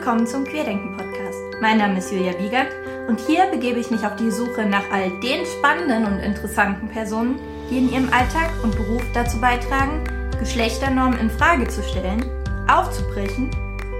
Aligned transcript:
willkommen 0.00 0.26
zum 0.26 0.44
Querdenken 0.44 0.96
Podcast. 0.96 1.38
Mein 1.60 1.76
Name 1.76 1.98
ist 1.98 2.10
Julia 2.10 2.32
Wiegert 2.38 2.68
und 3.06 3.20
hier 3.20 3.44
begebe 3.50 3.78
ich 3.78 3.90
mich 3.90 4.02
auf 4.02 4.16
die 4.16 4.30
Suche 4.30 4.64
nach 4.64 4.90
all 4.90 5.10
den 5.20 5.44
spannenden 5.44 6.06
und 6.06 6.20
interessanten 6.20 6.88
Personen, 6.88 7.38
die 7.68 7.76
in 7.76 7.92
ihrem 7.92 8.10
Alltag 8.10 8.50
und 8.62 8.74
Beruf 8.74 9.02
dazu 9.12 9.38
beitragen, 9.42 10.02
Geschlechternormen 10.38 11.20
in 11.20 11.28
Frage 11.28 11.68
zu 11.68 11.82
stellen, 11.82 12.24
aufzubrechen 12.66 13.50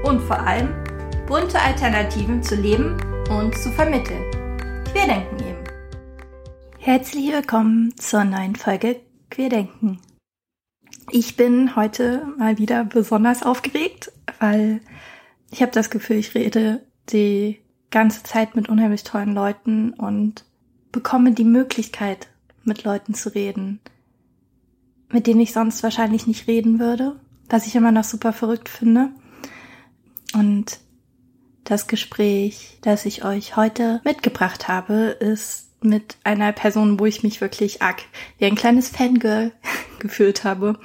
und 0.03 0.23
vor 0.23 0.39
allem 0.39 0.71
bunte 1.27 1.61
Alternativen 1.61 2.43
zu 2.43 2.55
leben 2.55 2.97
und 3.29 3.55
zu 3.59 3.69
vermitteln. 3.73 4.25
Querdenken 4.91 5.39
eben. 5.41 5.65
Herzlich 6.79 7.31
willkommen 7.31 7.95
zur 7.99 8.25
neuen 8.25 8.57
Folge 8.57 9.01
Querdenken. 9.29 10.01
Ich 11.11 11.37
bin 11.37 11.77
heute 11.77 12.27
mal 12.39 12.57
wieder 12.57 12.85
besonders 12.85 13.43
aufgeregt, 13.43 14.11
weil 14.39 14.81
ich 15.51 15.63
habe 15.63 15.73
das 15.73 15.91
Gefühl, 15.91 16.17
ich 16.17 16.35
rede 16.35 16.85
die 17.11 17.59
ganze 17.91 18.23
Zeit 18.23 18.55
mit 18.55 18.69
unheimlich 18.69 19.05
tollen 19.05 19.35
Leuten 19.35 19.93
und 19.95 20.45
bekomme 20.93 21.33
die 21.33 21.45
Möglichkeit, 21.45 22.29
mit 22.63 22.85
Leuten 22.85 23.15
zu 23.15 23.35
reden, 23.35 23.81
mit 25.11 25.27
denen 25.27 25.41
ich 25.41 25.53
sonst 25.53 25.83
wahrscheinlich 25.83 26.27
nicht 26.27 26.47
reden 26.47 26.79
würde, 26.79 27.19
was 27.49 27.67
ich 27.67 27.75
immer 27.75 27.93
noch 27.93 28.05
super 28.05 28.33
verrückt 28.33 28.69
finde. 28.69 29.11
Und 30.35 30.79
das 31.65 31.87
Gespräch, 31.87 32.79
das 32.83 33.05
ich 33.07 33.25
euch 33.25 33.57
heute 33.57 34.01
mitgebracht 34.05 34.69
habe, 34.69 35.17
ist 35.21 35.71
mit 35.83 36.17
einer 36.25 36.53
Person, 36.53 37.01
wo 37.01 37.07
ich 37.07 37.23
mich 37.23 37.41
wirklich 37.41 37.83
arg 37.83 38.03
wie 38.39 38.45
ein 38.45 38.55
kleines 38.55 38.89
Fangirl 38.89 39.53
gefühlt 39.99 40.45
habe 40.45 40.79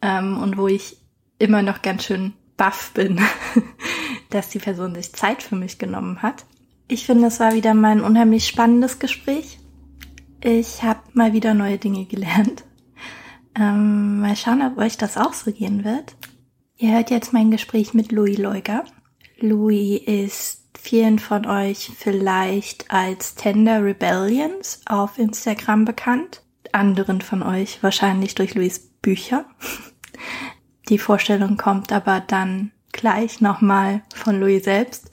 ähm, 0.00 0.38
und 0.38 0.56
wo 0.56 0.68
ich 0.68 0.96
immer 1.38 1.62
noch 1.62 1.82
ganz 1.82 2.04
schön 2.04 2.32
baff 2.56 2.90
bin, 2.92 3.20
dass 4.30 4.50
die 4.50 4.58
Person 4.58 4.94
sich 4.94 5.12
Zeit 5.12 5.42
für 5.42 5.56
mich 5.56 5.78
genommen 5.78 6.22
hat. 6.22 6.44
Ich 6.88 7.06
finde, 7.06 7.28
es 7.28 7.40
war 7.40 7.54
wieder 7.54 7.74
mal 7.74 7.92
ein 7.92 8.00
unheimlich 8.00 8.46
spannendes 8.46 8.98
Gespräch. 8.98 9.58
Ich 10.42 10.82
habe 10.82 11.00
mal 11.12 11.32
wieder 11.32 11.54
neue 11.54 11.78
Dinge 11.78 12.04
gelernt. 12.04 12.64
Ähm, 13.60 14.20
mal 14.20 14.36
schauen, 14.36 14.62
ob 14.62 14.78
euch 14.78 14.98
das 14.98 15.16
auch 15.16 15.32
so 15.32 15.50
gehen 15.50 15.82
wird. 15.82 16.14
Ihr 16.76 16.92
hört 16.92 17.10
jetzt 17.10 17.32
mein 17.32 17.50
Gespräch 17.50 17.92
mit 17.92 18.12
Louis 18.12 18.38
Leuger. 18.38 18.84
Louis 19.40 20.00
ist 20.06 20.68
vielen 20.78 21.18
von 21.18 21.44
euch 21.44 21.90
vielleicht 21.98 22.88
als 22.92 23.34
Tender 23.34 23.82
Rebellions 23.82 24.82
auf 24.86 25.18
Instagram 25.18 25.84
bekannt. 25.84 26.42
Anderen 26.70 27.20
von 27.20 27.42
euch 27.42 27.82
wahrscheinlich 27.82 28.36
durch 28.36 28.54
Louis 28.54 28.78
Bücher. 29.02 29.44
Die 30.88 30.98
Vorstellung 30.98 31.56
kommt 31.56 31.90
aber 31.90 32.20
dann 32.20 32.70
gleich 32.92 33.40
nochmal 33.40 34.02
von 34.14 34.40
Louis 34.40 34.64
selbst. 34.64 35.10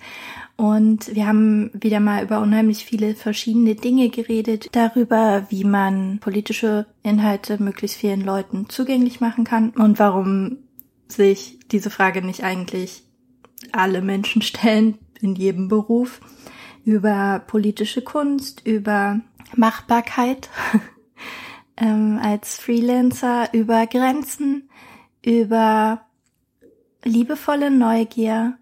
Und 0.58 1.14
wir 1.14 1.28
haben 1.28 1.70
wieder 1.74 2.00
mal 2.00 2.24
über 2.24 2.40
unheimlich 2.40 2.86
viele 2.86 3.14
verschiedene 3.14 3.76
Dinge 3.76 4.10
geredet, 4.10 4.70
darüber, 4.72 5.46
wie 5.50 5.66
man 5.66 6.20
politische 6.20 6.86
Inhalte 7.04 7.62
möglichst 7.62 7.98
vielen 7.98 8.22
Leuten 8.22 8.70
zugänglich 8.70 9.20
machen 9.20 9.44
kann 9.44 9.72
und 9.72 10.00
warum 10.00 10.60
sich 11.10 11.60
diese 11.72 11.90
Frage 11.90 12.22
nicht 12.22 12.44
eigentlich 12.44 13.04
alle 13.74 14.02
Menschen 14.02 14.42
stellen 14.42 14.98
in 15.22 15.36
jedem 15.36 15.68
Beruf, 15.68 16.22
über 16.86 17.44
politische 17.48 18.02
Kunst, 18.02 18.66
über 18.66 19.20
Machbarkeit 19.56 20.50
ähm, 21.78 22.20
als 22.22 22.60
Freelancer, 22.60 23.50
über 23.54 23.88
Grenzen, 23.88 24.70
über 25.24 26.06
liebevolle 27.06 27.72
Neugier, 27.72 28.58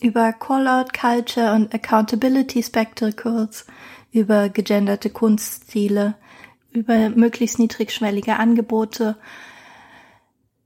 über 0.00 0.32
Call-out 0.32 0.92
Culture 0.92 1.54
und 1.54 1.74
Accountability 1.74 2.62
Spectacles, 2.62 3.66
über 4.12 4.50
gegenderte 4.50 5.10
Kunststile, 5.10 6.14
über 6.72 7.08
möglichst 7.10 7.58
niedrigschwellige 7.58 8.36
Angebote, 8.36 9.16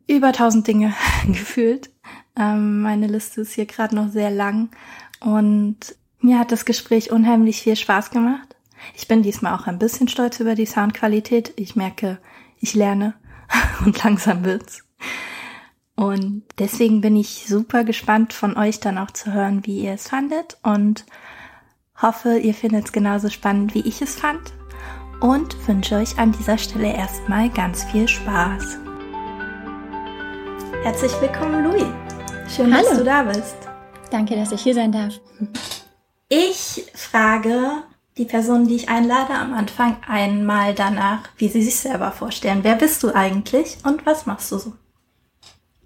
über 0.09 0.32
tausend 0.32 0.66
Dinge 0.66 0.94
gefühlt. 1.27 1.91
Ähm, 2.37 2.82
meine 2.82 3.06
Liste 3.06 3.43
ist 3.43 3.53
hier 3.53 3.66
gerade 3.66 3.94
noch 3.94 4.10
sehr 4.10 4.31
lang 4.31 4.71
und 5.21 5.76
mir 6.21 6.38
hat 6.38 6.53
das 6.53 6.65
Gespräch 6.65 7.12
unheimlich 7.12 7.62
viel 7.62 7.76
Spaß 7.76 8.10
gemacht. 8.10 8.56
Ich 8.97 9.09
bin 9.09 9.22
diesmal 9.22 9.55
auch 9.55 9.66
ein 9.66 9.78
bisschen 9.78 10.09
stolz 10.09 10.41
über 10.41 10.55
die 10.55 10.66
Soundqualität. 10.66 11.53
Ich 11.56 11.76
merke, 11.76 12.19
ich 12.59 12.75
lerne 12.75 13.15
und 13.84 14.03
langsam 14.03 14.44
wird's. 14.44 14.84
Und 16.00 16.44
deswegen 16.59 17.03
bin 17.03 17.15
ich 17.15 17.44
super 17.47 17.84
gespannt 17.84 18.33
von 18.33 18.56
euch 18.56 18.81
dann 18.81 18.97
auch 18.97 19.11
zu 19.11 19.34
hören, 19.34 19.66
wie 19.66 19.81
ihr 19.81 19.93
es 19.93 20.09
fandet 20.09 20.56
und 20.62 21.05
hoffe, 22.00 22.38
ihr 22.38 22.55
findet 22.55 22.87
es 22.87 22.93
genauso 22.93 23.28
spannend, 23.28 23.75
wie 23.75 23.87
ich 23.87 24.00
es 24.00 24.16
fand 24.16 24.55
und 25.21 25.55
wünsche 25.69 25.97
euch 25.97 26.19
an 26.19 26.33
dieser 26.33 26.56
Stelle 26.56 26.94
erstmal 26.94 27.50
ganz 27.50 27.84
viel 27.84 28.09
Spaß. 28.09 28.78
Herzlich 30.84 31.12
willkommen, 31.21 31.65
Louis. 31.65 31.84
Schön, 32.49 32.75
Hallo. 32.75 32.88
dass 32.88 32.97
du 32.97 33.05
da 33.05 33.22
bist. 33.25 33.56
Danke, 34.11 34.37
dass 34.37 34.53
ich 34.53 34.62
hier 34.62 34.75
sein 34.75 34.93
darf. 34.93 35.21
Ich 36.31 36.87
frage 36.94 37.82
die 38.17 38.25
Person, 38.25 38.67
die 38.67 38.77
ich 38.77 38.88
einlade, 38.88 39.34
am 39.34 39.53
Anfang 39.53 39.99
einmal 40.09 40.75
danach, 40.75 41.28
wie 41.37 41.49
sie 41.49 41.61
sich 41.61 41.77
selber 41.77 42.11
vorstellen. 42.11 42.61
Wer 42.62 42.77
bist 42.77 43.03
du 43.03 43.15
eigentlich 43.15 43.77
und 43.84 44.06
was 44.06 44.25
machst 44.25 44.50
du 44.50 44.56
so? 44.56 44.72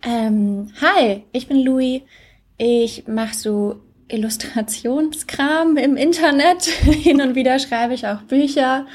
Ähm, 0.07 0.69
hi, 0.81 1.25
ich 1.33 1.49
bin 1.49 1.63
Louis. 1.63 2.03
Ich 2.59 3.09
mache 3.09 3.35
so 3.35 3.77
Illustrationskram 4.09 5.77
im 5.77 5.97
Internet. 5.97 6.65
Hin 6.65 7.23
und 7.23 7.35
wieder 7.35 7.59
schreibe 7.59 7.95
ich 7.95 8.07
auch 8.07 8.23
Bücher. 8.23 8.87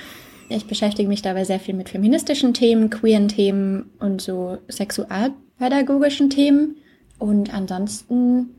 Ich 0.50 0.66
beschäftige 0.66 1.08
mich 1.08 1.22
dabei 1.22 1.44
sehr 1.44 1.60
viel 1.60 1.74
mit 1.74 1.90
feministischen 1.90 2.54
Themen, 2.54 2.90
queeren 2.90 3.28
Themen 3.28 3.92
und 4.00 4.22
so 4.22 4.60
sexualpädagogischen 4.68 6.30
Themen. 6.30 6.78
Und 7.18 7.54
ansonsten 7.54 8.56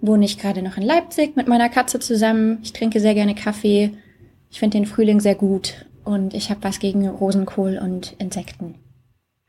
wohne 0.00 0.24
ich 0.24 0.38
gerade 0.38 0.62
noch 0.62 0.76
in 0.76 0.82
Leipzig 0.82 1.36
mit 1.36 1.48
meiner 1.48 1.68
Katze 1.68 1.98
zusammen. 1.98 2.58
Ich 2.62 2.72
trinke 2.72 3.00
sehr 3.00 3.14
gerne 3.14 3.34
Kaffee. 3.34 3.92
Ich 4.50 4.58
finde 4.58 4.78
den 4.78 4.86
Frühling 4.86 5.20
sehr 5.20 5.34
gut 5.34 5.86
und 6.04 6.34
ich 6.34 6.50
habe 6.50 6.62
was 6.62 6.78
gegen 6.78 7.08
Rosenkohl 7.08 7.78
und 7.82 8.14
Insekten. 8.18 8.76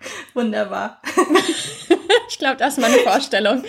Wunderbar. 0.34 1.02
ich 2.30 2.38
glaube, 2.38 2.58
das 2.58 2.78
ist 2.78 2.82
meine 2.82 2.98
Vorstellung. 2.98 3.64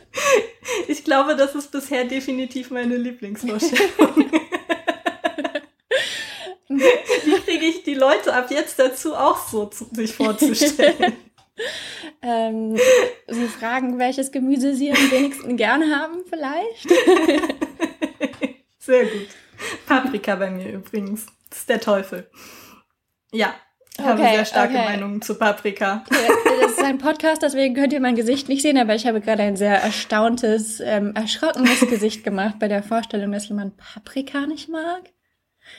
ich 0.88 1.04
glaube, 1.04 1.36
das 1.36 1.54
ist 1.54 1.70
bisher 1.70 2.04
definitiv 2.04 2.70
meine 2.70 2.96
Lieblingsvorstellung. 2.96 4.30
Wie 6.68 7.40
kriege 7.44 7.66
ich 7.66 7.82
die 7.82 7.94
Leute 7.94 8.34
ab 8.34 8.50
jetzt 8.50 8.78
dazu, 8.78 9.14
auch 9.14 9.46
so 9.48 9.66
zu, 9.66 9.86
sich 9.92 10.14
vorzustellen? 10.14 11.16
ähm, 12.22 12.78
sie 13.28 13.46
fragen, 13.48 13.98
welches 13.98 14.32
Gemüse 14.32 14.74
sie 14.74 14.90
am 14.90 15.10
wenigsten 15.10 15.56
gerne 15.56 15.94
haben, 15.94 16.22
vielleicht. 16.28 16.88
Sehr 18.78 19.04
gut. 19.04 19.28
Paprika 19.86 20.34
bei 20.36 20.50
mir 20.50 20.72
übrigens. 20.72 21.26
Das 21.50 21.58
ist 21.60 21.68
der 21.68 21.80
Teufel. 21.80 22.30
Ja, 23.30 23.54
ich 23.98 24.04
habe 24.04 24.22
sehr 24.22 24.44
starke 24.44 24.74
okay. 24.74 24.84
Meinungen 24.84 25.20
zu 25.20 25.34
Paprika. 25.34 26.04
Das 26.08 26.70
ist 26.72 26.82
ein 26.82 26.98
Podcast, 26.98 27.42
deswegen 27.42 27.74
könnt 27.74 27.92
ihr 27.92 28.00
mein 28.00 28.16
Gesicht 28.16 28.48
nicht 28.48 28.62
sehen, 28.62 28.78
aber 28.78 28.94
ich 28.94 29.06
habe 29.06 29.20
gerade 29.20 29.42
ein 29.42 29.56
sehr 29.56 29.82
erstauntes, 29.82 30.80
ähm, 30.80 31.14
erschrockenes 31.14 31.80
Gesicht 31.90 32.24
gemacht 32.24 32.58
bei 32.58 32.68
der 32.68 32.82
Vorstellung, 32.82 33.32
dass 33.32 33.48
jemand 33.48 33.76
Paprika 33.76 34.46
nicht 34.46 34.68
mag. 34.68 35.02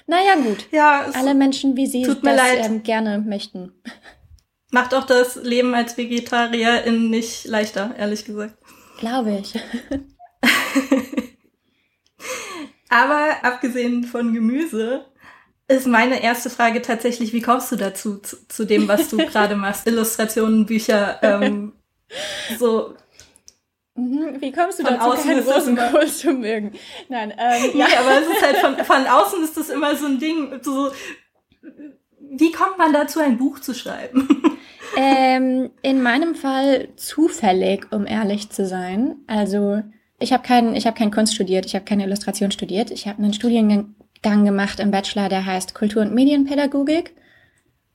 Naja, 0.06 0.35
gut. 0.35 0.68
Ja, 0.72 1.09
Alle 1.13 1.34
Menschen, 1.34 1.75
wie 1.75 1.88
sie 1.88 2.03
das 2.03 2.18
ähm, 2.66 2.84
gerne 2.84 3.20
möchten. 3.20 3.73
Macht 4.72 4.93
auch 4.93 5.05
das 5.05 5.35
Leben 5.35 5.73
als 5.73 5.97
Vegetarierin 5.97 7.09
nicht 7.09 7.46
leichter, 7.46 7.96
ehrlich 7.97 8.26
gesagt. 8.26 8.58
Glaube 8.97 9.40
ich. 9.41 9.53
aber 12.90 13.43
abgesehen 13.43 14.03
von 14.03 14.34
Gemüse 14.34 15.05
ist 15.67 15.87
meine 15.87 16.21
erste 16.21 16.49
Frage 16.49 16.81
tatsächlich, 16.81 17.33
wie 17.33 17.41
kommst 17.41 17.71
du 17.71 17.75
dazu, 17.75 18.17
zu, 18.17 18.47
zu 18.47 18.65
dem, 18.65 18.87
was 18.87 19.09
du 19.09 19.17
gerade 19.25 19.55
machst? 19.55 19.87
Illustrationen, 19.87 20.65
Bücher, 20.65 21.19
ähm, 21.21 21.73
so. 22.59 22.95
Mhm, 23.95 24.41
wie 24.41 24.51
kommst 24.51 24.79
du 24.79 24.83
von 24.83 24.95
dazu, 24.95 25.11
außen 25.11 25.23
keinen 25.23 25.47
Rosenkohl 25.47 26.07
zu 26.07 26.33
mögen? 26.33 26.73
Nein, 27.09 27.31
ähm, 27.37 27.71
ja. 27.77 27.87
Nee, 27.87 27.95
aber 27.95 28.21
es 28.21 28.27
ist 28.27 28.41
halt 28.41 28.57
von, 28.57 28.77
von 28.83 29.07
außen 29.07 29.43
ist 29.43 29.55
das 29.55 29.69
immer 29.69 29.95
so 29.95 30.07
ein 30.07 30.19
Ding, 30.19 30.59
so, 30.61 30.91
wie 32.19 32.51
kommt 32.51 32.77
man 32.77 32.91
dazu, 32.91 33.19
ein 33.19 33.37
Buch 33.37 33.59
zu 33.59 33.73
schreiben? 33.73 34.57
Ähm, 34.95 35.71
in 35.81 36.01
meinem 36.01 36.35
Fall 36.35 36.89
zufällig, 36.95 37.87
um 37.91 38.05
ehrlich 38.05 38.49
zu 38.49 38.65
sein. 38.65 39.17
Also 39.27 39.81
ich 40.19 40.33
habe 40.33 40.43
kein, 40.43 40.75
ich 40.75 40.87
hab 40.87 40.95
kein 40.95 41.11
Kunst 41.11 41.33
studiert, 41.33 41.65
ich 41.65 41.75
habe 41.75 41.85
keine 41.85 42.05
Illustration 42.05 42.51
studiert. 42.51 42.91
Ich 42.91 43.07
habe 43.07 43.21
einen 43.21 43.33
Studiengang 43.33 43.95
gemacht 44.23 44.79
im 44.79 44.91
Bachelor, 44.91 45.29
der 45.29 45.46
heißt 45.46 45.75
Kultur- 45.75 46.02
und 46.02 46.14
Medienpädagogik. 46.16 47.14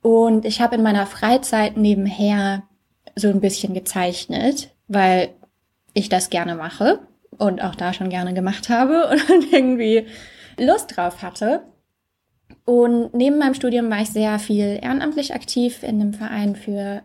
Und 0.02 0.44
ich 0.44 0.60
habe 0.60 0.76
in 0.76 0.82
meiner 0.82 1.06
Freizeit 1.06 1.76
nebenher 1.76 2.62
so 3.16 3.28
ein 3.28 3.40
bisschen 3.40 3.74
gezeichnet, 3.74 4.70
weil 4.86 5.30
ich 5.92 6.08
das 6.08 6.30
gerne 6.30 6.54
mache. 6.54 7.00
und 7.36 7.62
auch 7.62 7.74
da 7.74 7.92
schon 7.92 8.10
gerne 8.10 8.34
gemacht 8.34 8.68
habe 8.68 9.08
und 9.30 9.52
irgendwie 9.52 10.06
Lust 10.58 10.96
drauf 10.96 11.22
hatte. 11.22 11.62
Und 12.64 13.14
neben 13.14 13.38
meinem 13.38 13.54
Studium 13.54 13.90
war 13.90 14.02
ich 14.02 14.10
sehr 14.10 14.38
viel 14.38 14.78
ehrenamtlich 14.82 15.34
aktiv 15.34 15.82
in 15.82 16.00
einem 16.00 16.14
Verein 16.14 16.56
für, 16.56 17.02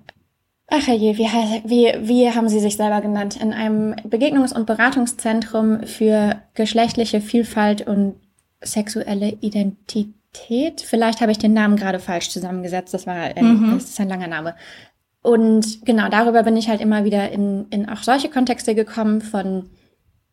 ach 0.68 0.88
je, 0.88 1.18
wie, 1.18 1.28
wie, 1.66 2.08
wie 2.08 2.31
haben 2.31 2.50
sie 2.50 2.60
sich 2.60 2.75
selber 2.78 3.02
genannt, 3.02 3.38
in 3.42 3.54
einem 3.54 3.94
Begegnungs- 3.94 4.54
und 4.54 4.66
Beratungszentrum 4.66 5.84
für 5.84 6.42
geschlechtliche 6.54 7.22
Vielfalt 7.22 7.88
und 7.88 8.16
sexuelle 8.63 9.38
Identität. 9.42 10.81
Vielleicht 10.81 11.21
habe 11.21 11.31
ich 11.31 11.38
den 11.38 11.54
Namen 11.54 11.75
gerade 11.75 12.00
falsch 12.00 12.30
zusammengesetzt, 12.30 12.94
das 12.94 13.06
war 13.06 13.15
ein, 13.15 13.45
mhm. 13.45 13.71
das 13.75 13.86
ist 13.86 14.00
ein 14.00 14.10
langer 14.10 14.27
Name. 14.27 14.56
Und 15.21 15.86
genau 15.86 16.10
darüber 16.10 16.44
bin 16.44 16.57
ich 16.57 16.68
halt 16.68 16.81
immer 16.81 17.06
wieder 17.06 17.31
in, 17.31 17.68
in 17.69 17.88
auch 17.88 18.04
solche 18.04 18.30
Kontexte 18.30 18.75
gekommen 18.75 19.21
von 19.21 19.69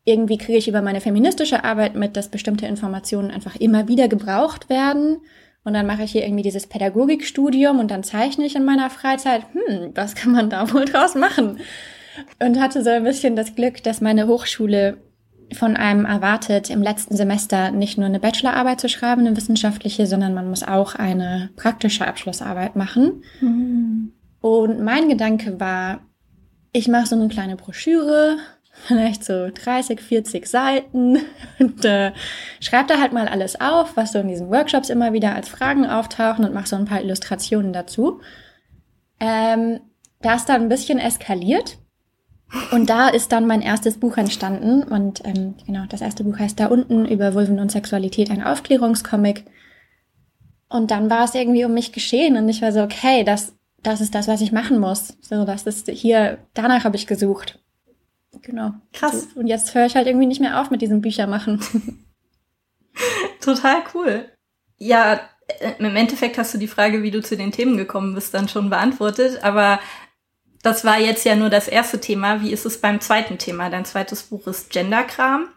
irgendwie 0.05 0.39
kriege 0.39 0.59
ich 0.59 0.67
über 0.67 0.83
meine 0.83 1.01
feministische 1.01 1.63
Arbeit 1.63 1.95
mit, 1.95 2.17
dass 2.17 2.29
bestimmte 2.29 2.67
Informationen 2.67 3.31
einfach 3.31 3.57
immer 3.57 3.87
wieder 3.87 4.09
gebraucht 4.09 4.69
werden. 4.69 5.19
Und 5.63 5.75
dann 5.75 5.87
mache 5.87 6.05
ich 6.05 6.13
hier 6.13 6.25
irgendwie 6.25 6.43
dieses 6.43 6.67
Pädagogikstudium 6.67 7.79
und 7.79 7.91
dann 7.91 8.03
zeichne 8.03 8.47
ich 8.47 8.57
in 8.57 8.65
meiner 8.65 8.89
Freizeit, 8.89 9.43
hm, 9.53 9.93
was 9.95 10.15
kann 10.15 10.33
man 10.33 10.49
da 10.51 10.73
wohl 10.73 10.87
draus 10.87 11.15
machen? 11.15 11.59
Und 12.43 12.61
hatte 12.61 12.83
so 12.83 12.91
ein 12.91 13.05
bisschen 13.05 13.37
das 13.37 13.55
Glück, 13.55 13.83
dass 13.83 14.01
meine 14.01 14.27
Hochschule 14.27 14.97
von 15.53 15.77
einem 15.77 16.05
erwartet, 16.05 16.71
im 16.71 16.83
letzten 16.83 17.17
Semester 17.17 17.71
nicht 17.71 17.99
nur 17.99 18.07
eine 18.07 18.21
Bachelorarbeit 18.21 18.81
zu 18.81 18.89
schreiben, 18.89 19.27
eine 19.27 19.37
wissenschaftliche, 19.37 20.07
sondern 20.07 20.35
man 20.35 20.49
muss 20.49 20.63
auch 20.63 20.95
eine 20.95 21.51
praktische 21.57 22.07
Abschlussarbeit 22.07 22.77
machen. 22.77 23.25
Mhm. 23.41 24.13
Und 24.41 24.81
mein 24.81 25.09
Gedanke 25.09 25.61
war, 25.61 26.01
ich 26.73 26.89
mache 26.89 27.07
so 27.07 27.17
eine 27.17 27.29
kleine 27.29 27.57
Broschüre, 27.57 28.39
vielleicht 28.87 29.25
so 29.25 29.51
30, 29.53 30.01
40 30.01 30.47
Seiten 30.47 31.19
und 31.59 31.85
äh, 31.85 32.13
schreib 32.61 32.89
da 32.89 33.01
halt 33.01 33.13
mal 33.13 33.29
alles 33.29 33.61
auf, 33.61 33.97
was 33.97 34.13
so 34.13 34.21
in 34.21 34.29
diesen 34.29 34.51
Workshops 34.51 34.89
immer 34.89 35.13
wieder 35.13 35.35
als 35.35 35.49
Fragen 35.49 35.85
auftauchen 35.87 36.45
und 36.45 36.55
mach 36.55 36.67
so 36.67 36.77
ein 36.77 36.87
paar 36.87 37.03
Illustrationen 37.03 37.73
dazu. 37.73 38.21
Ähm, 39.19 39.81
da 40.23 40.35
ist 40.35 40.49
dann 40.49 40.63
ein 40.63 40.69
bisschen 40.69 40.99
eskaliert 40.99 41.80
und 42.73 42.91
da 42.91 43.09
ist 43.09 43.33
dann 43.33 43.47
mein 43.47 43.63
erstes 43.63 43.99
Buch 43.99 44.17
entstanden 44.17 44.83
und 44.83 45.25
ähm, 45.25 45.55
genau, 45.67 45.85
das 45.89 46.01
erste 46.01 46.25
Buch 46.25 46.39
heißt 46.39 46.59
da 46.59 46.67
unten 46.67 47.07
über 47.07 47.35
Vulven 47.35 47.61
und 47.61 47.71
Sexualität, 47.71 48.31
ein 48.31 48.43
Aufklärungscomic. 48.43 49.45
Und 50.69 50.91
dann 50.91 51.11
war 51.11 51.25
es 51.25 51.35
irgendwie 51.35 51.65
um 51.65 51.75
mich 51.75 51.93
geschehen 51.93 52.37
und 52.37 52.49
ich 52.49 52.63
war 52.63 52.73
so, 52.73 52.83
okay, 52.83 53.25
das, 53.25 53.55
das 53.83 54.01
ist 54.01 54.15
das, 54.15 54.29
was 54.29 54.41
ich 54.41 54.53
machen 54.53 54.79
muss. 54.79 55.17
So, 55.21 55.45
das 55.45 55.67
ist 55.67 55.89
hier, 55.89 56.39
danach 56.55 56.85
habe 56.85 56.97
ich 56.97 57.07
gesucht. 57.07 57.61
Genau. 58.43 58.73
Krass. 58.93 59.29
Und 59.35 59.47
jetzt 59.47 59.75
höre 59.75 59.87
ich 59.87 59.97
halt 59.97 60.07
irgendwie 60.07 60.27
nicht 60.27 60.41
mehr 60.41 60.61
auf 60.61 60.71
mit 60.71 60.83
diesem 60.83 61.01
Büchermachen. 61.01 61.61
Total 63.41 63.83
cool. 63.95 64.29
Ja, 64.79 65.21
äh, 65.61 65.73
im 65.79 65.97
Endeffekt 65.97 66.39
hast 66.39 66.55
du 66.55 66.59
die 66.59 66.69
Frage, 66.69 67.03
wie 67.03 67.11
du 67.11 67.23
zu 67.23 67.37
den 67.37 67.53
Themen 67.53 67.77
gekommen 67.77 68.15
bist, 68.15 68.35
dann 68.35 68.49
schon 68.49 68.71
beantwortet. 68.71 69.43
Aber 69.43 69.81
das 70.63 70.85
war 70.85 70.99
jetzt 70.99 71.25
ja 71.25 71.37
nur 71.37 71.51
das 71.51 71.69
erste 71.69 72.01
Thema. 72.01 72.43
Wie 72.43 72.53
ist 72.53 72.67
es 72.67 72.81
beim 72.81 73.01
zweiten 73.01 73.39
Thema? 73.39 73.71
Dein 73.71 73.85
zweites 73.85 74.25
Buch 74.25 74.47
ist 74.47 74.71
Genderkram. 74.71 75.49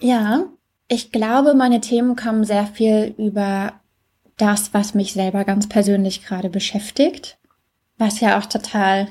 Ja, 0.00 0.44
ich 0.88 1.12
glaube, 1.12 1.54
meine 1.54 1.80
Themen 1.80 2.16
kommen 2.16 2.44
sehr 2.44 2.66
viel 2.66 3.14
über 3.16 3.74
das, 4.36 4.74
was 4.74 4.94
mich 4.94 5.12
selber 5.12 5.44
ganz 5.44 5.68
persönlich 5.68 6.24
gerade 6.24 6.50
beschäftigt. 6.50 7.38
Was 7.96 8.20
ja 8.20 8.38
auch 8.38 8.46
total 8.46 9.08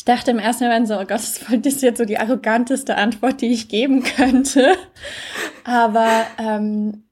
ich 0.00 0.04
dachte 0.04 0.30
im 0.30 0.38
ersten 0.38 0.64
Moment 0.64 0.88
so, 0.88 0.94
oh 0.94 1.04
Gott, 1.04 1.10
das 1.10 1.42
ist 1.64 1.82
jetzt 1.82 1.98
so 1.98 2.04
die 2.04 2.18
arroganteste 2.18 2.96
Antwort, 2.96 3.40
die 3.40 3.52
ich 3.52 3.68
geben 3.68 4.02
könnte. 4.02 4.76
Aber 5.64 6.26
ähm, 6.38 7.04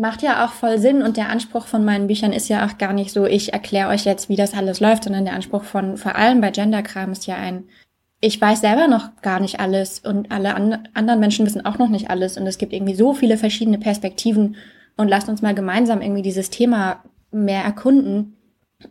macht 0.00 0.22
ja 0.22 0.44
auch 0.44 0.52
voll 0.52 0.78
Sinn 0.78 1.02
und 1.02 1.18
der 1.18 1.28
Anspruch 1.28 1.66
von 1.66 1.84
meinen 1.84 2.06
Büchern 2.06 2.32
ist 2.32 2.48
ja 2.48 2.66
auch 2.66 2.78
gar 2.78 2.94
nicht 2.94 3.12
so, 3.12 3.26
ich 3.26 3.52
erkläre 3.52 3.90
euch 3.90 4.06
jetzt, 4.06 4.30
wie 4.30 4.36
das 4.36 4.54
alles 4.54 4.80
läuft, 4.80 5.04
sondern 5.04 5.26
der 5.26 5.34
Anspruch 5.34 5.64
von 5.64 5.98
vor 5.98 6.16
allem 6.16 6.40
bei 6.40 6.50
Genderkram 6.50 7.12
ist 7.12 7.26
ja 7.26 7.36
ein, 7.36 7.64
ich 8.20 8.40
weiß 8.40 8.62
selber 8.62 8.88
noch 8.88 9.20
gar 9.20 9.40
nicht 9.40 9.60
alles 9.60 10.00
und 10.00 10.32
alle 10.32 10.54
an 10.54 10.88
anderen 10.94 11.20
Menschen 11.20 11.44
wissen 11.46 11.66
auch 11.66 11.78
noch 11.78 11.88
nicht 11.88 12.10
alles 12.10 12.38
und 12.38 12.46
es 12.46 12.58
gibt 12.58 12.72
irgendwie 12.72 12.94
so 12.94 13.12
viele 13.14 13.36
verschiedene 13.36 13.78
Perspektiven 13.78 14.56
und 14.96 15.08
lasst 15.08 15.28
uns 15.28 15.42
mal 15.42 15.54
gemeinsam 15.54 16.02
irgendwie 16.02 16.22
dieses 16.22 16.50
Thema 16.50 17.02
mehr 17.30 17.62
erkunden. 17.62 18.36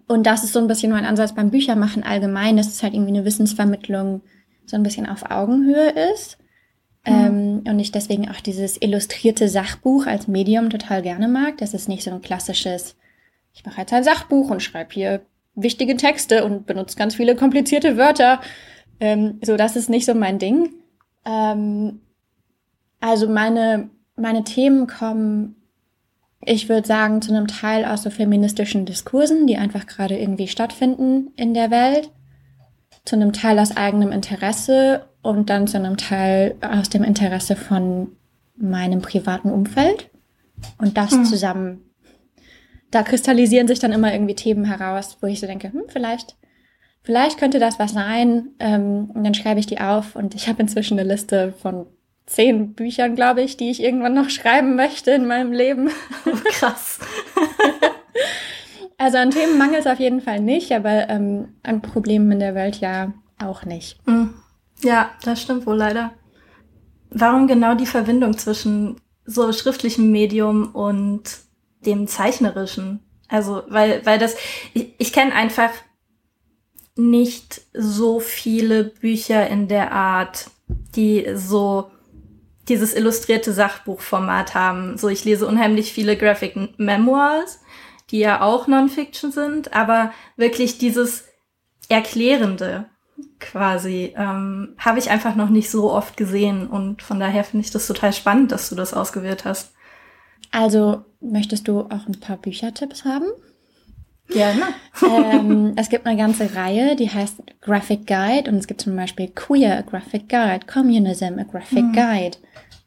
Und 0.07 0.25
das 0.25 0.44
ist 0.44 0.53
so 0.53 0.59
ein 0.59 0.67
bisschen 0.67 0.91
mein 0.91 1.05
Ansatz 1.05 1.33
beim 1.33 1.51
Büchermachen 1.51 2.03
allgemein, 2.03 2.57
dass 2.57 2.67
es 2.67 2.83
halt 2.83 2.94
irgendwie 2.94 3.15
eine 3.15 3.25
Wissensvermittlung 3.25 4.21
so 4.65 4.75
ein 4.75 4.83
bisschen 4.83 5.07
auf 5.07 5.29
Augenhöhe 5.29 5.91
ist. 6.13 6.38
Mhm. 7.09 7.63
Ähm, 7.65 7.71
und 7.71 7.79
ich 7.79 7.91
deswegen 7.91 8.29
auch 8.29 8.39
dieses 8.39 8.81
illustrierte 8.81 9.47
Sachbuch 9.47 10.06
als 10.06 10.27
Medium 10.27 10.69
total 10.69 11.01
gerne 11.01 11.27
mag. 11.27 11.57
Das 11.57 11.73
ist 11.73 11.89
nicht 11.89 12.03
so 12.03 12.11
ein 12.11 12.21
klassisches, 12.21 12.95
ich 13.53 13.65
mache 13.65 13.81
jetzt 13.81 13.94
ein 13.94 14.03
Sachbuch 14.03 14.50
und 14.50 14.61
schreibe 14.61 14.94
hier 14.94 15.21
wichtige 15.56 15.97
Texte 15.97 16.45
und 16.45 16.65
benutze 16.65 16.97
ganz 16.97 17.15
viele 17.15 17.35
komplizierte 17.35 17.97
Wörter. 17.97 18.41
Ähm, 19.00 19.39
so, 19.44 19.57
das 19.57 19.75
ist 19.75 19.89
nicht 19.89 20.06
so 20.06 20.13
mein 20.13 20.39
Ding. 20.39 20.69
Ähm, 21.25 22.01
also 23.00 23.27
meine, 23.27 23.89
meine 24.15 24.44
Themen 24.44 24.88
kommen 24.88 25.55
ich 26.45 26.69
würde 26.69 26.88
sagen, 26.88 27.21
zu 27.21 27.33
einem 27.33 27.47
Teil 27.47 27.85
aus 27.85 28.03
so 28.03 28.09
feministischen 28.09 28.85
Diskursen, 28.85 29.45
die 29.45 29.57
einfach 29.57 29.85
gerade 29.85 30.17
irgendwie 30.17 30.47
stattfinden 30.47 31.31
in 31.35 31.53
der 31.53 31.69
Welt, 31.69 32.12
zu 33.06 33.16
einem 33.16 33.34
Teil 33.34 33.60
aus 33.60 33.75
eigenem 33.75 34.12
Interesse 34.12 35.06
und 35.22 35.50
dann 35.50 35.68
zu 35.68 35.78
einem 35.78 35.98
Teil 35.98 36.56
aus 36.62 36.90
dem 36.90 37.04
Interesse 37.04 37.56
von 37.56 38.16
meinem 38.56 39.01
privaten 39.01 39.51
Umfeld. 39.51 40.10
Und 40.78 40.98
das 40.98 41.12
hm. 41.12 41.25
zusammen, 41.25 41.81
da 42.92 43.04
kristallisieren 43.04 43.68
sich 43.68 43.80
dann 43.80 43.92
immer 43.92 44.13
irgendwie 44.13 44.36
Themen 44.36 44.66
heraus, 44.66 45.18
wo 45.22 45.28
ich 45.28 45.40
so 45.40 45.48
denke, 45.48 45.72
hm, 45.72 45.84
vielleicht, 45.88 46.36
vielleicht 47.04 47.38
könnte 47.38 47.60
das 47.60 47.80
was 47.80 47.94
sein. 47.94 48.50
Ähm, 48.60 49.12
und 49.13 49.24
dann 49.24 49.34
schreibe 49.34 49.60
ich 49.60 49.68
die 49.68 49.80
auf 49.80 50.16
und 50.16 50.36
ich 50.36 50.48
habe 50.48 50.62
inzwischen 50.62 51.00
eine 51.00 51.07
Liste 51.07 51.54
von 51.62 51.86
zehn 52.25 52.74
Büchern, 52.74 53.16
glaube 53.16 53.42
ich, 53.42 53.57
die 53.57 53.69
ich 53.69 53.81
irgendwann 53.81 54.13
noch 54.13 54.30
schreiben 54.30 54.75
möchte 54.75 55.12
in 55.12 55.25
meinem 55.25 55.51
Leben. 55.51 55.90
Krass. 56.51 57.00
also 59.00 59.18
an 59.18 59.31
Themen 59.31 59.57
mangelt 59.57 59.81
es 59.81 59.88
auf 59.88 60.00
jeden 60.00 60.22
Fall 60.22 60.41
nicht, 60.41 60.72
aber 60.72 61.10
ähm, 61.10 61.56
an 61.63 61.82
Problemen 61.82 62.32
in 62.34 62.39
der 62.39 62.53
Welt 62.53 62.79
ja 62.82 63.13
auch 63.41 63.65
nicht. 63.65 63.98
Hm. 64.06 64.34
Ja, 64.84 65.10
das 65.24 65.41
stimmt 65.41 65.65
wohl 65.65 65.77
leider. 65.77 66.12
Warum 67.10 67.48
genau 67.48 67.75
die 67.75 67.86
Verbindung 67.86 68.38
zwischen 68.38 68.98
so 69.25 69.51
schriftlichem 69.51 70.12
Medium 70.12 70.75
und 70.75 71.24
dem 71.86 72.08
zeichnerischen? 72.08 73.00
Also, 73.29 73.63
weil, 73.70 74.06
weil 74.06 74.20
das, 74.20 74.36
ich, 74.74 74.94
ich 74.98 75.13
kenne 75.13 75.34
einfach 75.34 75.72
nicht 76.96 77.62
so 77.74 78.20
viele 78.20 78.84
Bücher 78.84 79.48
in 79.48 79.68
der 79.68 79.94
Art, 79.94 80.51
die 80.96 81.25
so 81.36 81.89
dieses 82.68 82.94
illustrierte 82.94 83.53
Sachbuchformat 83.53 84.53
haben. 84.53 84.98
So, 84.98 85.08
ich 85.08 85.25
lese 85.25 85.48
unheimlich 85.48 85.94
viele 85.94 86.18
Graphic 86.18 86.56
Memoirs, 86.77 87.62
die 88.12 88.20
ja 88.20 88.42
auch 88.42 88.68
Non-Fiction 88.68 89.32
sind, 89.32 89.74
aber 89.74 90.12
wirklich 90.36 90.78
dieses 90.78 91.25
Erklärende 91.89 92.86
quasi 93.39 94.13
ähm, 94.18 94.75
habe 94.78 95.00
ich 95.00 95.10
einfach 95.10 95.36
noch 95.36 95.50
nicht 95.50 95.70
so 95.70 95.92
oft 95.92 96.18
gesehen 96.18 96.68
und 96.68 97.01
von 97.01 97.20
daher 97.20 97.44
finde 97.44 97.66
ich 97.66 97.72
das 97.72 97.88
total 97.88 98.13
spannend, 98.13 98.51
dass 98.51 98.70
du 98.70 98.75
das 98.75 98.94
ausgewählt 98.94 99.46
hast. 99.46 99.74
Also 100.51 101.04
möchtest 101.22 101.68
du 101.68 101.82
auch 101.82 102.08
ein 102.08 102.20
paar 102.20 102.38
Büchertipps 102.38 103.06
haben? 103.06 103.25
Gerne. 104.30 104.62
ähm, 105.01 105.74
es 105.75 105.89
gibt 105.89 106.06
eine 106.06 106.18
ganze 106.18 106.54
Reihe, 106.56 106.96
die 106.96 107.10
heißt 107.10 107.42
Graphic 107.62 108.06
Guide 108.06 108.50
und 108.50 108.58
es 108.58 108.68
gibt 108.68 108.82
zum 108.82 108.96
Beispiel 108.96 109.28
Queer, 109.30 109.80
a 109.80 109.82
Graphic 109.82 110.30
Guide, 110.30 110.66
Communism, 110.72 111.39
a 111.39 111.44
Graphic 111.44 111.86
mhm. 111.86 111.94
Guide, 111.94 112.38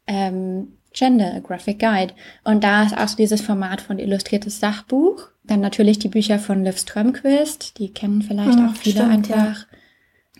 ähm, 0.07 0.77
Gender, 0.93 1.33
a 1.35 1.39
Graphic 1.39 1.79
Guide. 1.79 2.13
Und 2.43 2.63
da 2.63 2.83
ist 2.83 2.97
auch 2.97 3.07
so 3.07 3.15
dieses 3.15 3.41
Format 3.41 3.81
von 3.81 3.99
illustriertes 3.99 4.59
Sachbuch. 4.59 5.29
Dann 5.43 5.59
natürlich 5.59 5.99
die 5.99 6.07
Bücher 6.07 6.39
von 6.39 6.63
Liv 6.63 6.77
Strömquist, 6.77 7.77
die 7.79 7.91
kennen 7.91 8.21
vielleicht 8.21 8.57
mhm, 8.57 8.69
auch 8.69 8.75
viele 8.75 8.95
stimmt, 8.95 9.11
einfach. 9.11 9.61
Ja. 9.61 9.77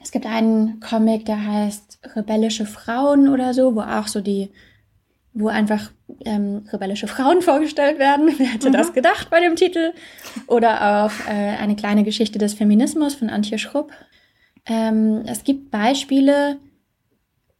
Es 0.02 0.12
gibt 0.12 0.26
einen 0.26 0.80
Comic, 0.80 1.26
der 1.26 1.46
heißt 1.46 2.00
Rebellische 2.16 2.66
Frauen 2.66 3.30
oder 3.30 3.54
so, 3.54 3.76
wo 3.76 3.82
auch 3.82 4.08
so 4.08 4.22
die 4.22 4.50
wo 5.34 5.48
einfach 5.48 5.92
ähm, 6.26 6.68
rebellische 6.72 7.08
Frauen 7.08 7.42
vorgestellt 7.42 8.00
werden. 8.00 8.32
Wer 8.38 8.48
hätte 8.48 8.70
mhm. 8.70 8.74
das 8.74 8.94
gedacht 8.94 9.30
bei 9.30 9.40
dem 9.40 9.56
Titel? 9.56 9.94
Oder 10.48 11.06
auch 11.06 11.28
äh, 11.28 11.58
eine 11.58 11.76
kleine 11.76 12.04
Geschichte 12.04 12.40
des 12.40 12.54
Feminismus 12.54 13.16
von 13.16 13.30
Antje 13.30 13.58
Schrupp. 13.58 13.92
Ähm, 14.66 15.24
es 15.26 15.44
gibt 15.44 15.72
Beispiele, 15.72 16.60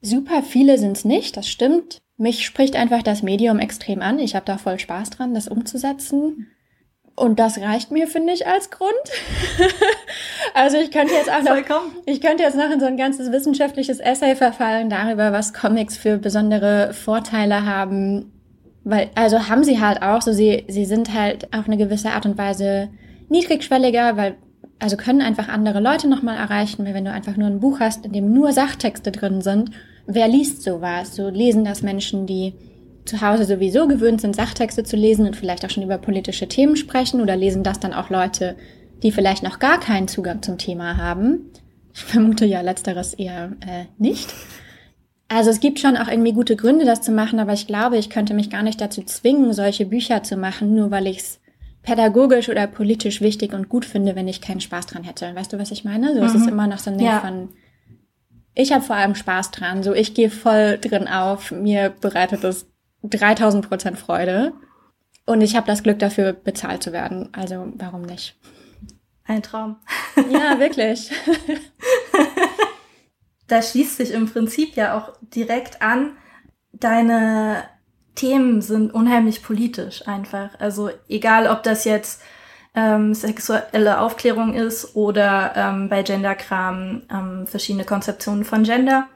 super 0.02 0.44
viele 0.44 0.78
sind 0.78 0.98
es 0.98 1.06
nicht, 1.06 1.36
das 1.36 1.50
stimmt. 1.50 2.03
Mich 2.24 2.46
spricht 2.46 2.78
einfach 2.78 3.04
das 3.04 3.22
Medium 3.22 3.60
extrem 3.60 4.02
an. 4.02 4.18
Ich 4.18 4.34
habe 4.34 4.46
da 4.46 4.58
voll 4.58 4.80
Spaß 4.80 5.10
dran, 5.10 5.34
das 5.34 5.50
umzusetzen. 5.50 6.48
Und 7.16 7.38
das 7.38 7.60
reicht 7.60 7.92
mir, 7.92 8.08
finde 8.08 8.32
ich, 8.32 8.48
als 8.48 8.72
Grund. 8.72 8.94
Also 10.56 10.78
ich 10.78 10.92
könnte 10.92 11.14
jetzt 11.14 11.32
auch 11.32 11.42
noch, 11.42 11.56
ich 12.06 12.22
könnte 12.22 12.44
jetzt 12.44 12.56
noch 12.56 12.70
in 12.70 12.80
so 12.80 12.86
ein 12.86 12.96
ganzes 12.96 13.32
wissenschaftliches 13.32 14.00
Essay 14.00 14.36
verfallen 14.36 14.88
darüber, 14.88 15.32
was 15.32 15.52
Comics 15.52 15.98
für 15.98 16.18
besondere 16.18 16.94
Vorteile 16.94 17.66
haben. 17.66 18.32
Weil, 18.84 19.10
also 19.16 19.50
haben 19.50 19.64
sie 19.64 19.82
halt 19.82 20.04
auch, 20.04 20.22
so 20.22 20.32
sie, 20.32 20.66
sie 20.68 20.86
sind 20.86 21.12
halt 21.12 21.52
auf 21.56 21.66
eine 21.66 21.78
gewisse 21.78 22.12
Art 22.12 22.28
und 22.28 22.38
Weise 22.38 22.90
niedrigschwelliger, 23.30 24.16
weil, 24.16 24.36
also 24.78 24.96
können 24.96 25.22
einfach 25.22 25.48
andere 25.48 25.80
Leute 25.80 26.08
nochmal 26.08 26.38
erreichen, 26.38 26.86
weil 26.86 26.94
wenn 26.94 27.06
du 27.06 27.12
einfach 27.12 27.36
nur 27.36 27.48
ein 27.48 27.60
Buch 27.60 27.80
hast, 27.80 28.06
in 28.06 28.14
dem 28.14 28.32
nur 28.32 28.54
Sachtexte 28.54 29.12
drin 29.12 29.42
sind, 29.42 29.72
wer 30.06 30.28
liest 30.28 30.64
sowas? 30.64 31.16
So 31.16 31.30
lesen 31.30 31.66
das 31.66 31.82
Menschen, 31.82 32.26
die 32.26 32.54
zu 33.06 33.22
Hause 33.22 33.46
sowieso 33.46 33.88
gewöhnt 33.88 34.22
sind, 34.22 34.36
Sachtexte 34.36 34.84
zu 34.84 34.96
lesen 34.96 35.26
und 35.26 35.36
vielleicht 35.36 35.66
auch 35.66 35.70
schon 35.70 35.84
über 35.84 35.98
politische 35.98 36.48
Themen 36.48 36.76
sprechen 36.76 37.22
oder 37.22 37.36
lesen 37.36 37.64
das 37.64 37.80
dann 37.80 37.94
auch 37.94 38.10
Leute, 38.10 38.56
die 39.02 39.12
vielleicht 39.12 39.44
noch 39.44 39.60
gar 39.60 39.80
keinen 39.80 40.08
Zugang 40.08 40.42
zum 40.42 40.58
Thema 40.58 40.98
haben. 40.98 41.52
Ich 41.94 42.04
vermute 42.04 42.46
ja 42.46 42.62
letzteres 42.62 43.14
eher 43.14 43.52
äh, 43.62 43.86
nicht. 43.98 44.34
Also 45.28 45.50
es 45.50 45.60
gibt 45.60 45.80
schon 45.80 45.98
auch 45.98 46.08
irgendwie 46.08 46.34
gute 46.34 46.56
Gründe, 46.56 46.86
das 46.86 47.02
zu 47.02 47.12
machen, 47.12 47.40
aber 47.40 47.54
ich 47.54 47.68
glaube, 47.68 47.98
ich 47.98 48.10
könnte 48.10 48.34
mich 48.34 48.50
gar 48.50 48.64
nicht 48.64 48.80
dazu 48.80 49.04
zwingen, 49.04 49.54
solche 49.54 49.86
Bücher 49.86 50.24
zu 50.24 50.38
machen, 50.38 50.76
nur 50.76 50.92
weil 50.92 51.08
ich 51.08 51.18
es 51.18 51.40
pädagogisch 51.82 52.50
oder 52.50 52.68
politisch 52.68 53.20
wichtig 53.22 53.54
und 53.54 53.68
gut 53.68 53.86
finde, 53.86 54.16
wenn 54.16 54.28
ich 54.28 54.42
keinen 54.42 54.62
Spaß 54.62 54.86
dran 54.88 55.04
hätte. 55.04 55.36
Weißt 55.36 55.52
du, 55.52 55.60
was 55.60 55.72
ich 55.72 55.84
meine? 55.84 56.14
So 56.14 56.22
mhm. 56.22 56.26
es 56.26 56.36
ist 56.36 56.48
immer 56.48 56.68
noch 56.68 56.80
so 56.80 56.92
ein 56.92 56.98
Ding 56.98 57.08
ja. 57.08 57.20
von, 57.20 57.50
ich 58.56 58.72
habe 58.72 58.84
vor 58.84 58.96
allem 58.96 59.16
Spaß 59.16 59.52
dran. 59.52 59.84
So 59.84 59.94
ich 59.94 60.14
gehe 60.14 60.30
voll 60.30 60.78
drin 60.80 61.08
auf. 61.08 61.52
Mir 61.52 61.90
bereitet 61.90 62.44
es 62.44 62.68
3000 63.04 63.68
Prozent 63.68 63.98
Freude. 63.98 64.54
Und 65.26 65.42
ich 65.42 65.56
habe 65.56 65.68
das 65.68 65.84
Glück 65.84 66.00
dafür, 66.00 66.34
bezahlt 66.34 66.84
zu 66.84 66.92
werden. 66.92 67.30
Also 67.34 67.72
warum 67.76 68.02
nicht? 68.02 68.38
Ein 69.26 69.42
Traum. 69.42 69.78
Ja, 70.30 70.60
wirklich. 70.60 71.12
da 73.48 73.62
schließt 73.62 73.98
sich 73.98 74.12
im 74.12 74.30
Prinzip 74.30 74.76
ja 74.76 74.98
auch 74.98 75.14
direkt 75.22 75.82
an, 75.82 76.18
deine 76.74 77.64
Themen 78.16 78.62
sind 78.62 78.94
unheimlich 78.94 79.42
politisch 79.42 80.08
einfach. 80.08 80.60
Also 80.60 80.90
egal, 81.08 81.48
ob 81.48 81.64
das 81.64 81.86
jetzt 81.86 82.22
ähm, 82.76 83.14
sexuelle 83.14 84.00
Aufklärung 84.00 84.54
ist 84.54 84.96
oder 84.96 85.54
ähm, 85.56 85.90
bei 85.90 86.04
Genderkram 86.04 87.04
ähm, 87.12 87.48
verschiedene 87.48 87.86
Konzeptionen 87.86 88.46
von 88.46 88.64
Gender 88.64 89.08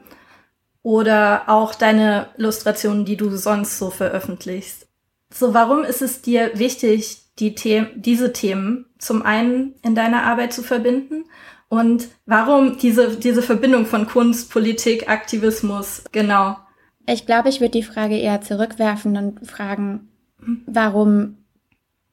oder 0.82 1.48
auch 1.48 1.74
deine 1.74 2.28
Illustrationen, 2.38 3.04
die 3.04 3.16
du 3.16 3.36
sonst 3.36 3.78
so 3.78 3.90
veröffentlichst. 3.90 4.86
So, 5.32 5.52
warum 5.54 5.84
ist 5.84 6.02
es 6.02 6.22
dir 6.22 6.52
wichtig, 6.54 7.24
die 7.38 7.54
The 7.56 7.86
diese 7.94 8.32
Themen 8.32 8.86
zum 8.98 9.22
einen 9.22 9.74
in 9.82 9.94
deiner 9.94 10.24
Arbeit 10.24 10.52
zu 10.52 10.62
verbinden 10.62 11.24
und 11.68 12.08
warum 12.26 12.78
diese, 12.78 13.16
diese 13.16 13.42
Verbindung 13.42 13.86
von 13.86 14.06
Kunst, 14.06 14.50
Politik, 14.50 15.08
Aktivismus, 15.08 16.04
genau? 16.12 16.56
Ich 17.06 17.26
glaube, 17.26 17.48
ich 17.48 17.60
würde 17.60 17.72
die 17.72 17.82
Frage 17.82 18.16
eher 18.18 18.40
zurückwerfen 18.40 19.16
und 19.16 19.46
fragen, 19.48 20.08
warum, 20.66 21.37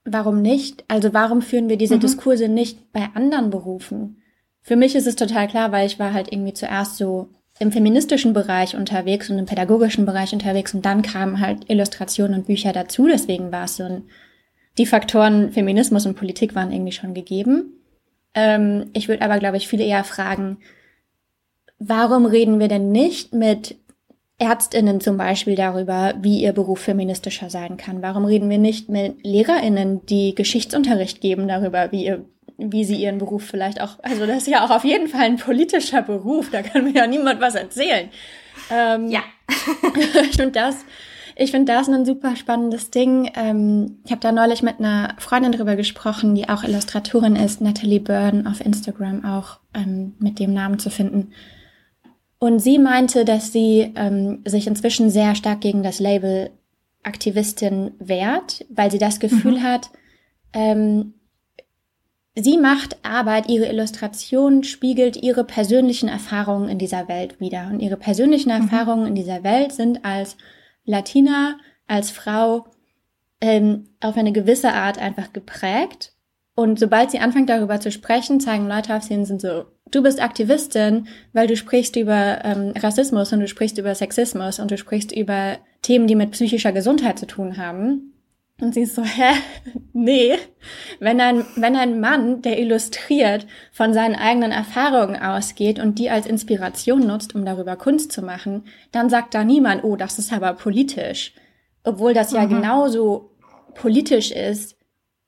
warum 0.06 0.42
nicht? 0.42 0.86
Also 0.88 1.14
warum 1.14 1.42
führen 1.42 1.68
wir 1.68 1.78
diese 1.78 1.96
mhm. 1.96 2.02
Diskurse 2.02 2.48
nicht 2.48 2.94
bei 2.94 3.10
anderen 3.14 3.50
Berufen? 3.50 4.22
Für 4.62 4.76
mich 4.76 4.96
ist 4.96 5.08
es 5.08 5.16
total 5.16 5.48
klar, 5.48 5.72
weil 5.72 5.86
ich 5.86 6.00
war 6.00 6.14
halt 6.14 6.32
irgendwie 6.32 6.54
zuerst 6.54 6.98
so 6.98 7.30
im 7.60 7.72
feministischen 7.72 8.34
Bereich 8.34 8.76
unterwegs 8.76 9.30
und 9.30 9.40
im 9.40 9.46
pädagogischen 9.46 10.06
Bereich 10.06 10.34
unterwegs 10.34 10.74
und 10.74 10.86
dann 10.86 11.02
kamen 11.02 11.40
halt 11.40 11.70
Illustrationen 11.70 12.40
und 12.40 12.48
Bücher 12.48 12.74
dazu. 12.74 13.08
Deswegen 13.08 13.52
war 13.52 13.66
es 13.66 13.78
so 13.78 13.84
ein, 13.84 14.04
die 14.78 14.86
Faktoren 14.86 15.52
Feminismus 15.52 16.06
und 16.06 16.16
Politik 16.16 16.54
waren 16.56 16.72
irgendwie 16.72 16.92
schon 16.92 17.14
gegeben. 17.14 17.74
Ähm, 18.34 18.88
ich 18.94 19.08
würde 19.08 19.24
aber, 19.24 19.40
glaube 19.40 19.58
ich, 19.58 19.68
viele 19.68 19.86
eher 19.86 20.04
fragen, 20.04 20.58
warum 21.80 22.26
reden 22.26 22.60
wir 22.60 22.68
denn 22.68 22.92
nicht 22.92 23.34
mit 23.34 23.78
Ärztinnen 24.38 25.00
zum 25.00 25.18
Beispiel 25.18 25.56
darüber, 25.56 26.14
wie 26.22 26.42
ihr 26.42 26.52
Beruf 26.52 26.82
feministischer 26.82 27.50
sein 27.50 27.78
kann? 27.78 28.02
Warum 28.02 28.26
reden 28.26 28.50
wir 28.50 28.58
nicht 28.58 28.90
mit 28.90 29.26
Lehrerinnen, 29.26 30.06
die 30.06 30.36
Geschichtsunterricht 30.36 31.22
geben, 31.22 31.48
darüber, 31.48 31.92
wie 31.92 32.06
ihr 32.06 32.26
wie 32.58 32.86
sie 32.86 32.96
ihren 32.96 33.18
Beruf 33.18 33.44
vielleicht 33.44 33.82
auch, 33.82 34.00
also 34.02 34.26
das 34.26 34.38
ist 34.38 34.48
ja 34.48 34.66
auch 34.66 34.70
auf 34.70 34.86
jeden 34.86 35.08
Fall 35.08 35.26
ein 35.26 35.36
politischer 35.36 36.02
Beruf, 36.02 36.52
da 36.52 36.62
kann 36.62 36.86
mir 36.86 36.94
ja 36.94 37.08
niemand 37.08 37.42
was 37.42 37.56
erzählen. 37.56 38.10
Ähm, 38.72 39.10
ja. 39.10 39.22
ich 40.30 40.38
finde 40.38 40.52
das, 40.52 40.86
ich 41.36 41.52
finde 41.52 41.74
das 41.74 41.90
ein 41.90 42.06
super 42.06 42.36
spannendes 42.36 42.92
Ding. 42.92 43.30
Ähm, 43.36 44.00
ich 44.06 44.12
habe 44.12 44.22
da 44.22 44.32
neulich 44.32 44.64
mit 44.64 44.80
einer 44.80 45.16
Freundin 45.18 45.52
drüber 45.52 45.76
gesprochen, 45.76 46.34
die 46.34 46.48
auch 46.48 46.64
Illustratorin 46.64 47.36
ist, 47.36 47.60
Natalie 47.60 48.00
Byrne 48.00 48.50
auf 48.50 48.66
Instagram 48.66 49.26
auch 49.26 49.60
ähm, 49.74 50.16
mit 50.20 50.40
dem 50.40 50.54
Namen 50.54 50.80
zu 50.80 50.90
finden. 50.90 51.34
Und 52.46 52.60
sie 52.60 52.78
meinte, 52.78 53.26
dass 53.26 53.52
sie 53.52 53.92
ähm, 53.96 54.44
sich 54.46 54.68
inzwischen 54.68 55.10
sehr 55.10 55.34
stark 55.34 55.62
gegen 55.62 55.82
das 55.82 55.98
Label 55.98 56.52
Aktivistin 57.02 57.94
wehrt, 57.98 58.64
weil 58.70 58.92
sie 58.92 59.00
das 59.00 59.20
Gefühl 59.20 59.58
mhm. 59.58 59.64
hat, 59.64 59.90
ähm, 60.54 61.16
Sie 62.38 62.58
macht 62.58 62.98
Arbeit, 63.04 63.50
ihre 63.50 63.66
Illustration 63.68 64.64
spiegelt 64.64 65.16
ihre 65.16 65.44
persönlichen 65.44 66.08
Erfahrungen 66.08 66.70
in 66.70 66.78
dieser 66.78 67.08
Welt 67.08 67.40
wieder. 67.40 67.70
Und 67.72 67.80
ihre 67.80 67.98
persönlichen 67.98 68.54
mhm. 68.54 68.62
Erfahrungen 68.62 69.08
in 69.08 69.16
dieser 69.16 69.44
Welt 69.44 69.72
sind 69.72 70.06
als 70.06 70.38
Latina, 70.84 71.58
als 71.88 72.12
Frau 72.12 72.68
ähm, 73.42 73.86
auf 74.02 74.18
eine 74.18 74.34
gewisse 74.34 74.72
Art 74.74 75.00
einfach 75.00 75.34
geprägt. 75.34 76.14
Und 76.54 76.78
sobald 76.78 77.10
sie 77.10 77.20
anfängt 77.20 77.50
darüber 77.50 77.80
zu 77.80 77.92
sprechen, 77.92 78.40
zeigen 78.40 78.68
Leute 78.68 78.96
auf 78.96 79.02
sie 79.02 79.16
und 79.16 79.26
sind 79.26 79.42
so, 79.42 79.66
du 79.92 80.04
bist 80.04 80.22
Aktivistin, 80.22 81.08
weil 81.34 81.48
du 81.48 81.56
sprichst 81.56 81.96
über 81.96 82.44
ähm, 82.44 82.74
Rassismus 82.76 83.32
und 83.34 83.40
du 83.40 83.48
sprichst 83.48 83.78
über 83.78 83.96
Sexismus 83.96 84.60
und 84.60 84.72
du 84.72 84.78
sprichst 84.78 85.12
über 85.12 85.58
Themen, 85.82 86.08
die 86.08 86.16
mit 86.16 86.32
psychischer 86.32 86.72
Gesundheit 86.72 87.20
zu 87.20 87.28
tun 87.28 87.58
haben. 87.58 88.12
Und 88.62 88.74
sie 88.74 88.82
ist 88.82 88.96
so, 88.96 89.04
hä? 89.04 89.34
Nee. 89.94 90.36
Wenn 91.00 91.20
ein, 91.22 91.46
wenn 91.56 91.76
ein 91.76 92.00
Mann, 92.00 92.42
der 92.42 92.60
illustriert, 92.60 93.48
von 93.72 93.94
seinen 93.94 94.16
eigenen 94.16 94.52
Erfahrungen 94.52 95.16
ausgeht 95.16 95.80
und 95.80 96.00
die 96.00 96.10
als 96.10 96.26
Inspiration 96.26 97.06
nutzt, 97.08 97.36
um 97.36 97.46
darüber 97.46 97.76
Kunst 97.76 98.12
zu 98.12 98.22
machen, 98.22 98.64
dann 98.92 99.10
sagt 99.10 99.34
da 99.34 99.44
niemand, 99.44 99.84
oh, 99.84 99.96
das 99.96 100.20
ist 100.20 100.34
aber 100.34 100.54
politisch. 100.54 101.34
Obwohl 101.84 102.14
das 102.14 102.32
ja 102.32 102.46
mhm. 102.46 102.50
genauso 102.50 103.32
politisch 103.74 104.32
ist, 104.32 104.75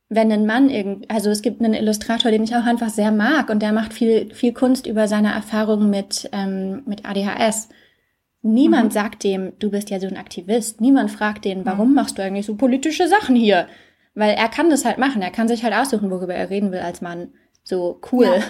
wenn 0.09 0.31
ein 0.31 0.45
Mann 0.45 0.69
irgend, 0.69 1.09
also 1.11 1.29
es 1.29 1.41
gibt 1.41 1.61
einen 1.61 1.73
Illustrator, 1.73 2.31
den 2.31 2.43
ich 2.43 2.55
auch 2.55 2.65
einfach 2.65 2.89
sehr 2.89 3.11
mag 3.11 3.49
und 3.49 3.61
der 3.61 3.73
macht 3.73 3.93
viel, 3.93 4.33
viel 4.33 4.53
Kunst 4.53 4.87
über 4.87 5.07
seine 5.07 5.33
Erfahrungen 5.33 5.89
mit, 5.89 6.29
ähm, 6.31 6.83
mit 6.85 7.05
ADHS. 7.05 7.69
Niemand 8.41 8.85
mhm. 8.85 8.91
sagt 8.91 9.23
dem, 9.23 9.53
du 9.59 9.69
bist 9.69 9.89
ja 9.89 9.99
so 9.99 10.07
ein 10.07 10.17
Aktivist. 10.17 10.79
Niemand 10.79 11.11
fragt 11.11 11.43
den, 11.43 11.65
warum 11.65 11.89
mhm. 11.89 11.95
machst 11.95 12.17
du 12.17 12.23
eigentlich 12.23 12.45
so 12.45 12.55
politische 12.55 13.07
Sachen 13.07 13.35
hier? 13.35 13.67
Weil 14.15 14.35
er 14.35 14.47
kann 14.47 14.69
das 14.69 14.85
halt 14.85 14.97
machen. 14.97 15.21
Er 15.21 15.31
kann 15.31 15.49
sich 15.49 15.63
halt 15.63 15.75
aussuchen, 15.75 16.09
worüber 16.09 16.33
er 16.33 16.49
reden 16.49 16.71
will 16.71 16.79
als 16.79 17.01
Mann. 17.01 17.33
So 17.63 17.99
cool. 18.11 18.25
Ja. 18.25 18.43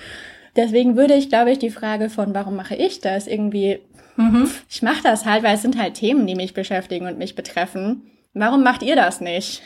Deswegen 0.56 0.96
würde 0.96 1.14
ich, 1.14 1.28
glaube 1.28 1.50
ich, 1.50 1.58
die 1.58 1.70
Frage 1.70 2.08
von, 2.08 2.34
warum 2.34 2.56
mache 2.56 2.74
ich 2.74 3.00
das, 3.00 3.26
irgendwie, 3.26 3.80
mhm. 4.16 4.50
ich 4.68 4.82
mache 4.82 5.02
das 5.02 5.24
halt, 5.24 5.42
weil 5.42 5.54
es 5.54 5.62
sind 5.62 5.80
halt 5.80 5.94
Themen, 5.94 6.26
die 6.26 6.34
mich 6.34 6.52
beschäftigen 6.52 7.06
und 7.06 7.18
mich 7.18 7.34
betreffen. 7.34 8.02
Warum 8.34 8.62
macht 8.62 8.82
ihr 8.82 8.96
das 8.96 9.20
nicht? 9.20 9.62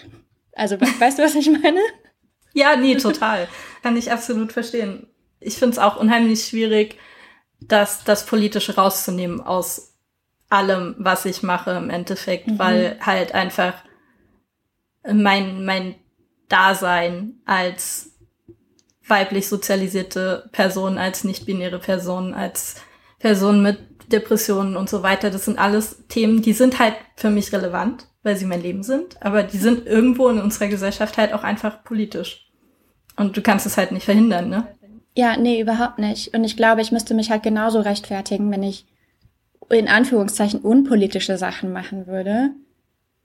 Also, 0.56 0.80
weißt 0.80 1.18
du, 1.18 1.22
was 1.22 1.34
ich 1.34 1.50
meine? 1.50 1.80
Ja, 2.54 2.74
nee, 2.74 2.96
total. 2.96 3.48
Kann 3.82 3.98
ich 3.98 4.10
absolut 4.10 4.50
verstehen. 4.50 5.08
Ich 5.40 5.56
finde 5.56 5.72
es 5.72 5.78
auch 5.78 5.98
unheimlich 5.98 6.46
schwierig, 6.46 6.96
das, 7.60 8.02
das 8.02 8.24
Politische 8.24 8.76
rauszunehmen 8.76 9.42
aus 9.42 9.94
allem, 10.48 10.94
was 10.96 11.26
ich 11.26 11.42
mache 11.42 11.72
im 11.72 11.90
Endeffekt, 11.90 12.46
mhm. 12.46 12.58
weil 12.58 12.98
halt 13.02 13.34
einfach 13.34 13.74
mein, 15.06 15.66
mein 15.66 15.96
Dasein 16.48 17.42
als 17.44 18.16
weiblich 19.06 19.48
sozialisierte 19.48 20.48
Person, 20.52 20.96
als 20.96 21.24
nicht-binäre 21.24 21.78
Person, 21.78 22.32
als 22.32 22.76
Person 23.18 23.62
mit 23.62 23.78
Depressionen 24.12 24.76
und 24.76 24.88
so 24.88 25.02
weiter, 25.02 25.30
das 25.30 25.44
sind 25.44 25.58
alles 25.58 26.04
Themen, 26.08 26.42
die 26.42 26.52
sind 26.52 26.78
halt 26.78 26.94
für 27.16 27.30
mich 27.30 27.52
relevant, 27.52 28.06
weil 28.22 28.36
sie 28.36 28.44
mein 28.44 28.62
Leben 28.62 28.82
sind, 28.82 29.20
aber 29.20 29.42
die 29.42 29.58
sind 29.58 29.86
irgendwo 29.86 30.28
in 30.28 30.40
unserer 30.40 30.68
Gesellschaft 30.68 31.18
halt 31.18 31.32
auch 31.32 31.42
einfach 31.42 31.84
politisch. 31.84 32.46
Und 33.16 33.36
du 33.36 33.42
kannst 33.42 33.66
es 33.66 33.76
halt 33.76 33.92
nicht 33.92 34.04
verhindern, 34.04 34.48
ne? 34.48 34.66
Ja, 35.16 35.36
nee, 35.36 35.60
überhaupt 35.60 35.98
nicht. 35.98 36.34
Und 36.34 36.44
ich 36.44 36.56
glaube, 36.56 36.82
ich 36.82 36.92
müsste 36.92 37.14
mich 37.14 37.30
halt 37.30 37.42
genauso 37.42 37.80
rechtfertigen, 37.80 38.50
wenn 38.50 38.62
ich 38.62 38.84
in 39.70 39.88
Anführungszeichen 39.88 40.60
unpolitische 40.60 41.38
Sachen 41.38 41.72
machen 41.72 42.06
würde. 42.06 42.50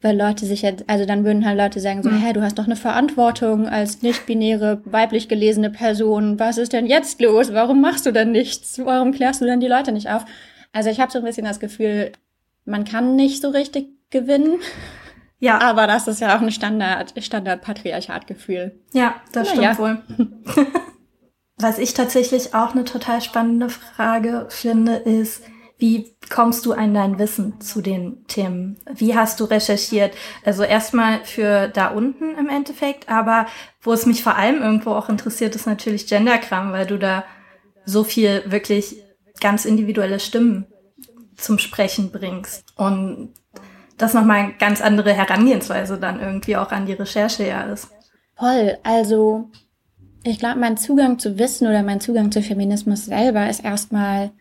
Weil 0.04 0.18
Leute 0.18 0.48
sich 0.48 0.64
jetzt, 0.64 0.86
also 0.88 1.06
dann 1.06 1.26
würden 1.26 1.46
halt 1.46 1.60
Leute 1.60 1.80
sagen 1.80 2.02
so, 2.02 2.10
mhm. 2.10 2.22
hä, 2.22 2.34
du 2.34 2.42
hast 2.42 2.58
doch 2.58 2.66
eine 2.66 2.76
Verantwortung 2.76 3.68
als 3.68 4.02
nicht-binäre, 4.02 4.82
weiblich 4.86 5.28
gelesene 5.28 5.70
Person. 5.70 6.40
Was 6.40 6.58
ist 6.58 6.74
denn 6.74 6.88
jetzt 6.88 7.22
los? 7.22 7.54
Warum 7.54 7.82
machst 7.82 8.08
du 8.08 8.12
denn 8.12 8.32
nichts? 8.32 8.80
Warum 8.84 9.12
klärst 9.12 9.42
du 9.42 9.46
denn 9.46 9.60
die 9.60 9.68
Leute 9.68 9.92
nicht 9.92 10.10
auf? 10.10 10.26
Also 10.72 10.90
ich 10.90 11.00
habe 11.00 11.12
so 11.12 11.20
ein 11.20 11.25
bisschen 11.25 11.46
das 11.46 11.60
Gefühl, 11.60 12.12
man 12.66 12.86
kann 12.86 13.16
nicht 13.16 13.42
so 13.42 13.50
richtig 13.50 13.90
gewinnen. 14.10 14.60
Ja. 15.40 15.60
Aber 15.60 15.88
das 15.88 16.08
ist 16.08 16.22
ja 16.22 16.38
auch 16.38 16.42
ein 16.42 16.51
Standard, 16.51 17.13
Standard-Patriarchat-Gefühl. 17.18 18.80
Ja, 18.94 19.16
das 19.32 19.50
Na, 19.56 19.74
stimmt 19.74 19.80
wohl. 19.80 20.01
was 21.58 21.80
ich 21.80 21.94
tatsächlich 21.94 22.54
auch 22.54 22.74
eine 22.74 22.84
total 22.84 23.22
spannende 23.22 23.70
Frage 23.70 24.46
finde, 24.50 24.96
ist, 24.96 25.44
wie 25.78 26.16
kommst 26.30 26.68
du 26.68 26.74
an 26.74 26.94
dein 26.94 27.18
Wissen 27.18 27.60
zu 27.60 27.82
den 27.82 28.24
Themen? 28.28 28.78
Wie 28.94 29.16
hast 29.16 29.40
du 29.40 29.46
recherchiert? 29.46 30.13
Also 30.46 30.62
erstmal 30.62 31.25
für 31.25 31.70
da 31.70 31.88
unten 31.88 32.36
im 32.36 32.50
Endeffekt, 32.50 33.10
aber 33.10 33.48
wo 33.82 33.92
es 33.92 34.06
mich 34.06 34.22
vor 34.22 34.36
allem 34.36 34.62
irgendwo 34.62 34.92
auch 34.92 35.10
interessiert, 35.10 35.56
ist 35.56 35.66
natürlich 35.66 36.06
Genderkram, 36.06 36.72
weil 36.72 36.86
du 36.86 37.00
da 37.00 37.24
so 37.84 38.04
viel 38.04 38.44
wirklich 38.46 38.98
ganz 39.41 39.65
individuelle 39.65 40.19
Stimmen 40.19 40.67
zum 41.36 41.60
Sprechen 41.60 42.12
bringst. 42.12 42.63
Und 42.77 43.33
das 43.98 44.13
nochmal 44.13 44.38
eine 44.38 44.53
ganz 44.53 44.81
andere 44.81 45.13
Herangehensweise 45.13 45.98
dann 45.98 46.19
irgendwie 46.19 46.55
auch 46.55 46.71
an 46.71 46.86
die 46.86 46.93
Recherche 46.93 47.48
ja 47.48 47.63
ist. 47.63 47.89
Voll. 48.36 48.77
Also 48.83 49.50
ich 50.24 50.39
glaube, 50.39 50.60
mein 50.60 50.77
Zugang 50.77 51.19
zu 51.19 51.38
Wissen 51.38 51.67
oder 51.67 51.83
mein 51.83 52.01
Zugang 52.01 52.31
zu 52.31 52.41
Feminismus 52.41 53.05
selber 53.05 53.50
ist 53.50 53.63
erstmal 53.63 54.31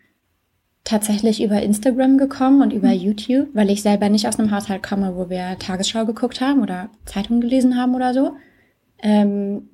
tatsächlich 0.84 1.42
über 1.42 1.62
Instagram 1.62 2.16
gekommen 2.16 2.62
und 2.62 2.72
über 2.72 2.88
mhm. 2.88 3.00
YouTube, 3.00 3.48
weil 3.52 3.70
ich 3.70 3.82
selber 3.82 4.08
nicht 4.08 4.26
aus 4.26 4.38
einem 4.38 4.50
Haushalt 4.50 4.82
komme, 4.82 5.16
wo 5.16 5.28
wir 5.28 5.58
Tagesschau 5.58 6.04
geguckt 6.06 6.40
haben 6.40 6.62
oder 6.62 6.88
Zeitung 7.04 7.40
gelesen 7.40 7.76
haben 7.76 7.94
oder 7.94 8.14
so. 8.14 8.32
Ähm, 9.02 9.68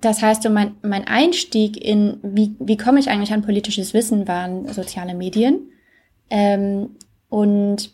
das 0.00 0.22
heißt, 0.22 0.42
so 0.42 0.50
mein, 0.50 0.76
mein 0.82 1.06
Einstieg 1.06 1.76
in, 1.76 2.18
wie, 2.22 2.54
wie 2.60 2.76
komme 2.76 3.00
ich 3.00 3.10
eigentlich 3.10 3.32
an 3.32 3.42
politisches 3.42 3.94
Wissen, 3.94 4.28
waren 4.28 4.72
soziale 4.72 5.14
Medien. 5.14 5.70
Ähm, 6.30 6.90
und 7.28 7.92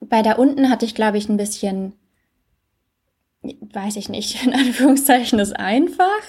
bei 0.00 0.22
da 0.22 0.32
unten 0.32 0.68
hatte 0.68 0.84
ich, 0.84 0.94
glaube 0.94 1.18
ich, 1.18 1.28
ein 1.28 1.36
bisschen, 1.36 1.94
weiß 3.42 3.96
ich 3.96 4.08
nicht, 4.08 4.44
in 4.44 4.52
Anführungszeichen 4.52 5.38
ist 5.38 5.56
einfach, 5.56 6.22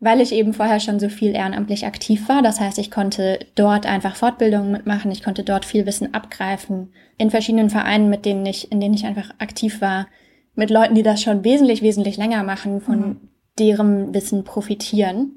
weil 0.00 0.20
ich 0.20 0.32
eben 0.32 0.54
vorher 0.54 0.78
schon 0.78 1.00
so 1.00 1.08
viel 1.08 1.34
ehrenamtlich 1.34 1.84
aktiv 1.84 2.28
war. 2.28 2.40
Das 2.42 2.60
heißt, 2.60 2.78
ich 2.78 2.92
konnte 2.92 3.40
dort 3.56 3.84
einfach 3.84 4.14
Fortbildungen 4.14 4.70
mitmachen, 4.70 5.10
ich 5.10 5.24
konnte 5.24 5.42
dort 5.42 5.64
viel 5.64 5.86
Wissen 5.86 6.14
abgreifen, 6.14 6.92
in 7.16 7.30
verschiedenen 7.30 7.70
Vereinen, 7.70 8.08
mit 8.08 8.24
denen 8.24 8.46
ich, 8.46 8.70
in 8.70 8.78
denen 8.78 8.94
ich 8.94 9.06
einfach 9.06 9.30
aktiv 9.38 9.80
war, 9.80 10.06
mit 10.54 10.70
Leuten, 10.70 10.94
die 10.94 11.02
das 11.02 11.20
schon 11.22 11.42
wesentlich, 11.42 11.82
wesentlich 11.82 12.16
länger 12.16 12.44
machen, 12.44 12.80
von 12.80 12.98
mhm. 13.00 13.20
Deren 13.58 14.14
Wissen 14.14 14.44
profitieren. 14.44 15.32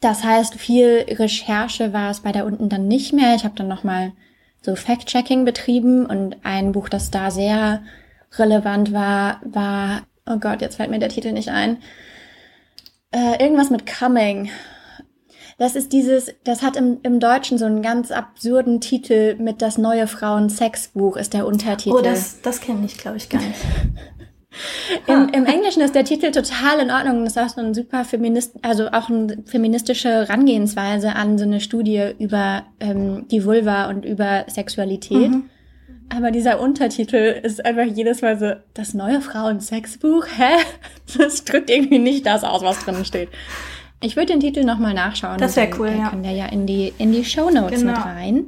Das 0.00 0.22
heißt, 0.22 0.54
viel 0.54 1.06
Recherche 1.08 1.92
war 1.92 2.10
es 2.10 2.20
bei 2.20 2.32
da 2.32 2.44
unten 2.44 2.68
dann 2.68 2.86
nicht 2.86 3.12
mehr. 3.12 3.34
Ich 3.34 3.44
habe 3.44 3.56
dann 3.56 3.68
nochmal 3.68 4.12
so 4.62 4.76
Fact-Checking 4.76 5.44
betrieben 5.44 6.06
und 6.06 6.36
ein 6.44 6.72
Buch, 6.72 6.88
das 6.88 7.10
da 7.10 7.30
sehr 7.30 7.82
relevant 8.36 8.92
war, 8.92 9.40
war, 9.44 10.02
oh 10.26 10.38
Gott, 10.38 10.60
jetzt 10.60 10.76
fällt 10.76 10.90
mir 10.90 10.98
der 10.98 11.08
Titel 11.08 11.32
nicht 11.32 11.48
ein, 11.48 11.78
äh, 13.10 13.42
irgendwas 13.42 13.70
mit 13.70 13.86
Coming. 13.86 14.50
Das 15.56 15.74
ist 15.74 15.92
dieses, 15.92 16.32
das 16.44 16.62
hat 16.62 16.76
im, 16.76 16.98
im 17.02 17.18
Deutschen 17.18 17.58
so 17.58 17.64
einen 17.64 17.82
ganz 17.82 18.12
absurden 18.12 18.80
Titel 18.80 19.34
mit 19.36 19.60
das 19.60 19.76
neue 19.76 20.06
Frauen-Sex-Buch 20.06 21.16
ist 21.16 21.34
der 21.34 21.46
Untertitel. 21.46 21.96
Oh, 21.96 22.00
das, 22.00 22.40
das 22.42 22.60
kenne 22.60 22.86
ich, 22.86 22.98
glaube 22.98 23.16
ich, 23.16 23.28
gar 23.28 23.42
nicht. 23.42 23.58
Im, 25.06 25.28
Im 25.28 25.46
Englischen 25.46 25.82
ist 25.82 25.94
der 25.94 26.04
Titel 26.04 26.30
total 26.30 26.80
in 26.80 26.90
Ordnung. 26.90 27.24
Das 27.24 27.36
ist 27.36 27.42
auch 27.42 27.48
so 27.48 27.60
ein 27.60 27.74
super 27.74 28.04
Feminist, 28.04 28.54
also 28.62 28.88
auch 28.88 29.08
eine 29.08 29.38
feministische 29.46 30.08
Herangehensweise 30.08 31.14
an 31.14 31.38
so 31.38 31.44
eine 31.44 31.60
Studie 31.60 32.12
über 32.18 32.64
ähm, 32.80 33.26
die 33.30 33.44
Vulva 33.44 33.88
und 33.88 34.04
über 34.04 34.44
Sexualität. 34.48 35.30
Mhm. 35.30 35.44
Aber 36.10 36.30
dieser 36.30 36.60
Untertitel 36.60 37.40
ist 37.42 37.64
einfach 37.64 37.84
jedes 37.84 38.22
Mal 38.22 38.38
so, 38.38 38.52
das 38.74 38.94
neue 38.94 39.20
Frauen-Sexbuch? 39.20 40.26
Hä? 40.36 40.56
Das 41.18 41.44
drückt 41.44 41.70
irgendwie 41.70 41.98
nicht 41.98 42.26
das 42.26 42.44
aus, 42.44 42.62
was 42.62 42.84
drin 42.84 43.04
steht. 43.04 43.28
Ich 44.00 44.16
würde 44.16 44.32
den 44.32 44.40
Titel 44.40 44.64
nochmal 44.64 44.94
nachschauen. 44.94 45.38
Das 45.38 45.56
wäre 45.56 45.70
cool, 45.78 45.88
ja. 45.88 46.10
Kann 46.10 46.22
der 46.22 46.32
ja 46.32 46.46
in 46.46 46.66
die, 46.66 46.92
in 46.98 47.12
die 47.12 47.24
Show 47.24 47.50
Notes 47.50 47.80
genau. 47.80 47.92
mit 47.92 48.04
rein. 48.04 48.44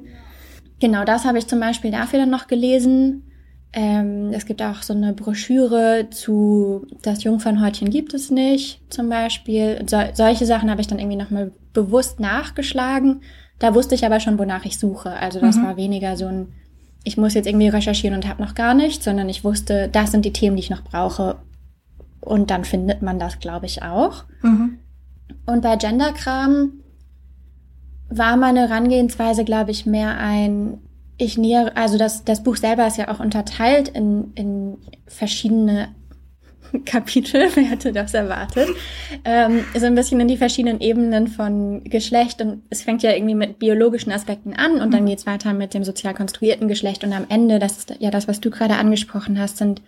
Genau, 0.79 1.05
das 1.05 1.25
habe 1.25 1.39
ich 1.39 1.47
zum 1.47 1.61
Beispiel 1.61 1.91
dafür 1.91 2.21
dann 2.21 2.31
noch 2.31 2.47
gelesen. 2.47 3.30
Ähm, 3.73 4.31
es 4.33 4.47
gibt 4.47 4.63
auch 4.63 4.83
so 4.83 4.93
eine 4.93 5.13
Broschüre 5.13 6.09
zu 6.11 6.87
Das 7.03 7.23
Jungfernhäutchen 7.23 7.91
gibt 7.91 8.15
es 8.15 8.31
nicht, 8.31 8.81
zum 8.93 9.09
Beispiel. 9.09 9.85
So, 9.89 9.99
solche 10.13 10.45
Sachen 10.45 10.71
habe 10.71 10.81
ich 10.81 10.89
dann 10.89 10.99
irgendwie 10.99 11.17
nochmal 11.17 11.53
bewusst 11.73 12.19
nachgeschlagen. 12.19 13.23
Da 13.61 13.75
wusste 13.75 13.95
ich 13.95 14.05
aber 14.05 14.19
schon, 14.19 14.39
wonach 14.39 14.65
ich 14.65 14.79
suche. 14.79 15.11
Also 15.11 15.39
das 15.39 15.57
mhm. 15.57 15.67
war 15.67 15.77
weniger 15.77 16.17
so 16.17 16.27
ein, 16.27 16.49
ich 17.05 17.17
muss 17.17 17.35
jetzt 17.35 17.47
irgendwie 17.47 17.69
recherchieren 17.69 18.17
und 18.17 18.29
habe 18.29 18.43
noch 18.43 18.55
gar 18.55 18.75
nichts, 18.75 19.05
sondern 19.05 19.29
ich 19.29 19.45
wusste, 19.45 19.89
das 19.89 20.11
sind 20.11 20.25
die 20.25 20.33
Themen, 20.33 20.57
die 20.57 20.63
ich 20.63 20.71
noch 20.71 20.83
brauche. 20.83 21.37
Und 22.21 22.51
dann 22.51 22.65
findet 22.65 23.03
man 23.03 23.19
das, 23.19 23.39
glaube 23.39 23.67
ich, 23.67 23.83
auch. 23.83 24.25
Mhm. 24.43 24.79
Und 25.47 25.63
bei 25.63 25.77
Genderkram 25.77 26.73
war 28.09 28.37
meine 28.37 28.69
Herangehensweise, 28.69 29.45
glaube 29.45 29.71
ich, 29.71 29.87
mehr 29.87 30.19
ein, 30.19 30.79
ich 31.21 31.37
nähere, 31.37 31.77
also 31.77 31.99
das, 31.99 32.25
das 32.25 32.43
Buch 32.43 32.57
selber 32.57 32.87
ist 32.87 32.97
ja 32.97 33.09
auch 33.09 33.21
unterteilt 33.21 33.89
in, 33.89 34.33
in 34.35 34.79
verschiedene 35.07 35.95
Kapitel, 36.87 37.49
wer 37.55 37.65
hätte 37.65 37.93
das 37.93 38.15
erwartet, 38.15 38.69
ähm, 39.25 39.65
so 39.77 39.87
ein 39.87 39.95
bisschen 39.95 40.21
in 40.21 40.29
die 40.29 40.37
verschiedenen 40.37 40.81
Ebenen 40.81 41.29
von 41.29 41.85
Geschlecht 41.85 42.41
und 42.41 42.63
es 42.71 42.83
fängt 42.83 43.03
ja 43.03 43.13
irgendwie 43.13 43.35
mit 43.35 43.59
biologischen 43.59 44.13
Aspekten 44.13 44.55
an 44.55 44.81
und 44.81 44.93
dann 44.95 45.03
mhm. 45.03 45.09
geht's 45.09 45.27
weiter 45.27 45.53
mit 45.53 45.75
dem 45.75 45.85
sozial 45.85 46.15
konstruierten 46.15 46.69
Geschlecht 46.69 47.05
und 47.05 47.13
am 47.13 47.27
Ende, 47.29 47.59
das 47.59 47.77
ist 47.77 47.95
ja 47.99 48.11
das, 48.11 48.27
was 48.27 48.41
du 48.41 48.51
gerade 48.51 48.77
angesprochen 48.77 49.39
hast, 49.39 49.59
sind 49.59 49.83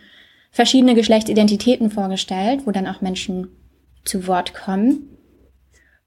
verschiedene 0.51 0.95
Geschlechtsidentitäten 0.95 1.91
vorgestellt, 1.91 2.67
wo 2.67 2.73
dann 2.73 2.87
auch 2.87 3.01
Menschen 3.01 3.49
zu 4.05 4.27
Wort 4.27 4.53
kommen. 4.53 5.09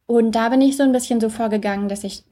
Und 0.06 0.36
da 0.36 0.50
bin 0.50 0.62
ich 0.62 0.78
so 0.78 0.84
ein 0.84 0.92
bisschen 0.92 1.20
so 1.20 1.30
vorgegangen, 1.30 1.90
dass 1.90 2.04
ich 2.04 2.24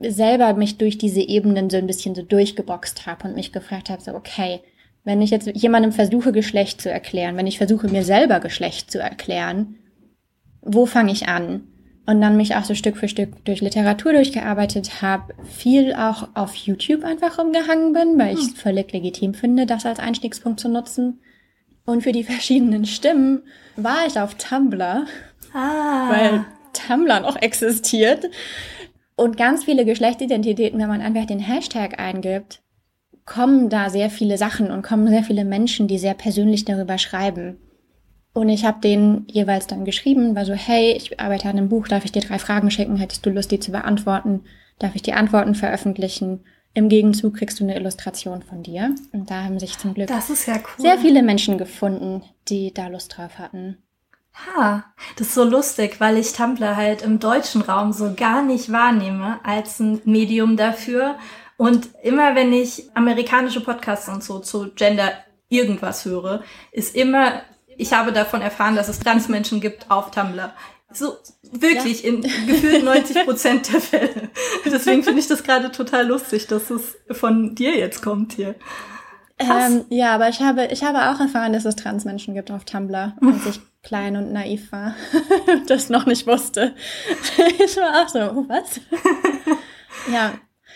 selber 0.00 0.54
mich 0.54 0.78
durch 0.78 0.98
diese 0.98 1.20
Ebenen 1.20 1.70
so 1.70 1.76
ein 1.76 1.86
bisschen 1.86 2.14
so 2.14 2.22
durchgeboxt 2.22 3.06
habe 3.06 3.28
und 3.28 3.34
mich 3.34 3.52
gefragt 3.52 3.90
habe, 3.90 4.02
so, 4.02 4.14
okay, 4.14 4.60
wenn 5.04 5.22
ich 5.22 5.30
jetzt 5.30 5.46
jemandem 5.54 5.92
versuche, 5.92 6.32
Geschlecht 6.32 6.80
zu 6.80 6.90
erklären, 6.90 7.36
wenn 7.36 7.46
ich 7.46 7.58
versuche, 7.58 7.88
mir 7.88 8.04
selber 8.04 8.40
Geschlecht 8.40 8.90
zu 8.90 8.98
erklären, 8.98 9.76
wo 10.62 10.86
fange 10.86 11.12
ich 11.12 11.28
an? 11.28 11.66
Und 12.06 12.20
dann 12.20 12.36
mich 12.36 12.56
auch 12.56 12.64
so 12.64 12.74
Stück 12.74 12.96
für 12.96 13.08
Stück 13.08 13.44
durch 13.44 13.60
Literatur 13.60 14.12
durchgearbeitet 14.12 15.00
habe, 15.00 15.34
viel 15.44 15.94
auch 15.94 16.28
auf 16.34 16.54
YouTube 16.54 17.04
einfach 17.04 17.38
rumgehangen 17.38 17.92
bin, 17.92 18.18
weil 18.18 18.34
ich 18.34 18.40
es 18.40 18.48
hm. 18.48 18.56
völlig 18.56 18.92
legitim 18.92 19.34
finde, 19.34 19.66
das 19.66 19.86
als 19.86 20.00
Einstiegspunkt 20.00 20.60
zu 20.60 20.68
nutzen. 20.68 21.20
Und 21.84 22.02
für 22.02 22.12
die 22.12 22.24
verschiedenen 22.24 22.84
Stimmen 22.84 23.42
war 23.76 24.06
ich 24.06 24.18
auf 24.18 24.34
Tumblr, 24.34 25.06
ah. 25.54 26.10
weil 26.10 26.44
Tumblr 26.72 27.20
noch 27.20 27.36
existiert 27.36 28.28
und 29.20 29.36
ganz 29.36 29.64
viele 29.64 29.84
Geschlechtsidentitäten, 29.84 30.80
wenn 30.80 30.88
man 30.88 31.02
einfach 31.02 31.26
den 31.26 31.40
Hashtag 31.40 32.00
eingibt, 32.00 32.62
kommen 33.26 33.68
da 33.68 33.90
sehr 33.90 34.08
viele 34.08 34.38
Sachen 34.38 34.70
und 34.70 34.80
kommen 34.80 35.08
sehr 35.08 35.22
viele 35.22 35.44
Menschen, 35.44 35.88
die 35.88 35.98
sehr 35.98 36.14
persönlich 36.14 36.64
darüber 36.64 36.96
schreiben. 36.96 37.58
Und 38.32 38.48
ich 38.48 38.64
habe 38.64 38.80
denen 38.80 39.26
jeweils 39.28 39.66
dann 39.66 39.84
geschrieben, 39.84 40.34
war 40.34 40.46
so, 40.46 40.54
hey, 40.54 40.92
ich 40.92 41.20
arbeite 41.20 41.50
an 41.50 41.58
einem 41.58 41.68
Buch, 41.68 41.86
darf 41.86 42.06
ich 42.06 42.12
dir 42.12 42.22
drei 42.22 42.38
Fragen 42.38 42.70
schicken? 42.70 42.96
Hättest 42.96 43.26
du 43.26 43.30
Lust, 43.30 43.50
die 43.50 43.60
zu 43.60 43.72
beantworten? 43.72 44.44
Darf 44.78 44.94
ich 44.94 45.02
die 45.02 45.12
Antworten 45.12 45.54
veröffentlichen? 45.54 46.40
Im 46.72 46.88
Gegenzug 46.88 47.34
kriegst 47.34 47.60
du 47.60 47.64
eine 47.64 47.76
Illustration 47.76 48.40
von 48.40 48.62
dir. 48.62 48.94
Und 49.12 49.30
da 49.30 49.44
haben 49.44 49.58
sich 49.58 49.76
zum 49.76 49.92
Glück 49.92 50.08
ja 50.46 50.54
cool. 50.56 50.82
sehr 50.82 50.96
viele 50.96 51.22
Menschen 51.22 51.58
gefunden, 51.58 52.22
die 52.48 52.72
da 52.72 52.86
Lust 52.86 53.18
drauf 53.18 53.38
hatten. 53.38 53.76
Ha, 54.46 54.84
das 55.16 55.28
ist 55.28 55.34
so 55.34 55.44
lustig, 55.44 56.00
weil 56.00 56.16
ich 56.16 56.32
Tumblr 56.32 56.76
halt 56.76 57.02
im 57.02 57.18
deutschen 57.18 57.62
Raum 57.62 57.92
so 57.92 58.14
gar 58.14 58.42
nicht 58.42 58.72
wahrnehme 58.72 59.40
als 59.44 59.80
ein 59.80 60.00
Medium 60.04 60.56
dafür. 60.56 61.16
Und 61.56 61.88
immer 62.02 62.34
wenn 62.34 62.52
ich 62.52 62.88
amerikanische 62.94 63.60
Podcasts 63.60 64.08
und 64.08 64.24
so 64.24 64.38
zu 64.38 64.70
Gender 64.74 65.12
irgendwas 65.48 66.04
höre, 66.04 66.42
ist 66.72 66.96
immer, 66.96 67.42
ich 67.76 67.92
habe 67.92 68.12
davon 68.12 68.40
erfahren, 68.40 68.76
dass 68.76 68.88
es 68.88 68.98
Transmenschen 68.98 69.60
gibt 69.60 69.90
auf 69.90 70.10
Tumblr. 70.10 70.52
So, 70.92 71.16
wirklich, 71.52 72.02
ja. 72.02 72.10
in 72.10 72.22
gefühlt 72.22 72.84
90 72.84 73.24
Prozent 73.24 73.72
der 73.72 73.80
Fälle. 73.80 74.30
Deswegen 74.64 75.02
finde 75.02 75.20
ich 75.20 75.28
das 75.28 75.42
gerade 75.42 75.70
total 75.70 76.06
lustig, 76.06 76.46
dass 76.46 76.70
es 76.70 76.96
von 77.10 77.54
dir 77.54 77.76
jetzt 77.76 78.02
kommt 78.02 78.32
hier. 78.32 78.54
Ähm, 79.38 79.84
ja, 79.88 80.14
aber 80.14 80.28
ich 80.28 80.40
habe, 80.40 80.66
ich 80.66 80.82
habe 80.82 81.10
auch 81.10 81.20
erfahren, 81.20 81.52
dass 81.52 81.64
es 81.64 81.76
Transmenschen 81.76 82.34
gibt 82.34 82.50
auf 82.50 82.64
Tumblr, 82.64 83.16
als 83.22 83.46
ich 83.46 83.60
klein 83.82 84.16
und 84.16 84.32
naiv 84.32 84.72
war 84.72 84.94
und 85.52 85.70
das 85.70 85.88
noch 85.88 86.06
nicht 86.06 86.26
wusste. 86.26 86.74
ich 87.58 87.76
war 87.76 88.02
auch 88.02 88.08
so, 88.08 88.18
oh, 88.20 88.44
was? 88.48 88.80
ja, 90.12 90.32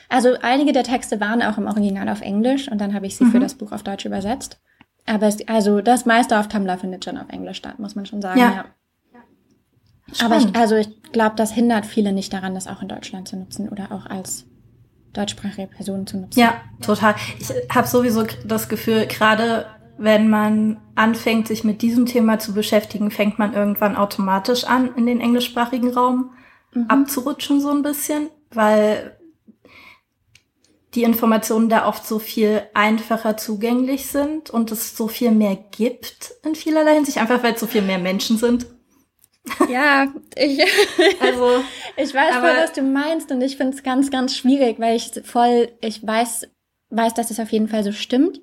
also 0.08 0.36
einige 0.42 0.72
der 0.72 0.84
Texte 0.84 1.20
waren 1.20 1.42
auch 1.42 1.58
im 1.58 1.66
Original 1.66 2.08
auf 2.08 2.20
Englisch 2.20 2.68
und 2.70 2.80
dann 2.80 2.94
habe 2.94 3.06
ich 3.06 3.16
sie 3.16 3.24
mhm. 3.24 3.32
für 3.32 3.40
das 3.40 3.54
Buch 3.54 3.72
auf 3.72 3.82
Deutsch 3.82 4.04
übersetzt. 4.04 4.60
Aber 5.06 5.26
es, 5.26 5.46
also 5.48 5.80
das 5.80 6.06
meiste 6.06 6.38
auf 6.38 6.48
Tumblr 6.48 6.78
findet 6.78 7.04
schon 7.04 7.18
auf 7.18 7.28
Englisch 7.28 7.58
statt, 7.58 7.78
muss 7.78 7.94
man 7.94 8.06
schon 8.06 8.22
sagen. 8.22 8.40
Ja. 8.40 8.64
ja. 9.12 10.24
Aber 10.24 10.38
ich, 10.38 10.54
also 10.56 10.76
ich 10.76 11.02
glaube, 11.12 11.36
das 11.36 11.52
hindert 11.52 11.84
viele 11.84 12.12
nicht 12.12 12.32
daran, 12.32 12.54
das 12.54 12.66
auch 12.66 12.80
in 12.80 12.88
Deutschland 12.88 13.28
zu 13.28 13.36
nutzen 13.36 13.68
oder 13.68 13.92
auch 13.92 14.06
als 14.06 14.46
deutschsprachige 15.12 15.68
Personen 15.68 16.06
zu 16.06 16.18
nutzen. 16.18 16.40
Ja, 16.40 16.62
total. 16.80 17.14
Ich 17.38 17.50
habe 17.74 17.86
sowieso 17.86 18.24
das 18.44 18.68
Gefühl, 18.68 19.06
gerade 19.06 19.66
wenn 19.96 20.28
man 20.28 20.80
anfängt, 20.94 21.48
sich 21.48 21.64
mit 21.64 21.82
diesem 21.82 22.06
Thema 22.06 22.38
zu 22.38 22.52
beschäftigen, 22.52 23.10
fängt 23.10 23.38
man 23.38 23.54
irgendwann 23.54 23.96
automatisch 23.96 24.64
an, 24.64 24.94
in 24.96 25.06
den 25.06 25.20
englischsprachigen 25.20 25.90
Raum 25.90 26.32
mhm. 26.72 26.86
abzurutschen 26.88 27.60
so 27.60 27.70
ein 27.70 27.82
bisschen, 27.82 28.28
weil 28.50 29.16
die 30.94 31.02
Informationen 31.02 31.68
da 31.68 31.88
oft 31.88 32.06
so 32.06 32.18
viel 32.18 32.62
einfacher 32.72 33.36
zugänglich 33.36 34.06
sind 34.06 34.50
und 34.50 34.70
es 34.70 34.96
so 34.96 35.08
viel 35.08 35.32
mehr 35.32 35.56
gibt 35.56 36.34
in 36.44 36.54
vielerlei 36.54 36.94
Hinsicht, 36.94 37.18
einfach 37.18 37.42
weil 37.42 37.54
es 37.54 37.60
so 37.60 37.66
viel 37.66 37.82
mehr 37.82 37.98
Menschen 37.98 38.36
sind. 38.36 38.66
Ja, 39.68 40.06
ich, 40.36 40.60
also, 41.20 41.64
ich 41.96 42.14
weiß 42.14 42.36
voll, 42.36 42.56
was 42.62 42.72
du 42.72 42.82
meinst 42.82 43.30
und 43.30 43.42
ich 43.42 43.56
finde 43.56 43.76
es 43.76 43.82
ganz, 43.82 44.10
ganz 44.10 44.36
schwierig, 44.36 44.78
weil 44.78 44.96
ich 44.96 45.10
voll, 45.24 45.68
ich 45.80 46.06
weiß, 46.06 46.48
weiß, 46.90 47.14
dass 47.14 47.30
es 47.30 47.40
auf 47.40 47.50
jeden 47.50 47.68
Fall 47.68 47.84
so 47.84 47.92
stimmt. 47.92 48.40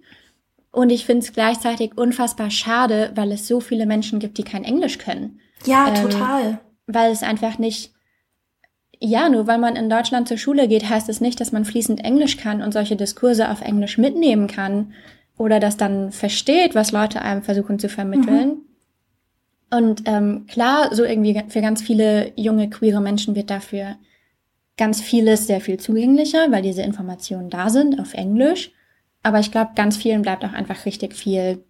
Und 0.72 0.90
ich 0.90 1.06
finde 1.06 1.26
es 1.26 1.34
gleichzeitig 1.34 1.98
unfassbar 1.98 2.50
schade, 2.50 3.12
weil 3.16 3.32
es 3.32 3.48
so 3.48 3.60
viele 3.60 3.86
Menschen 3.86 4.20
gibt, 4.20 4.38
die 4.38 4.44
kein 4.44 4.64
Englisch 4.64 4.98
können. 4.98 5.40
Ja, 5.66 5.90
ähm, 5.90 6.10
total. 6.10 6.60
Weil 6.88 7.12
es 7.12 7.24
einfach 7.24 7.58
nicht, 7.58 7.92
ja, 9.00 9.30
nur 9.30 9.48
weil 9.48 9.58
man 9.58 9.76
in 9.76 9.90
Deutschland 9.90 10.28
zur 10.28 10.38
Schule 10.38 10.68
geht, 10.68 10.90
heißt 10.90 11.10
es 11.10 11.20
nicht, 11.20 11.42
dass 11.42 11.52
man 11.52 11.66
fließend 11.66 12.04
Englisch 12.04 12.38
kann 12.38 12.62
und 12.62 12.72
solche 12.72 12.96
Diskurse 12.96 13.50
auf 13.50 13.62
Englisch 13.62 13.98
mitnehmen 13.98 14.48
kann 14.48 14.94
oder 15.38 15.60
das 15.60 15.76
dann 15.76 16.12
versteht, 16.12 16.74
was 16.74 16.92
Leute 16.92 17.22
einem 17.22 17.44
versuchen 17.44 17.78
zu 17.80 17.90
vermitteln. 17.90 18.50
Mhm. 18.50 18.66
Und 19.72 20.04
ähm, 20.06 20.46
klar, 20.48 20.94
so 20.94 21.04
irgendwie 21.04 21.42
für 21.48 21.62
ganz 21.62 21.82
viele 21.82 22.34
junge 22.36 22.70
queere 22.70 23.02
Menschen 23.02 23.36
wird 23.36 23.50
dafür 23.50 23.96
ganz 24.78 25.02
vieles 25.02 25.48
sehr 25.48 25.62
viel 25.62 25.80
zugänglicher, 25.80 26.52
weil 26.52 26.62
diese 26.62 26.82
Informationen 26.82 27.50
da 27.50 27.70
sind 27.70 28.00
auf 28.00 28.14
Englisch. 28.14 28.72
Aber 29.24 29.40
ich 29.40 29.52
glaube, 29.52 29.72
ganz 29.76 29.98
vielen 29.98 30.22
bleibt 30.22 30.44
auch 30.44 30.54
einfach 30.54 30.86
richtig 30.86 31.16
viel 31.16 31.64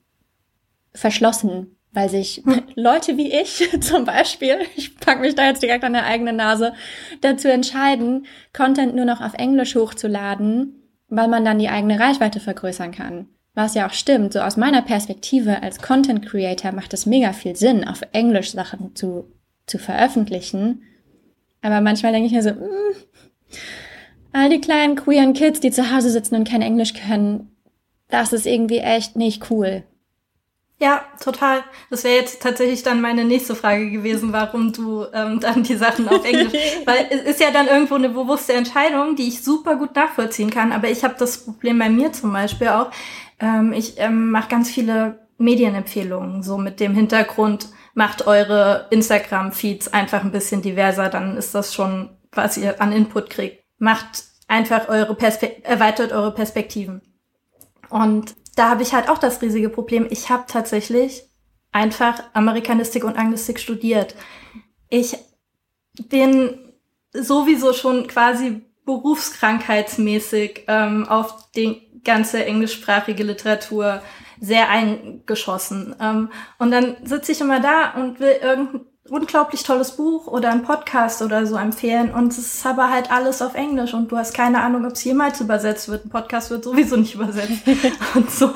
verschlossen, 0.94 1.76
weil 1.92 2.10
sich 2.10 2.42
hm. 2.46 2.64
Leute 2.76 3.18
wie 3.18 3.32
ich 3.32 3.70
zum 3.82 4.06
Beispiel, 4.06 4.60
ich 4.76 4.98
pack 4.98 5.20
mich 5.20 5.36
da 5.36 5.46
jetzt 5.46 5.62
direkt 5.62 5.84
an 5.84 5.94
der 5.94 6.06
eigenen 6.06 6.38
Nase, 6.38 6.74
dazu 7.22 7.48
entscheiden, 7.48 8.26
Content 8.54 8.96
nur 8.96 9.06
noch 9.06 9.22
auf 9.22 9.34
Englisch 9.34 9.76
hochzuladen, 9.76 10.82
weil 11.10 11.28
man 11.28 11.44
dann 11.44 11.60
die 11.60 11.70
eigene 11.70 12.00
Reichweite 12.00 12.40
vergrößern 12.40 12.92
kann. 12.92 13.28
Was 13.54 13.76
ja 13.76 13.86
auch 13.88 13.94
stimmt, 13.94 14.32
so 14.32 14.40
aus 14.40 14.56
meiner 14.56 14.82
Perspektive 14.82 15.62
als 15.62 15.82
Content 15.82 16.26
Creator 16.26 16.72
macht 16.72 16.94
es 16.94 17.06
mega 17.06 17.34
viel 17.34 17.58
Sinn, 17.58 17.86
auf 17.86 18.02
Englisch 18.14 18.52
Sachen 18.52 18.96
zu, 18.96 19.26
zu 19.66 19.78
veröffentlichen. 19.78 20.84
Aber 21.62 21.82
manchmal 21.82 22.14
denke 22.14 22.28
ich 22.28 22.34
mir 22.34 22.44
so, 22.44 22.52
mm, 22.52 22.96
all 24.34 24.50
die 24.50 24.62
kleinen 24.62 24.96
queeren 24.96 25.34
Kids, 25.34 25.60
die 25.60 25.72
zu 25.72 25.92
Hause 25.92 26.10
sitzen 26.10 26.36
und 26.36 26.48
kein 26.48 26.62
Englisch 26.62 26.94
können, 26.94 27.56
das 28.10 28.34
ist 28.34 28.46
irgendwie 28.46 28.80
echt 28.80 29.16
nicht 29.16 29.50
cool. 29.50 29.84
Ja, 30.80 31.04
total. 31.24 31.64
Das 31.92 32.04
wäre 32.04 32.16
jetzt 32.16 32.42
tatsächlich 32.42 32.82
dann 32.82 33.02
meine 33.02 33.24
nächste 33.24 33.54
Frage 33.54 33.92
gewesen, 33.92 34.34
warum 34.34 34.74
du 34.74 35.06
ähm, 35.14 35.40
dann 35.40 35.62
die 35.62 35.76
Sachen 35.76 36.10
auf 36.10 36.26
Englisch. 36.26 36.54
Weil 36.86 37.08
es 37.12 37.22
ist 37.22 37.40
ja 37.40 37.52
dann 37.52 37.68
irgendwo 37.68 37.96
eine 37.96 38.10
bewusste 38.10 38.54
Entscheidung, 38.54 39.16
die 39.16 39.28
ich 39.28 39.44
super 39.44 39.76
gut 39.76 39.96
nachvollziehen 39.96 40.50
kann. 40.50 40.72
Aber 40.72 40.90
ich 40.90 41.04
habe 41.04 41.14
das 41.20 41.46
Problem 41.46 41.78
bei 41.78 41.90
mir 41.90 42.12
zum 42.14 42.34
Beispiel 42.34 42.70
auch. 42.70 42.90
Ähm, 43.40 43.74
ich 43.74 44.00
ähm, 44.00 44.32
mache 44.32 44.50
ganz 44.50 44.72
viele 44.72 45.20
Medienempfehlungen, 45.38 46.42
so 46.42 46.58
mit 46.58 46.80
dem 46.80 46.96
Hintergrund, 46.96 47.70
macht 47.94 48.26
eure 48.26 48.88
Instagram-Feeds 48.90 49.94
einfach 49.94 50.24
ein 50.24 50.32
bisschen 50.32 50.62
diverser, 50.62 51.10
dann 51.10 51.38
ist 51.38 51.54
das 51.54 51.74
schon, 51.74 52.10
was 52.32 52.58
ihr 52.58 52.82
an 52.82 52.92
Input 52.92 53.30
kriegt. 53.30 53.61
Macht 53.82 54.26
einfach 54.48 54.90
eure 54.90 55.16
Perspe 55.16 55.64
erweitert 55.64 56.12
eure 56.12 56.34
Perspektiven. 56.34 57.02
Und 57.90 58.36
da 58.56 58.70
habe 58.70 58.84
ich 58.84 58.94
halt 58.94 59.10
auch 59.10 59.18
das 59.18 59.42
riesige 59.42 59.70
Problem. 59.70 60.06
Ich 60.12 60.30
habe 60.30 60.44
tatsächlich 60.48 61.24
einfach 61.72 62.22
Amerikanistik 62.34 63.04
und 63.04 63.18
Anglistik 63.18 63.60
studiert. 63.60 64.14
Ich 64.90 65.18
bin 66.10 66.74
sowieso 67.12 67.74
schon 67.74 68.06
quasi 68.06 68.62
berufskrankheitsmäßig 68.86 70.66
ähm, 70.68 71.08
auf 71.08 71.52
die 71.56 72.02
ganze 72.04 72.46
englischsprachige 72.46 73.24
Literatur 73.24 74.04
sehr 74.40 74.70
eingeschossen. 74.70 75.96
Ähm, 76.00 76.30
und 76.60 76.70
dann 76.70 76.98
sitze 77.04 77.32
ich 77.32 77.42
immer 77.42 77.62
da 77.62 77.94
und 77.96 78.20
will 78.20 78.38
irgendein 78.42 78.91
unglaublich 79.10 79.64
tolles 79.64 79.96
Buch 79.96 80.28
oder 80.28 80.52
ein 80.52 80.64
Podcast 80.64 81.22
oder 81.22 81.46
so 81.46 81.56
empfehlen 81.56 82.14
und 82.14 82.32
es 82.32 82.38
ist 82.38 82.66
aber 82.66 82.90
halt 82.90 83.12
alles 83.12 83.42
auf 83.42 83.56
Englisch 83.56 83.94
und 83.94 84.12
du 84.12 84.18
hast 84.18 84.34
keine 84.34 84.62
Ahnung, 84.62 84.86
ob 84.86 84.94
es 84.94 85.04
jemals 85.04 85.42
übersetzt 85.42 85.90
wird. 85.90 86.06
Ein 86.06 86.10
Podcast 86.10 86.52
wird 86.52 86.64
sowieso 86.64 86.98
nicht 86.98 87.16
übersetzt 87.16 87.64
und 88.16 88.30
so. 88.30 88.52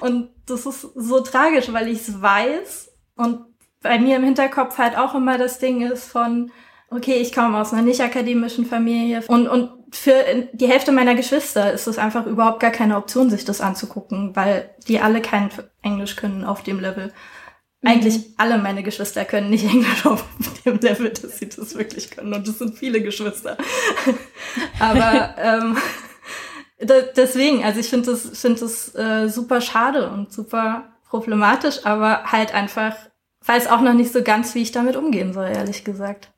Und 0.00 0.28
das 0.46 0.66
ist 0.66 0.82
so 0.94 1.20
tragisch, 1.20 1.72
weil 1.72 1.88
ich 1.88 2.00
es 2.00 2.20
weiß 2.20 2.92
und 3.16 3.40
bei 3.82 3.98
mir 3.98 4.16
im 4.16 4.24
Hinterkopf 4.24 4.78
halt 4.78 4.98
auch 4.98 5.14
immer 5.14 5.38
das 5.38 5.58
Ding 5.58 5.80
ist 5.80 6.04
von, 6.04 6.50
okay, 6.90 7.14
ich 7.14 7.32
komme 7.32 7.58
aus 7.58 7.72
einer 7.72 7.82
nicht 7.82 8.00
akademischen 8.00 8.66
Familie 8.66 9.22
und, 9.28 9.48
und 9.48 9.70
für 9.92 10.48
die 10.52 10.68
Hälfte 10.68 10.92
meiner 10.92 11.14
Geschwister 11.14 11.72
ist 11.72 11.86
es 11.86 11.98
einfach 11.98 12.26
überhaupt 12.26 12.60
gar 12.60 12.70
keine 12.70 12.96
Option, 12.96 13.30
sich 13.30 13.44
das 13.44 13.60
anzugucken, 13.60 14.34
weil 14.34 14.70
die 14.88 15.00
alle 15.00 15.22
kein 15.22 15.48
Englisch 15.82 16.16
können 16.16 16.44
auf 16.44 16.62
dem 16.62 16.80
Level. 16.80 17.12
Eigentlich 17.82 18.18
mhm. 18.18 18.34
alle 18.36 18.58
meine 18.58 18.82
Geschwister 18.82 19.24
können 19.24 19.50
nicht 19.50 19.64
Englisch 19.64 20.06
auf 20.06 20.24
dem 20.64 20.78
Level, 20.80 21.10
dass 21.10 21.38
sie 21.38 21.48
das 21.48 21.76
wirklich 21.76 22.10
können. 22.10 22.32
Und 22.32 22.48
es 22.48 22.58
sind 22.58 22.76
viele 22.76 23.00
Geschwister. 23.00 23.56
Aber 24.80 25.34
ähm, 25.42 25.76
deswegen, 27.16 27.64
also 27.64 27.80
ich 27.80 27.88
finde 27.88 28.10
das, 28.10 28.38
find 28.38 28.60
das 28.60 28.94
äh, 28.94 29.28
super 29.28 29.60
schade 29.60 30.10
und 30.10 30.32
super 30.32 30.92
problematisch, 31.08 31.84
aber 31.84 32.24
halt 32.24 32.52
einfach 32.54 32.96
weiß 33.44 33.68
auch 33.68 33.80
noch 33.80 33.94
nicht 33.94 34.12
so 34.12 34.22
ganz, 34.22 34.54
wie 34.54 34.62
ich 34.62 34.72
damit 34.72 34.96
umgehen 34.96 35.32
soll, 35.32 35.46
ehrlich 35.46 35.84
gesagt. 35.84 36.32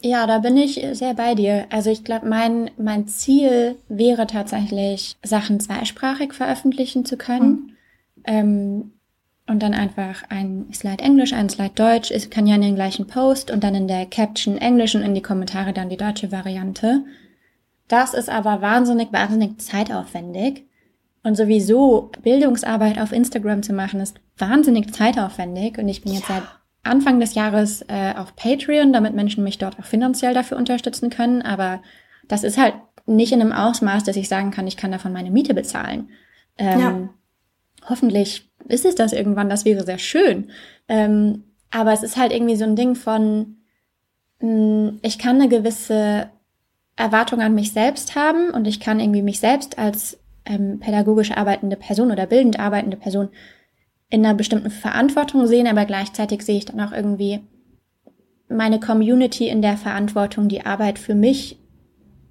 Ja, 0.00 0.26
da 0.26 0.38
bin 0.38 0.56
ich 0.56 0.84
sehr 0.92 1.14
bei 1.14 1.34
dir. 1.34 1.66
Also 1.70 1.90
ich 1.90 2.04
glaube, 2.04 2.26
mein, 2.26 2.70
mein 2.76 3.08
Ziel 3.08 3.76
wäre 3.88 4.26
tatsächlich, 4.26 5.16
Sachen 5.24 5.58
zweisprachig 5.58 6.34
veröffentlichen 6.34 7.04
zu 7.04 7.16
können. 7.16 7.50
Mhm. 7.50 7.72
Ähm, 8.24 8.92
und 9.46 9.62
dann 9.62 9.74
einfach 9.74 10.24
ein 10.28 10.66
Slide 10.72 11.02
Englisch, 11.02 11.32
ein 11.32 11.48
Slide 11.48 11.74
Deutsch. 11.74 12.10
Es 12.10 12.30
kann 12.30 12.46
ja 12.46 12.56
in 12.56 12.62
den 12.62 12.74
gleichen 12.74 13.06
Post 13.06 13.50
und 13.50 13.62
dann 13.62 13.74
in 13.74 13.86
der 13.86 14.06
Caption 14.06 14.58
Englisch 14.58 14.94
und 14.94 15.02
in 15.02 15.14
die 15.14 15.22
Kommentare 15.22 15.72
dann 15.72 15.88
die 15.88 15.96
deutsche 15.96 16.32
Variante. 16.32 17.04
Das 17.88 18.14
ist 18.14 18.28
aber 18.28 18.60
wahnsinnig, 18.60 19.12
wahnsinnig 19.12 19.60
zeitaufwendig. 19.60 20.64
Und 21.22 21.36
sowieso 21.36 22.10
Bildungsarbeit 22.22 23.00
auf 23.00 23.12
Instagram 23.12 23.62
zu 23.62 23.72
machen, 23.72 24.00
ist 24.00 24.20
wahnsinnig 24.36 24.92
zeitaufwendig. 24.92 25.78
Und 25.78 25.88
ich 25.88 26.02
bin 26.02 26.12
jetzt 26.12 26.26
seit 26.26 26.42
Anfang 26.82 27.20
des 27.20 27.34
Jahres 27.34 27.82
äh, 27.82 28.14
auf 28.16 28.34
Patreon, 28.36 28.92
damit 28.92 29.14
Menschen 29.14 29.44
mich 29.44 29.58
dort 29.58 29.78
auch 29.78 29.84
finanziell 29.84 30.34
dafür 30.34 30.56
unterstützen 30.56 31.10
können. 31.10 31.42
Aber 31.42 31.82
das 32.28 32.44
ist 32.44 32.58
halt 32.58 32.74
nicht 33.06 33.32
in 33.32 33.40
einem 33.40 33.52
Ausmaß, 33.52 34.04
dass 34.04 34.16
ich 34.16 34.28
sagen 34.28 34.50
kann, 34.50 34.66
ich 34.66 34.76
kann 34.76 34.92
davon 34.92 35.12
meine 35.12 35.30
Miete 35.30 35.54
bezahlen. 35.54 36.10
Ähm, 36.58 36.80
ja. 36.80 37.08
Hoffentlich 37.88 38.50
ist 38.68 38.84
es 38.84 38.94
das 38.94 39.12
irgendwann, 39.12 39.48
das 39.48 39.64
wäre 39.64 39.84
sehr 39.84 39.98
schön. 39.98 40.50
Ähm, 40.88 41.44
aber 41.70 41.92
es 41.92 42.02
ist 42.02 42.16
halt 42.16 42.32
irgendwie 42.32 42.56
so 42.56 42.64
ein 42.64 42.76
Ding 42.76 42.94
von, 42.94 43.56
mh, 44.40 44.48
hm, 44.48 44.98
ich 45.02 45.18
kann 45.18 45.36
eine 45.36 45.48
gewisse 45.48 46.30
Erwartung 46.96 47.40
an 47.40 47.54
mich 47.54 47.72
selbst 47.72 48.14
haben 48.14 48.50
und 48.50 48.66
ich 48.66 48.80
kann 48.80 49.00
irgendwie 49.00 49.22
mich 49.22 49.38
selbst 49.38 49.78
als 49.78 50.18
ähm, 50.46 50.80
pädagogisch 50.80 51.32
arbeitende 51.32 51.76
Person 51.76 52.10
oder 52.10 52.26
bildend 52.26 52.58
arbeitende 52.58 52.96
Person 52.96 53.28
in 54.08 54.24
einer 54.24 54.34
bestimmten 54.34 54.70
Verantwortung 54.70 55.46
sehen, 55.46 55.66
aber 55.66 55.84
gleichzeitig 55.84 56.42
sehe 56.42 56.58
ich 56.58 56.64
dann 56.64 56.80
auch 56.80 56.92
irgendwie 56.92 57.40
meine 58.48 58.78
Community 58.78 59.48
in 59.48 59.60
der 59.60 59.76
Verantwortung, 59.76 60.48
die 60.48 60.64
Arbeit 60.64 60.98
für 60.98 61.14
mich 61.14 61.58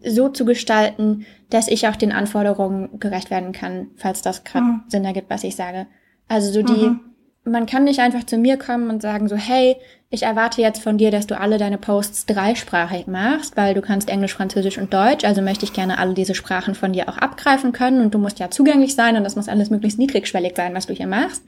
so 0.04 0.30
zu 0.30 0.46
gestalten, 0.46 1.26
dass 1.50 1.68
ich 1.68 1.88
auch 1.88 1.96
den 1.96 2.12
Anforderungen 2.12 3.00
gerecht 3.00 3.32
werden 3.32 3.52
kann, 3.52 3.88
falls 3.98 4.22
das 4.22 4.44
gerade 4.44 4.66
mhm. 4.66 4.84
Sinn 4.88 5.06
ergibt, 5.06 5.30
was 5.30 5.44
ich 5.44 5.56
sage. 5.56 5.88
Also 6.28 6.52
so 6.52 6.64
die, 6.64 6.90
mhm. 6.90 7.00
man 7.44 7.66
kann 7.66 7.84
nicht 7.84 8.00
einfach 8.00 8.26
zu 8.26 8.38
mir 8.38 8.58
kommen 8.58 8.90
und 8.90 9.02
sagen 9.02 9.28
so, 9.28 9.36
hey, 9.36 9.78
ich 10.10 10.24
erwarte 10.24 10.62
jetzt 10.62 10.82
von 10.82 10.98
dir, 10.98 11.12
dass 11.12 11.28
du 11.28 11.38
alle 11.40 11.58
deine 11.58 11.78
Posts 11.78 12.26
dreisprachig 12.28 13.08
machst, 13.08 13.58
weil 13.58 13.74
du 13.74 13.82
kannst 13.82 14.10
Englisch, 14.10 14.34
Französisch 14.34 14.78
und 14.78 14.94
Deutsch, 14.94 15.26
also 15.26 15.42
möchte 15.42 15.66
ich 15.66 15.74
gerne 15.74 15.98
alle 15.98 16.14
diese 16.14 16.36
Sprachen 16.36 16.76
von 16.76 16.94
dir 16.94 17.10
auch 17.10 17.18
abgreifen 17.18 17.72
können 17.72 18.02
und 18.02 18.14
du 18.14 18.18
musst 18.18 18.40
ja 18.40 18.50
zugänglich 18.50 18.96
sein 18.96 19.18
und 19.18 19.24
das 19.24 19.36
muss 19.36 19.50
alles 19.50 19.70
möglichst 19.70 20.00
niedrigschwellig 20.00 20.54
sein, 20.56 20.74
was 20.74 20.88
du 20.88 20.94
hier 20.94 21.08
machst. 21.08 21.44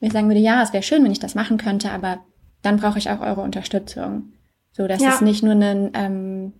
Und 0.00 0.06
ich 0.06 0.12
sagen 0.12 0.28
würde, 0.28 0.40
ja, 0.40 0.62
es 0.62 0.72
wäre 0.72 0.82
schön, 0.82 1.04
wenn 1.04 1.12
ich 1.12 1.20
das 1.20 1.34
machen 1.34 1.56
könnte, 1.56 1.90
aber 1.90 2.20
dann 2.62 2.78
brauche 2.78 2.98
ich 2.98 3.10
auch 3.10 3.20
eure 3.20 3.40
Unterstützung. 3.40 4.32
So, 4.72 4.86
dass 4.88 5.02
ja. 5.02 5.10
es 5.14 5.20
nicht 5.20 5.42
nur 5.42 5.54
ein 5.54 5.90
ähm, 5.94 6.52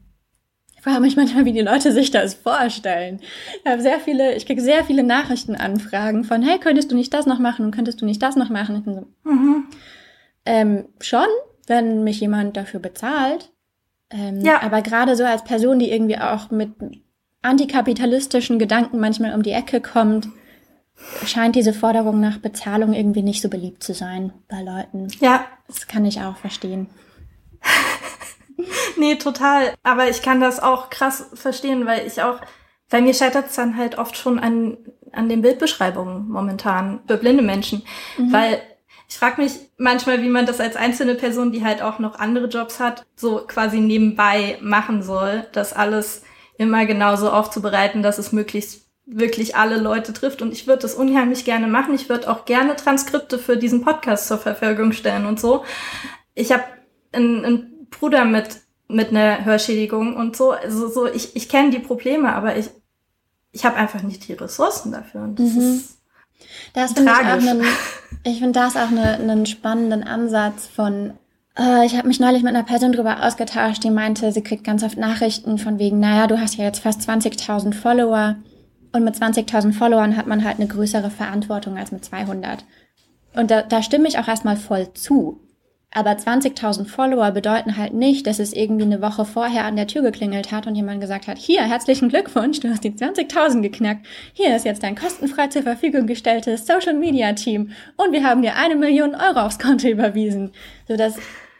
frage 0.84 1.00
mich 1.00 1.16
manchmal, 1.16 1.46
wie 1.46 1.52
die 1.52 1.62
Leute 1.62 1.92
sich 1.92 2.10
das 2.10 2.34
vorstellen. 2.34 3.20
Ich 3.64 3.70
habe 3.70 3.80
sehr 3.80 3.98
viele, 3.98 4.34
ich 4.34 4.44
kriege 4.44 4.60
sehr 4.60 4.84
viele 4.84 5.02
Nachrichtenanfragen 5.02 6.24
von, 6.24 6.42
hey, 6.42 6.58
könntest 6.58 6.92
du 6.92 6.94
nicht 6.94 7.12
das 7.14 7.24
noch 7.24 7.38
machen 7.38 7.64
und 7.64 7.74
könntest 7.74 8.02
du 8.02 8.04
nicht 8.04 8.22
das 8.22 8.36
noch 8.36 8.50
machen? 8.50 8.76
Ich 8.76 8.84
bin 8.84 8.94
so, 8.94 9.30
mhm. 9.30 9.64
ähm, 10.44 10.84
schon, 11.00 11.26
wenn 11.66 12.04
mich 12.04 12.20
jemand 12.20 12.58
dafür 12.58 12.80
bezahlt. 12.80 13.50
Ähm, 14.10 14.42
ja. 14.42 14.62
Aber 14.62 14.82
gerade 14.82 15.16
so 15.16 15.24
als 15.24 15.42
Person, 15.42 15.78
die 15.78 15.90
irgendwie 15.90 16.18
auch 16.18 16.50
mit 16.50 16.72
antikapitalistischen 17.40 18.58
Gedanken 18.58 19.00
manchmal 19.00 19.34
um 19.34 19.42
die 19.42 19.52
Ecke 19.52 19.80
kommt, 19.80 20.28
scheint 21.24 21.56
diese 21.56 21.72
Forderung 21.72 22.20
nach 22.20 22.38
Bezahlung 22.38 22.92
irgendwie 22.92 23.22
nicht 23.22 23.40
so 23.40 23.48
beliebt 23.48 23.82
zu 23.82 23.94
sein 23.94 24.34
bei 24.48 24.60
Leuten. 24.60 25.08
Ja. 25.20 25.46
Das 25.66 25.86
kann 25.88 26.04
ich 26.04 26.20
auch 26.20 26.36
verstehen. 26.36 26.88
nee, 28.96 29.16
total. 29.16 29.74
Aber 29.82 30.08
ich 30.08 30.22
kann 30.22 30.40
das 30.40 30.60
auch 30.60 30.90
krass 30.90 31.30
verstehen, 31.34 31.86
weil 31.86 32.06
ich 32.06 32.22
auch, 32.22 32.40
bei 32.90 33.00
mir 33.00 33.14
scheitert 33.14 33.46
es 33.46 33.56
dann 33.56 33.76
halt 33.76 33.98
oft 33.98 34.16
schon 34.16 34.38
an, 34.38 34.76
an 35.12 35.28
den 35.28 35.42
Bildbeschreibungen 35.42 36.28
momentan 36.28 37.00
für 37.06 37.16
blinde 37.16 37.42
Menschen. 37.42 37.82
Mhm. 38.18 38.32
Weil 38.32 38.62
ich 39.08 39.16
frage 39.16 39.42
mich 39.42 39.52
manchmal, 39.76 40.22
wie 40.22 40.28
man 40.28 40.46
das 40.46 40.60
als 40.60 40.76
einzelne 40.76 41.14
Person, 41.14 41.52
die 41.52 41.64
halt 41.64 41.82
auch 41.82 41.98
noch 41.98 42.18
andere 42.18 42.46
Jobs 42.48 42.80
hat, 42.80 43.04
so 43.16 43.44
quasi 43.46 43.80
nebenbei 43.80 44.58
machen 44.60 45.02
soll, 45.02 45.46
das 45.52 45.72
alles 45.72 46.22
immer 46.56 46.86
genauso 46.86 47.30
aufzubereiten, 47.30 48.02
dass 48.02 48.18
es 48.18 48.32
möglichst 48.32 48.84
wirklich 49.06 49.56
alle 49.56 49.76
Leute 49.76 50.12
trifft. 50.12 50.40
Und 50.42 50.52
ich 50.52 50.66
würde 50.66 50.82
das 50.82 50.94
unheimlich 50.94 51.44
gerne 51.44 51.66
machen. 51.66 51.94
Ich 51.94 52.08
würde 52.08 52.30
auch 52.30 52.44
gerne 52.44 52.76
Transkripte 52.76 53.38
für 53.38 53.56
diesen 53.56 53.82
Podcast 53.82 54.28
zur 54.28 54.38
Verfügung 54.38 54.92
stellen 54.92 55.26
und 55.26 55.38
so. 55.38 55.64
Ich 56.34 56.52
habe 56.52 56.64
einen, 57.12 57.44
einen 57.44 57.73
Bruder 57.98 58.24
mit 58.24 58.60
mit 58.88 59.10
einer 59.10 59.44
Hörschädigung 59.44 60.16
und 60.16 60.36
so. 60.36 60.52
Also 60.52 60.88
so, 60.88 61.06
ich, 61.06 61.34
ich 61.36 61.48
kenne 61.48 61.70
die 61.70 61.78
Probleme, 61.78 62.32
aber 62.34 62.56
ich, 62.56 62.70
ich 63.52 63.64
habe 63.64 63.76
einfach 63.76 64.02
nicht 64.02 64.28
die 64.28 64.34
Ressourcen 64.34 64.92
dafür. 64.92 65.22
Und 65.22 65.38
das 65.38 65.52
mhm. 65.52 65.60
ist 65.60 65.98
das 66.74 66.92
finde 66.92 67.12
ich 67.12 67.18
auch 67.18 67.48
einen, 67.48 67.64
ich 68.24 68.38
finde 68.38 68.60
das 68.60 68.76
auch 68.76 68.88
eine, 68.88 69.14
einen 69.14 69.46
spannenden 69.46 70.02
Ansatz 70.02 70.66
von 70.66 71.14
äh, 71.58 71.86
ich 71.86 71.96
habe 71.96 72.08
mich 72.08 72.20
neulich 72.20 72.42
mit 72.42 72.54
einer 72.54 72.64
Person 72.64 72.92
drüber 72.92 73.24
ausgetauscht, 73.24 73.84
die 73.84 73.90
meinte, 73.90 74.32
sie 74.32 74.42
kriegt 74.42 74.64
ganz 74.64 74.82
oft 74.82 74.98
Nachrichten 74.98 75.58
von 75.58 75.78
wegen, 75.78 76.00
naja, 76.00 76.26
du 76.26 76.40
hast 76.40 76.56
ja 76.56 76.64
jetzt 76.64 76.80
fast 76.80 77.08
20.000 77.08 77.72
Follower 77.74 78.36
und 78.92 79.04
mit 79.04 79.14
20.000 79.14 79.72
Followern 79.72 80.16
hat 80.16 80.26
man 80.26 80.44
halt 80.44 80.58
eine 80.58 80.68
größere 80.68 81.10
Verantwortung 81.10 81.78
als 81.78 81.92
mit 81.92 82.04
200. 82.04 82.64
Und 83.34 83.50
da, 83.50 83.62
da 83.62 83.82
stimme 83.82 84.08
ich 84.08 84.18
auch 84.18 84.28
erstmal 84.28 84.56
voll 84.56 84.92
zu. 84.94 85.40
Aber 85.96 86.10
20.000 86.10 86.86
Follower 86.86 87.30
bedeuten 87.30 87.76
halt 87.76 87.94
nicht, 87.94 88.26
dass 88.26 88.40
es 88.40 88.52
irgendwie 88.52 88.82
eine 88.82 89.00
Woche 89.00 89.24
vorher 89.24 89.64
an 89.64 89.76
der 89.76 89.86
Tür 89.86 90.02
geklingelt 90.02 90.50
hat 90.50 90.66
und 90.66 90.74
jemand 90.74 91.00
gesagt 91.00 91.28
hat, 91.28 91.38
hier, 91.38 91.62
herzlichen 91.62 92.08
Glückwunsch, 92.08 92.58
du 92.58 92.68
hast 92.68 92.82
die 92.82 92.90
20.000 92.90 93.60
geknackt. 93.60 94.04
Hier 94.32 94.56
ist 94.56 94.64
jetzt 94.64 94.82
dein 94.82 94.96
kostenfrei 94.96 95.46
zur 95.46 95.62
Verfügung 95.62 96.08
gestelltes 96.08 96.66
Social 96.66 96.94
Media 96.94 97.32
Team 97.34 97.70
und 97.96 98.10
wir 98.10 98.24
haben 98.24 98.42
dir 98.42 98.56
eine 98.56 98.74
Million 98.74 99.14
Euro 99.14 99.46
aufs 99.46 99.60
Konto 99.60 99.86
überwiesen. 99.86 100.50
So, 100.88 100.96
das, 100.96 101.14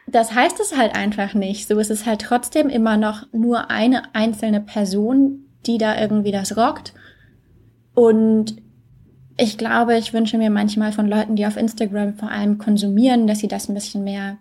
das 0.09 0.35
heißt 0.35 0.59
es 0.59 0.77
halt 0.77 0.97
einfach 0.97 1.35
nicht. 1.35 1.69
So 1.69 1.79
ist 1.79 1.93
es 1.93 2.05
halt 2.05 2.23
trotzdem 2.23 2.69
immer 2.69 2.97
noch 2.97 3.33
nur 3.33 3.71
eine 3.71 4.15
einzelne 4.17 4.61
Person, 4.61 5.45
die 5.65 5.79
da 5.79 5.97
irgendwie 5.97 6.33
das 6.33 6.57
rockt. 6.57 6.93
Und 7.95 8.57
ich 9.37 9.59
glaube, 9.59 9.97
ich 9.97 10.13
wünsche 10.13 10.39
mir 10.39 10.51
manchmal 10.51 10.93
von 10.93 11.09
Leuten, 11.09 11.37
die 11.37 11.47
auf 11.47 11.57
Instagram 11.57 12.15
vor 12.15 12.31
allem 12.31 12.59
konsumieren, 12.59 13.27
dass 13.27 13.41
sie 13.41 13.49
das 13.49 13.69
ein 13.69 13.75
bisschen 13.75 14.05
mehr 14.05 14.39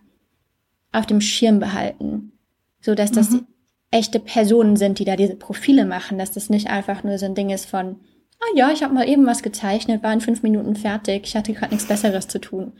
auf 0.91 1.05
dem 1.05 1.21
Schirm 1.21 1.59
behalten. 1.59 2.33
So 2.79 2.95
dass 2.95 3.11
das 3.11 3.31
mhm. 3.31 3.47
echte 3.91 4.19
Personen 4.19 4.75
sind, 4.75 4.99
die 4.99 5.05
da 5.05 5.15
diese 5.15 5.35
Profile 5.35 5.85
machen, 5.85 6.17
dass 6.17 6.31
das 6.31 6.49
nicht 6.49 6.69
einfach 6.69 7.03
nur 7.03 7.17
so 7.17 7.25
ein 7.25 7.35
Ding 7.35 7.49
ist 7.49 7.65
von, 7.65 7.95
ah 8.39 8.55
ja, 8.55 8.71
ich 8.71 8.83
habe 8.83 8.93
mal 8.93 9.07
eben 9.07 9.25
was 9.25 9.41
gezeichnet, 9.41 10.03
war 10.03 10.13
in 10.13 10.21
fünf 10.21 10.43
Minuten 10.43 10.75
fertig, 10.75 11.23
ich 11.25 11.35
hatte 11.35 11.53
gerade 11.53 11.73
nichts 11.73 11.87
Besseres 11.87 12.27
zu 12.27 12.39
tun. 12.39 12.73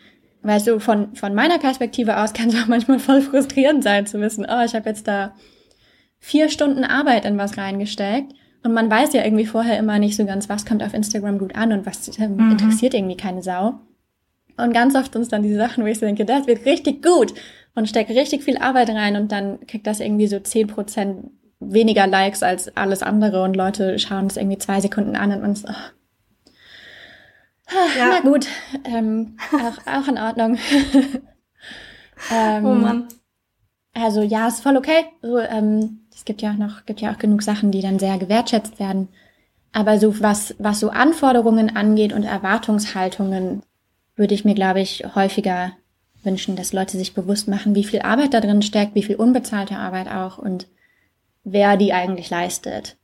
Weil 0.44 0.60
so 0.60 0.80
von, 0.80 1.16
von 1.16 1.34
meiner 1.34 1.58
Perspektive 1.58 2.18
aus 2.18 2.34
kann 2.34 2.50
es 2.50 2.62
auch 2.62 2.68
manchmal 2.68 3.00
voll 3.00 3.22
frustrierend 3.22 3.84
sein 3.84 4.06
zu 4.06 4.20
wissen, 4.20 4.46
oh, 4.48 4.64
ich 4.64 4.76
habe 4.76 4.90
jetzt 4.90 5.08
da 5.08 5.34
vier 6.20 6.50
Stunden 6.50 6.84
Arbeit 6.84 7.26
in 7.26 7.38
was 7.38 7.58
reingesteckt 7.58 8.34
und 8.64 8.74
man 8.74 8.90
weiß 8.90 9.14
ja 9.14 9.24
irgendwie 9.24 9.46
vorher 9.46 9.78
immer 9.78 10.00
nicht 10.00 10.16
so 10.16 10.26
ganz, 10.26 10.50
was 10.50 10.66
kommt 10.66 10.84
auf 10.84 10.94
Instagram 10.94 11.38
gut 11.38 11.56
an 11.56 11.74
und 11.74 11.86
was 11.86 12.08
äh, 12.18 12.28
mhm. 12.28 12.52
interessiert 12.52 12.94
irgendwie 12.94 13.18
keine 13.18 13.44
Sau. 13.44 13.76
Und 14.58 14.74
ganz 14.74 14.96
oft 14.96 15.14
sind 15.14 15.24
es 15.24 15.30
dann 15.30 15.44
diese 15.44 15.58
Sachen, 15.58 15.84
wo 15.84 15.88
ich 15.88 16.00
so 16.00 16.06
denke, 16.06 16.26
das 16.26 16.48
wird 16.48 16.66
richtig 16.66 17.04
gut 17.04 17.34
und 17.76 17.90
stecke 17.90 18.16
richtig 18.16 18.44
viel 18.44 18.58
Arbeit 18.58 18.90
rein 18.90 19.16
und 19.16 19.32
dann 19.32 19.66
kriegt 19.68 19.88
das 19.88 20.00
irgendwie 20.00 20.28
so 20.28 20.40
zehn 20.40 20.68
Prozent 20.68 21.32
weniger 21.60 22.08
Likes 22.08 22.44
als 22.44 22.76
alles 22.76 23.04
andere 23.04 23.44
und 23.44 23.56
Leute 23.56 23.98
schauen 24.00 24.28
es 24.28 24.38
irgendwie 24.38 24.58
zwei 24.58 24.80
Sekunden 24.80 25.16
an 25.16 25.32
und 25.32 25.42
man 25.42 25.56
so, 25.56 25.68
oh. 25.68 25.72
ja. 27.98 28.10
na 28.10 28.20
gut, 28.20 28.48
ähm, 28.86 29.38
auch, 29.52 29.92
auch 29.92 30.08
in 30.08 30.18
Ordnung. 30.18 30.58
ähm, 32.32 32.66
oh 32.66 32.74
Mann. 32.76 33.08
Also 33.94 34.22
ja, 34.22 34.48
ist 34.48 34.62
voll 34.62 34.78
okay. 34.78 35.06
So, 35.22 35.40
ähm, 35.40 36.03
es 36.16 36.26
gibt 36.26 36.42
ja 36.42 36.52
auch 36.52 36.58
noch, 36.58 36.86
gibt 36.86 37.02
ja 37.02 37.12
auch 37.12 37.18
genug 37.18 37.42
Sachen, 37.42 37.72
die 37.72 37.82
dann 37.82 38.00
sehr 38.00 38.18
gewertschätzt 38.18 38.80
werden. 38.80 39.10
Aber 39.72 40.00
so 40.00 40.20
was, 40.22 40.56
was 40.60 40.80
so 40.80 40.90
Anforderungen 40.90 41.76
angeht 41.76 42.14
und 42.14 42.24
Erwartungshaltungen, 42.24 43.64
würde 44.16 44.34
ich 44.34 44.46
mir, 44.46 44.54
glaube 44.54 44.82
ich, 44.82 45.04
häufiger 45.16 45.74
wünschen, 46.24 46.56
dass 46.56 46.74
Leute 46.74 46.98
sich 46.98 47.14
bewusst 47.14 47.48
machen, 47.48 47.76
wie 47.76 47.84
viel 47.84 48.02
Arbeit 48.02 48.34
da 48.34 48.40
drin 48.40 48.62
steckt, 48.62 48.96
wie 48.96 49.04
viel 49.04 49.16
unbezahlte 49.16 49.78
Arbeit 49.78 50.08
auch 50.08 50.38
und 50.38 50.68
wer 51.44 51.76
die 51.78 51.94
eigentlich 51.94 52.30
leistet. 52.30 52.96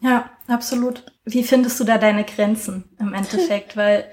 Ja, 0.00 0.30
absolut. 0.46 1.04
Wie 1.24 1.42
findest 1.42 1.80
du 1.80 1.84
da 1.84 1.98
deine 1.98 2.24
Grenzen 2.24 2.84
im 2.98 3.14
Endeffekt? 3.14 3.76
Weil 3.76 4.04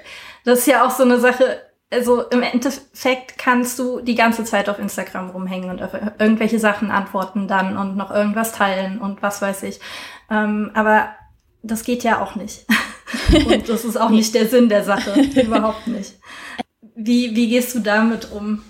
das 0.43 0.59
ist 0.59 0.67
ja 0.67 0.85
auch 0.85 0.91
so 0.91 1.03
eine 1.03 1.19
Sache, 1.19 1.61
also 1.95 2.21
im 2.23 2.43
Endeffekt 2.43 3.37
kannst 3.37 3.79
du 3.79 4.01
die 4.01 4.15
ganze 4.15 4.43
Zeit 4.43 4.69
auf 4.69 4.79
Instagram 4.79 5.29
rumhängen 5.29 5.69
und 5.69 5.81
auf 5.81 5.93
irgendwelche 6.19 6.59
Sachen 6.59 6.91
antworten 6.91 7.47
dann 7.47 7.77
und 7.77 7.95
noch 7.95 8.11
irgendwas 8.11 8.51
teilen 8.51 8.99
und 8.99 9.21
was 9.21 9.41
weiß 9.41 9.63
ich. 9.63 9.79
Ähm, 10.29 10.71
aber 10.73 11.09
das 11.63 11.83
geht 11.83 12.03
ja 12.03 12.21
auch 12.21 12.35
nicht. 12.35 12.65
und 13.33 13.69
das 13.69 13.85
ist 13.85 13.97
auch 13.97 14.09
nicht 14.09 14.35
der 14.35 14.47
Sinn 14.47 14.69
der 14.69 14.83
Sache. 14.83 15.19
Überhaupt 15.41 15.87
nicht. 15.87 16.15
Wie, 16.95 17.35
wie 17.35 17.49
gehst 17.49 17.73
du 17.75 17.79
damit 17.79 18.31
um? 18.31 18.61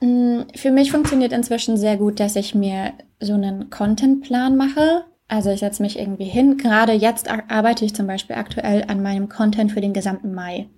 Mm, 0.00 0.42
für 0.56 0.70
mich 0.70 0.90
funktioniert 0.90 1.32
inzwischen 1.32 1.76
sehr 1.76 1.96
gut, 1.96 2.20
dass 2.20 2.36
ich 2.36 2.54
mir 2.54 2.94
so 3.20 3.34
einen 3.34 3.70
Contentplan 3.70 4.56
mache. 4.56 5.04
Also 5.28 5.50
ich 5.50 5.60
setze 5.60 5.82
mich 5.82 5.98
irgendwie 5.98 6.24
hin. 6.24 6.56
Gerade 6.56 6.92
jetzt 6.92 7.28
arbeite 7.28 7.84
ich 7.84 7.94
zum 7.94 8.06
Beispiel 8.06 8.36
aktuell 8.36 8.84
an 8.88 9.02
meinem 9.02 9.28
Content 9.28 9.72
für 9.72 9.80
den 9.80 9.92
gesamten 9.92 10.34
Mai 10.34 10.68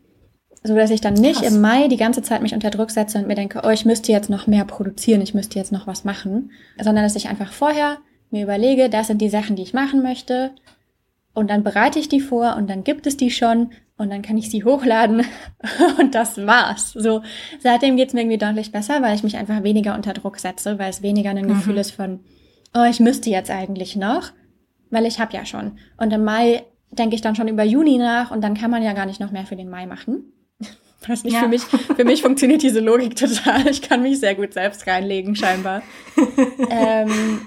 so 0.66 0.74
dass 0.74 0.90
ich 0.90 1.02
dann 1.02 1.14
nicht 1.14 1.42
Krass. 1.42 1.54
im 1.54 1.60
Mai 1.60 1.88
die 1.88 1.98
ganze 1.98 2.22
Zeit 2.22 2.42
mich 2.42 2.54
unter 2.54 2.70
Druck 2.70 2.90
setze 2.90 3.18
und 3.18 3.28
mir 3.28 3.34
denke, 3.34 3.60
oh, 3.64 3.68
ich 3.68 3.84
müsste 3.84 4.12
jetzt 4.12 4.30
noch 4.30 4.46
mehr 4.46 4.64
produzieren, 4.64 5.20
ich 5.20 5.34
müsste 5.34 5.58
jetzt 5.58 5.72
noch 5.72 5.86
was 5.86 6.04
machen, 6.04 6.50
sondern 6.80 7.04
dass 7.04 7.16
ich 7.16 7.28
einfach 7.28 7.52
vorher 7.52 7.98
mir 8.30 8.42
überlege, 8.42 8.88
das 8.88 9.08
sind 9.08 9.20
die 9.20 9.28
Sachen, 9.28 9.56
die 9.56 9.62
ich 9.62 9.74
machen 9.74 10.02
möchte 10.02 10.52
und 11.34 11.50
dann 11.50 11.62
bereite 11.62 11.98
ich 11.98 12.08
die 12.08 12.20
vor 12.20 12.56
und 12.56 12.70
dann 12.70 12.82
gibt 12.82 13.06
es 13.06 13.18
die 13.18 13.30
schon 13.30 13.72
und 13.98 14.10
dann 14.10 14.22
kann 14.22 14.38
ich 14.38 14.50
sie 14.50 14.64
hochladen 14.64 15.24
und 15.98 16.14
das 16.14 16.38
war's. 16.46 16.92
So, 16.92 17.22
seitdem 17.60 17.96
geht's 17.96 18.14
mir 18.14 18.20
irgendwie 18.20 18.38
deutlich 18.38 18.72
besser, 18.72 19.02
weil 19.02 19.14
ich 19.14 19.22
mich 19.22 19.36
einfach 19.36 19.62
weniger 19.62 19.94
unter 19.94 20.14
Druck 20.14 20.38
setze, 20.38 20.78
weil 20.78 20.90
es 20.90 21.02
weniger 21.02 21.30
ein 21.30 21.44
mhm. 21.44 21.48
Gefühl 21.48 21.76
ist 21.76 21.90
von, 21.90 22.20
oh, 22.74 22.84
ich 22.88 23.00
müsste 23.00 23.28
jetzt 23.28 23.50
eigentlich 23.50 23.96
noch, 23.96 24.32
weil 24.90 25.04
ich 25.04 25.20
habe 25.20 25.36
ja 25.36 25.44
schon. 25.44 25.78
Und 25.98 26.12
im 26.12 26.24
Mai 26.24 26.64
denke 26.90 27.14
ich 27.14 27.20
dann 27.20 27.36
schon 27.36 27.48
über 27.48 27.64
Juni 27.64 27.98
nach 27.98 28.30
und 28.30 28.40
dann 28.42 28.54
kann 28.54 28.70
man 28.70 28.82
ja 28.82 28.94
gar 28.94 29.06
nicht 29.06 29.20
noch 29.20 29.30
mehr 29.30 29.44
für 29.44 29.56
den 29.56 29.68
Mai 29.68 29.86
machen. 29.86 30.32
Weiß 31.08 31.24
nicht, 31.24 31.34
ja. 31.34 31.40
für 31.40 31.48
mich, 31.48 31.62
für 31.62 32.04
mich 32.04 32.22
funktioniert 32.22 32.62
diese 32.62 32.80
Logik 32.80 33.16
total. 33.16 33.66
Ich 33.68 33.82
kann 33.82 34.02
mich 34.02 34.20
sehr 34.20 34.34
gut 34.34 34.52
selbst 34.52 34.86
reinlegen, 34.86 35.36
scheinbar. 35.36 35.82
ähm, 36.70 37.40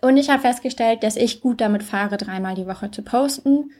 und 0.00 0.16
ich 0.16 0.30
habe 0.30 0.42
festgestellt, 0.42 1.02
dass 1.02 1.16
ich 1.16 1.40
gut 1.40 1.60
damit 1.60 1.82
fahre, 1.82 2.16
dreimal 2.16 2.54
die 2.54 2.66
Woche 2.66 2.90
zu 2.90 3.02
posten. 3.02 3.70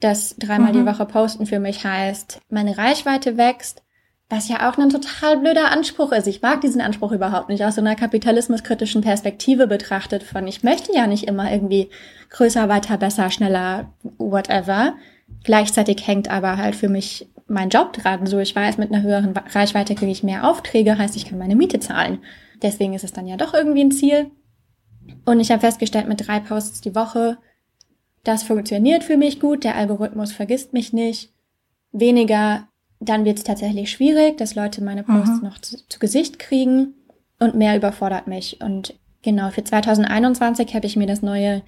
Dass 0.00 0.36
dreimal 0.36 0.72
mhm. 0.72 0.78
die 0.78 0.86
Woche 0.86 1.04
posten 1.04 1.44
für 1.44 1.60
mich 1.60 1.84
heißt, 1.84 2.40
meine 2.48 2.78
Reichweite 2.78 3.36
wächst, 3.36 3.82
was 4.30 4.48
ja 4.48 4.70
auch 4.70 4.78
ein 4.78 4.88
total 4.88 5.38
blöder 5.38 5.70
Anspruch 5.72 6.12
ist. 6.12 6.26
Ich 6.26 6.40
mag 6.40 6.60
diesen 6.60 6.80
Anspruch 6.80 7.12
überhaupt 7.12 7.48
nicht 7.48 7.64
aus 7.64 7.74
so 7.74 7.80
einer 7.80 7.96
kapitalismuskritischen 7.96 9.02
Perspektive 9.02 9.66
betrachtet 9.66 10.22
von, 10.22 10.46
ich 10.46 10.62
möchte 10.62 10.94
ja 10.94 11.06
nicht 11.06 11.24
immer 11.24 11.52
irgendwie 11.52 11.90
größer, 12.30 12.68
weiter, 12.68 12.96
besser, 12.96 13.30
schneller, 13.30 13.92
whatever. 14.18 14.94
Gleichzeitig 15.44 16.06
hängt 16.06 16.30
aber 16.30 16.56
halt 16.56 16.76
für 16.76 16.88
mich 16.88 17.28
mein 17.50 17.68
Job 17.68 17.92
dran. 17.92 18.26
So, 18.26 18.38
ich 18.38 18.54
weiß, 18.54 18.78
mit 18.78 18.92
einer 18.92 19.02
höheren 19.02 19.36
Reichweite 19.36 19.94
kriege 19.94 20.12
ich 20.12 20.22
mehr 20.22 20.48
Aufträge, 20.48 20.96
heißt, 20.96 21.16
ich 21.16 21.26
kann 21.26 21.38
meine 21.38 21.56
Miete 21.56 21.80
zahlen. 21.80 22.20
Deswegen 22.62 22.94
ist 22.94 23.04
es 23.04 23.12
dann 23.12 23.26
ja 23.26 23.36
doch 23.36 23.54
irgendwie 23.54 23.84
ein 23.84 23.90
Ziel. 23.90 24.30
Und 25.24 25.40
ich 25.40 25.50
habe 25.50 25.60
festgestellt, 25.60 26.08
mit 26.08 26.26
drei 26.26 26.40
Posts 26.40 26.80
die 26.82 26.94
Woche, 26.94 27.38
das 28.22 28.42
funktioniert 28.42 29.02
für 29.02 29.16
mich 29.16 29.40
gut, 29.40 29.64
der 29.64 29.76
Algorithmus 29.76 30.32
vergisst 30.32 30.72
mich 30.72 30.92
nicht. 30.92 31.32
Weniger, 31.92 32.68
dann 33.00 33.24
wird 33.24 33.38
es 33.38 33.44
tatsächlich 33.44 33.90
schwierig, 33.90 34.36
dass 34.36 34.54
Leute 34.54 34.82
meine 34.84 35.02
Posts 35.02 35.42
mhm. 35.42 35.48
noch 35.48 35.58
zu, 35.58 35.76
zu 35.88 35.98
Gesicht 35.98 36.38
kriegen 36.38 36.94
und 37.38 37.54
mehr 37.54 37.76
überfordert 37.76 38.26
mich. 38.26 38.60
Und 38.60 38.94
genau, 39.22 39.50
für 39.50 39.64
2021 39.64 40.74
habe 40.74 40.86
ich 40.86 40.96
mir 40.96 41.06
das 41.06 41.22
neue 41.22 41.62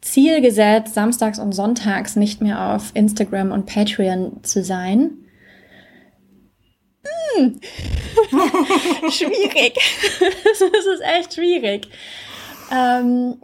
Ziel 0.00 0.40
gesetzt, 0.40 0.94
samstags 0.94 1.38
und 1.38 1.52
sonntags 1.52 2.16
nicht 2.16 2.40
mehr 2.40 2.74
auf 2.74 2.92
Instagram 2.94 3.52
und 3.52 3.66
Patreon 3.66 4.42
zu 4.44 4.62
sein. 4.62 5.18
Hm. 7.34 7.60
schwierig. 9.10 9.74
das 10.20 10.60
ist 10.60 11.02
echt 11.02 11.34
schwierig. 11.34 11.88
Ähm, 12.72 13.36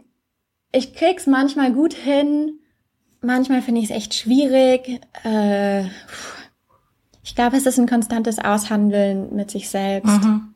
ich 0.71 0.93
krieg's 0.93 1.27
manchmal 1.27 1.71
gut 1.71 1.93
hin, 1.93 2.59
manchmal 3.21 3.61
finde 3.61 3.81
ich 3.81 3.89
es 3.89 3.95
echt 3.95 4.13
schwierig. 4.13 5.01
Äh, 5.23 5.85
ich 7.23 7.35
glaube, 7.35 7.57
es 7.57 7.65
ist 7.65 7.79
ein 7.79 7.87
konstantes 7.87 8.39
Aushandeln 8.39 9.35
mit 9.35 9.51
sich 9.51 9.69
selbst. 9.69 10.23
Mhm. 10.23 10.53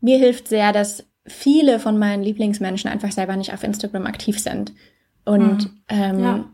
Mir 0.00 0.18
hilft 0.18 0.48
sehr, 0.48 0.72
dass 0.72 1.04
viele 1.26 1.78
von 1.78 1.98
meinen 1.98 2.22
Lieblingsmenschen 2.22 2.90
einfach 2.90 3.12
selber 3.12 3.36
nicht 3.36 3.52
auf 3.52 3.62
Instagram 3.62 4.06
aktiv 4.06 4.38
sind. 4.38 4.72
Und 5.28 5.64
mhm. 5.64 5.80
ähm, 5.88 6.18
ja. 6.20 6.44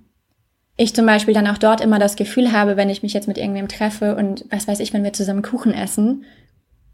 ich 0.76 0.94
zum 0.94 1.06
Beispiel 1.06 1.32
dann 1.32 1.46
auch 1.46 1.58
dort 1.58 1.80
immer 1.80 1.98
das 1.98 2.16
Gefühl 2.16 2.52
habe, 2.52 2.76
wenn 2.76 2.90
ich 2.90 3.02
mich 3.02 3.12
jetzt 3.12 3.28
mit 3.28 3.38
irgendwem 3.38 3.68
treffe 3.68 4.16
und 4.16 4.44
was 4.50 4.66
weiß 4.66 4.80
ich, 4.80 4.92
wenn 4.92 5.04
wir 5.04 5.12
zusammen 5.12 5.42
Kuchen 5.42 5.72
essen, 5.72 6.24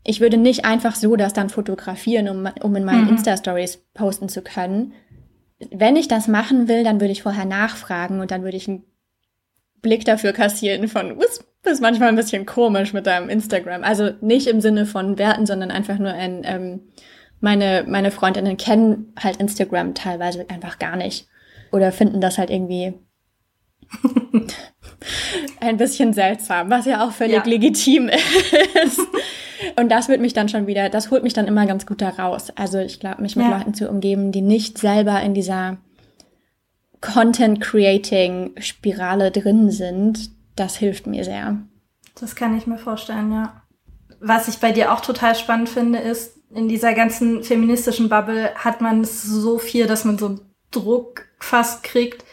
ich 0.05 0.21
würde 0.21 0.37
nicht 0.37 0.65
einfach 0.65 0.95
so 0.95 1.17
das 1.17 1.33
dann 1.33 1.49
fotografieren, 1.49 2.29
um, 2.29 2.49
um 2.63 2.77
in 2.77 2.85
meinen 2.85 3.05
mhm. 3.05 3.11
Insta-Stories 3.11 3.79
posten 3.95 4.29
zu 4.29 4.43
können. 4.43 4.93
Wenn 5.71 5.97
ich 5.97 6.09
das 6.09 6.29
machen 6.29 6.69
will, 6.69 6.85
dann 6.85 7.01
würde 7.01 7.13
ich 7.13 7.23
vorher 7.23 7.45
nachfragen 7.45 8.21
und 8.21 8.31
dann 8.31 8.43
würde 8.43 8.57
ich 8.57 8.69
einen 8.69 8.85
Blick 9.83 10.05
dafür 10.05 10.33
kassieren 10.33 10.89
von, 10.89 11.19
das 11.19 11.75
ist 11.75 11.83
manchmal 11.83 12.09
ein 12.09 12.17
bisschen 12.17 12.47
komisch 12.47 12.93
mit 12.93 13.07
deinem 13.07 13.29
Instagram. 13.29 13.85
Also 13.85 14.11
nicht 14.21 14.47
im 14.47 14.61
Sinne 14.61 14.87
von 14.87 15.19
Werten, 15.19 15.47
sondern 15.47 15.71
einfach 15.71 15.99
nur 15.99 16.13
ein, 16.13 16.43
ähm, 16.45 16.81
meine, 17.41 17.85
meine 17.87 18.11
Freundinnen 18.11 18.57
kennen 18.57 19.13
halt 19.19 19.37
Instagram 19.37 19.95
teilweise 19.95 20.47
einfach 20.49 20.79
gar 20.79 20.97
nicht. 20.97 21.27
Oder 21.73 21.93
finden 21.93 22.21
das 22.21 22.39
halt 22.39 22.51
irgendwie 22.51 22.95
ein 25.61 25.77
bisschen 25.77 26.13
seltsam, 26.13 26.71
was 26.71 26.87
ja 26.87 27.07
auch 27.07 27.13
völlig 27.13 27.37
ja. 27.37 27.45
legitim 27.45 28.09
ist. 28.09 29.01
Und 29.77 29.91
das 29.91 30.09
wird 30.09 30.21
mich 30.21 30.33
dann 30.33 30.49
schon 30.49 30.67
wieder, 30.67 30.89
das 30.89 31.11
holt 31.11 31.23
mich 31.23 31.35
dann 31.35 31.47
immer 31.47 31.67
ganz 31.67 31.87
gut 31.87 32.03
da 32.03 32.09
raus. 32.11 32.51
Also 32.57 32.79
ich 32.79 33.01
glaube, 33.01 33.23
mich 33.23 33.37
mit 33.37 33.47
ja. 33.47 33.59
Leuten 33.59 33.75
zu 33.75 33.89
umgeben, 33.89 34.33
die 34.33 34.43
nicht 34.43 34.79
selber 34.79 35.21
in 35.21 35.35
dieser 35.35 35.79
Content-Creating-Spirale 37.01 39.31
drin 39.31 39.71
sind, 39.71 40.31
das 40.57 40.75
hilft 40.77 41.07
mir 41.07 41.25
sehr. 41.25 41.59
Das 42.19 42.35
kann 42.37 42.57
ich 42.57 42.67
mir 42.67 42.79
vorstellen, 42.79 43.33
ja. 43.33 43.63
Was 44.21 44.49
ich 44.49 44.59
bei 44.59 44.73
dir 44.73 44.93
auch 44.93 45.01
total 45.01 45.35
spannend 45.35 45.71
finde, 45.71 45.99
ist, 45.99 46.37
in 46.53 46.69
dieser 46.69 46.95
ganzen 46.95 47.45
feministischen 47.45 48.09
Bubble 48.09 48.51
hat 48.57 48.81
man 48.81 49.05
so 49.05 49.59
viel, 49.59 49.87
dass 49.87 50.05
man 50.05 50.19
so 50.19 50.41
Druck 50.71 51.27
fast 51.39 51.83
kriegt, 51.83 52.25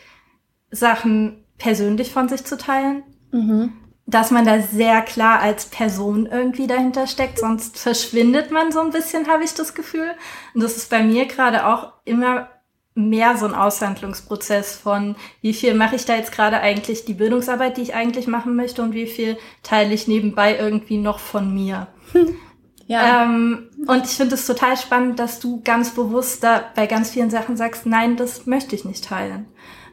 Sachen 0.72 1.44
persönlich 1.58 2.12
von 2.12 2.30
sich 2.30 2.44
zu 2.46 2.58
teilen. 2.58 3.04
Mhm 3.32 3.74
dass 4.08 4.32
man 4.32 4.46
da 4.46 4.62
sehr 4.62 5.02
klar 5.02 5.42
als 5.42 5.66
Person 5.66 6.26
irgendwie 6.26 6.66
dahinter 6.66 7.08
steckt, 7.08 7.40
sonst 7.40 7.78
verschwindet 7.78 8.52
man 8.52 8.72
so 8.72 8.80
ein 8.80 8.92
bisschen, 8.92 9.28
habe 9.28 9.44
ich 9.44 9.54
das 9.54 9.76
Gefühl. 9.76 10.12
Und 10.56 10.64
das 10.64 10.78
ist 10.78 10.90
bei 10.90 11.04
mir 11.04 11.26
gerade 11.26 11.68
auch 11.68 11.92
immer 12.06 12.48
mehr 12.96 13.38
so 13.38 13.46
ein 13.46 13.54
Aushandlungsprozess 13.54 14.78
von, 14.78 15.18
wie 15.42 15.54
viel 15.54 15.76
mache 15.76 15.98
ich 15.98 16.06
da 16.06 16.16
jetzt 16.16 16.32
gerade 16.32 16.62
eigentlich 16.62 17.06
die 17.06 17.14
Bildungsarbeit, 17.14 17.78
die 17.78 17.82
ich 17.82 17.94
eigentlich 17.94 18.28
machen 18.28 18.56
möchte 18.56 18.82
und 18.82 18.94
wie 18.94 19.08
viel 19.08 19.38
teile 19.62 19.94
ich 19.94 20.08
nebenbei 20.08 20.58
irgendwie 20.58 20.98
noch 20.98 21.20
von 21.20 21.54
mir. 21.54 21.88
Ja. 22.88 23.24
Ähm, 23.24 23.70
und 23.86 24.06
ich 24.06 24.12
finde 24.12 24.36
es 24.36 24.48
total 24.48 24.78
spannend, 24.78 25.20
dass 25.20 25.40
du 25.40 25.62
ganz 25.62 25.92
bewusst 25.92 26.44
da 26.44 26.64
bei 26.76 26.88
ganz 26.88 27.10
vielen 27.10 27.30
Sachen 27.30 27.58
sagst, 27.58 27.86
nein, 27.86 28.16
das 28.16 28.46
möchte 28.46 28.76
ich 28.76 28.86
nicht 28.86 29.06
teilen. 29.06 29.46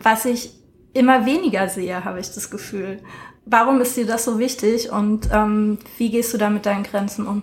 Was 0.03 0.25
ich 0.25 0.53
immer 0.93 1.27
weniger 1.27 1.69
sehe, 1.69 2.05
habe 2.05 2.21
ich 2.21 2.31
das 2.33 2.51
Gefühl. 2.51 3.01
Warum 3.47 3.81
ist 3.81 3.97
dir 3.97 4.07
das 4.07 4.25
so 4.25 4.39
wichtig 4.39 4.91
und 4.91 5.29
ähm, 5.33 5.79
wie 5.99 6.11
gehst 6.11 6.33
du 6.33 6.39
da 6.39 6.49
mit 6.49 6.67
deinen 6.67 6.85
Grenzen 6.85 7.27
um? 7.27 7.43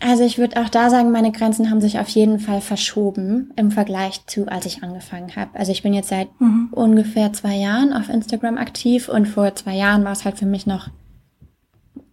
Also 0.00 0.24
ich 0.24 0.38
würde 0.38 0.60
auch 0.60 0.68
da 0.68 0.90
sagen, 0.90 1.12
meine 1.12 1.32
Grenzen 1.32 1.70
haben 1.70 1.80
sich 1.80 1.98
auf 1.98 2.08
jeden 2.08 2.40
Fall 2.40 2.60
verschoben 2.60 3.52
im 3.56 3.70
Vergleich 3.70 4.26
zu, 4.26 4.46
als 4.48 4.66
ich 4.66 4.82
angefangen 4.82 5.36
habe. 5.36 5.50
Also 5.54 5.70
ich 5.70 5.82
bin 5.82 5.94
jetzt 5.94 6.08
seit 6.08 6.28
mhm. 6.40 6.68
ungefähr 6.72 7.32
zwei 7.32 7.54
Jahren 7.54 7.92
auf 7.92 8.08
Instagram 8.08 8.58
aktiv 8.58 9.08
und 9.08 9.28
vor 9.28 9.54
zwei 9.54 9.76
Jahren 9.76 10.04
war 10.04 10.12
es 10.12 10.24
halt 10.24 10.38
für 10.38 10.46
mich 10.46 10.66
noch 10.66 10.88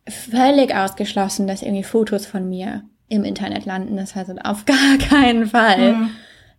völlig 0.09 0.75
ausgeschlossen, 0.75 1.47
dass 1.47 1.61
irgendwie 1.61 1.83
Fotos 1.83 2.25
von 2.25 2.47
mir 2.47 2.83
im 3.07 3.23
Internet 3.23 3.65
landen. 3.65 3.97
Das 3.97 4.15
heißt 4.15 4.31
auf 4.45 4.65
gar 4.65 4.97
keinen 4.97 5.47
Fall. 5.47 5.93
Mhm. 5.93 6.09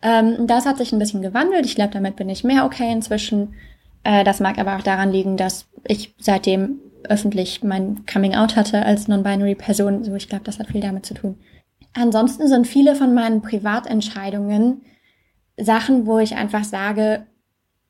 Ähm, 0.03 0.47
das 0.47 0.67
hat 0.67 0.79
sich 0.79 0.93
ein 0.93 0.99
bisschen 0.99 1.23
gewandelt. 1.23 1.67
Ich 1.67 1.75
glaube, 1.75 1.93
damit 1.93 2.17
bin 2.17 2.29
ich 2.29 2.45
mehr 2.45 2.65
okay 2.65 2.91
inzwischen. 2.91 3.55
Äh, 4.05 4.25
das 4.25 4.41
mag 4.41 4.59
aber 4.59 4.77
auch 4.77 4.83
daran 4.83 5.13
liegen, 5.13 5.37
dass 5.37 5.67
ich 5.87 6.15
seitdem 6.19 6.81
öffentlich 7.09 7.63
mein 7.63 8.05
Coming 8.07 8.35
Out 8.35 8.57
hatte 8.57 8.85
als 8.85 9.09
non-binary 9.09 9.55
Person. 9.55 10.05
So, 10.05 10.15
ich 10.15 10.29
glaube, 10.29 10.45
das 10.45 10.59
hat 10.59 10.69
viel 10.69 10.81
damit 10.81 11.07
zu 11.07 11.15
tun. 11.15 11.39
Ansonsten 11.93 12.47
sind 12.47 12.67
viele 12.67 12.95
von 12.95 13.15
meinen 13.15 13.43
Privatentscheidungen 13.43 14.83
Sachen, 15.57 16.07
wo 16.07 16.19
ich 16.19 16.37
einfach 16.37 16.65
sage, 16.65 17.27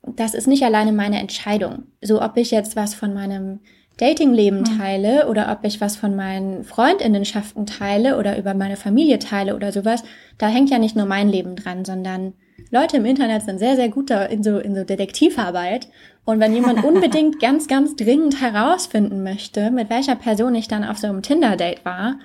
das 0.02 0.34
ist 0.34 0.46
nicht 0.46 0.64
alleine 0.64 0.92
meine 0.92 1.20
Entscheidung. 1.20 1.84
So, 2.00 2.22
ob 2.22 2.36
ich 2.36 2.50
jetzt 2.50 2.76
was 2.76 2.94
von 2.94 3.14
meinem 3.14 3.60
Datingleben 4.00 4.60
mhm. 4.60 4.78
teile 4.78 5.28
oder 5.28 5.52
ob 5.52 5.64
ich 5.64 5.80
was 5.80 5.96
von 5.96 6.16
meinen 6.16 6.64
Freundinnenschaften 6.64 7.66
teile 7.66 8.18
oder 8.18 8.38
über 8.38 8.54
meine 8.54 8.76
Familie 8.76 9.18
teile 9.18 9.54
oder 9.54 9.72
sowas, 9.72 10.02
da 10.38 10.48
hängt 10.48 10.70
ja 10.70 10.78
nicht 10.78 10.96
nur 10.96 11.06
mein 11.06 11.28
Leben 11.28 11.54
dran, 11.54 11.84
sondern 11.84 12.32
Leute 12.70 12.98
im 12.98 13.04
Internet 13.04 13.42
sind 13.42 13.58
sehr, 13.58 13.76
sehr 13.76 13.88
gut 13.88 14.10
da 14.10 14.24
in 14.24 14.42
so, 14.42 14.58
in 14.58 14.74
so 14.74 14.84
Detektivarbeit. 14.84 15.88
Und 16.24 16.40
wenn 16.40 16.54
jemand 16.54 16.84
unbedingt 16.84 17.40
ganz, 17.40 17.68
ganz 17.68 17.96
dringend 17.96 18.40
herausfinden 18.40 19.22
möchte, 19.22 19.70
mit 19.70 19.90
welcher 19.90 20.16
Person 20.16 20.54
ich 20.54 20.68
dann 20.68 20.84
auf 20.84 20.98
so 20.98 21.06
einem 21.06 21.22
Tinder-Date 21.22 21.84
war, 21.84 22.18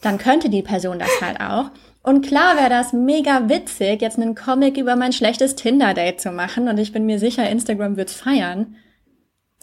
dann 0.00 0.18
könnte 0.18 0.50
die 0.50 0.62
Person 0.62 0.98
das 0.98 1.20
halt 1.20 1.40
auch. 1.40 1.70
Und 2.02 2.26
klar 2.26 2.56
wäre 2.56 2.70
das 2.70 2.92
mega 2.92 3.48
witzig, 3.48 4.02
jetzt 4.02 4.18
einen 4.18 4.34
Comic 4.34 4.76
über 4.76 4.96
mein 4.96 5.12
schlechtes 5.12 5.54
Tinder-Date 5.54 6.20
zu 6.20 6.32
machen. 6.32 6.68
Und 6.68 6.78
ich 6.78 6.92
bin 6.92 7.06
mir 7.06 7.20
sicher, 7.20 7.48
Instagram 7.48 7.96
wird's 7.96 8.14
feiern. 8.14 8.74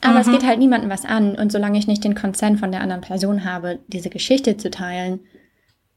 Aber 0.01 0.15
mhm. 0.15 0.19
es 0.21 0.31
geht 0.31 0.45
halt 0.45 0.59
niemandem 0.59 0.89
was 0.89 1.05
an. 1.05 1.35
Und 1.35 1.51
solange 1.51 1.77
ich 1.77 1.87
nicht 1.87 2.03
den 2.03 2.15
Consent 2.15 2.59
von 2.59 2.71
der 2.71 2.81
anderen 2.81 3.01
Person 3.01 3.45
habe, 3.45 3.79
diese 3.87 4.09
Geschichte 4.09 4.57
zu 4.57 4.69
teilen, 4.69 5.19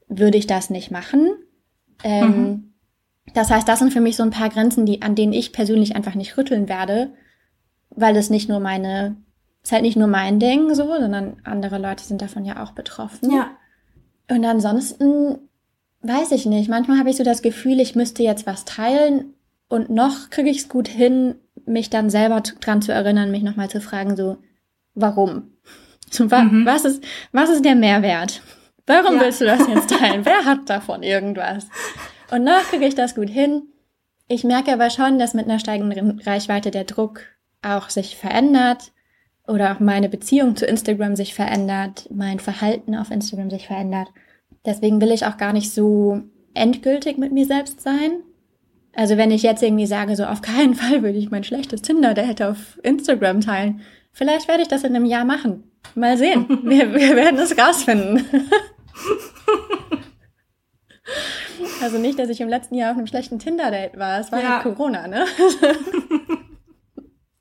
würde 0.07 0.37
ich 0.37 0.47
das 0.47 0.69
nicht 0.69 0.91
machen. 0.91 1.31
Ähm, 2.03 2.27
mhm. 2.27 2.73
Das 3.33 3.49
heißt, 3.49 3.67
das 3.67 3.79
sind 3.79 3.93
für 3.93 4.01
mich 4.01 4.17
so 4.17 4.23
ein 4.23 4.31
paar 4.31 4.49
Grenzen, 4.49 4.85
die, 4.85 5.01
an 5.01 5.15
denen 5.15 5.33
ich 5.33 5.53
persönlich 5.53 5.95
einfach 5.95 6.15
nicht 6.15 6.37
rütteln 6.37 6.67
werde, 6.67 7.13
weil 7.89 8.15
es 8.17 8.29
nicht 8.29 8.49
nur 8.49 8.59
meine, 8.59 9.15
es 9.61 9.69
ist 9.69 9.71
halt 9.71 9.83
nicht 9.83 9.95
nur 9.95 10.07
mein 10.07 10.39
Ding 10.39 10.73
so, 10.73 10.85
sondern 10.85 11.37
andere 11.43 11.77
Leute 11.77 12.03
sind 12.03 12.21
davon 12.21 12.43
ja 12.43 12.61
auch 12.63 12.71
betroffen. 12.71 13.31
Ja. 13.31 13.51
Und 14.29 14.43
ansonsten 14.43 15.37
weiß 16.01 16.31
ich 16.31 16.45
nicht. 16.45 16.69
Manchmal 16.69 16.99
habe 16.99 17.09
ich 17.09 17.15
so 17.15 17.23
das 17.23 17.41
Gefühl, 17.41 17.79
ich 17.79 17.95
müsste 17.95 18.23
jetzt 18.23 18.45
was 18.45 18.65
teilen 18.65 19.33
und 19.69 19.89
noch 19.89 20.29
kriege 20.29 20.49
ich 20.49 20.59
es 20.59 20.69
gut 20.69 20.87
hin, 20.87 21.35
mich 21.65 21.89
dann 21.89 22.09
selber 22.09 22.41
dran 22.41 22.81
zu 22.81 22.91
erinnern, 22.91 23.31
mich 23.31 23.43
nochmal 23.43 23.69
zu 23.69 23.81
fragen, 23.81 24.15
so, 24.15 24.37
warum? 24.95 25.53
So, 26.09 26.29
wa 26.29 26.43
mhm. 26.43 26.65
was, 26.65 26.85
ist, 26.85 27.03
was 27.31 27.49
ist 27.49 27.65
der 27.65 27.75
Mehrwert? 27.75 28.41
Warum 28.85 29.15
ja. 29.15 29.21
willst 29.21 29.41
du 29.41 29.45
das 29.45 29.67
jetzt 29.67 29.89
teilen? 29.89 30.25
Wer 30.25 30.45
hat 30.45 30.69
davon 30.69 31.03
irgendwas? 31.03 31.67
Und 32.31 32.43
noch 32.43 32.63
kriege 32.69 32.85
ich 32.85 32.95
das 32.95 33.15
gut 33.15 33.29
hin. 33.29 33.63
Ich 34.27 34.43
merke 34.43 34.73
aber 34.73 34.89
schon, 34.89 35.19
dass 35.19 35.33
mit 35.33 35.45
einer 35.45 35.59
steigenden 35.59 36.19
Reichweite 36.19 36.71
der 36.71 36.83
Druck 36.83 37.21
auch 37.61 37.89
sich 37.89 38.17
verändert 38.17 38.91
oder 39.47 39.73
auch 39.73 39.79
meine 39.79 40.09
Beziehung 40.09 40.55
zu 40.55 40.65
Instagram 40.65 41.15
sich 41.15 41.33
verändert, 41.33 42.07
mein 42.11 42.39
Verhalten 42.39 42.95
auf 42.95 43.11
Instagram 43.11 43.49
sich 43.49 43.67
verändert. 43.67 44.07
Deswegen 44.65 45.01
will 45.01 45.11
ich 45.11 45.25
auch 45.25 45.37
gar 45.37 45.53
nicht 45.53 45.71
so 45.71 46.21
endgültig 46.53 47.17
mit 47.17 47.31
mir 47.31 47.45
selbst 47.45 47.81
sein. 47.81 48.23
Also 48.95 49.17
wenn 49.17 49.31
ich 49.31 49.41
jetzt 49.41 49.63
irgendwie 49.63 49.87
sage, 49.87 50.15
so 50.15 50.25
auf 50.25 50.41
keinen 50.41 50.75
Fall 50.81 51.03
würde 51.03 51.17
ich 51.17 51.31
mein 51.31 51.43
schlechtes 51.43 51.81
Tinder-Date 51.81 52.41
auf 52.43 52.79
Instagram 52.83 53.41
teilen, 53.41 53.81
vielleicht 54.11 54.47
werde 54.47 54.61
ich 54.61 54.67
das 54.67 54.83
in 54.83 54.95
einem 54.95 55.05
Jahr 55.05 55.25
machen. 55.25 55.63
Mal 55.95 56.17
sehen. 56.17 56.45
Wir, 56.63 56.93
wir 56.93 57.15
werden 57.15 57.39
es 57.39 57.57
rausfinden. 57.57 58.25
Also 61.81 61.97
nicht, 61.97 62.17
dass 62.17 62.29
ich 62.29 62.39
im 62.39 62.47
letzten 62.47 62.75
Jahr 62.75 62.91
auf 62.91 62.97
einem 62.97 63.07
schlechten 63.07 63.39
Tinder-Date 63.39 63.99
war. 63.99 64.21
Es 64.21 64.31
war 64.31 64.41
ja 64.41 64.63
halt 64.63 64.63
Corona, 64.63 65.07
ne? 65.07 65.25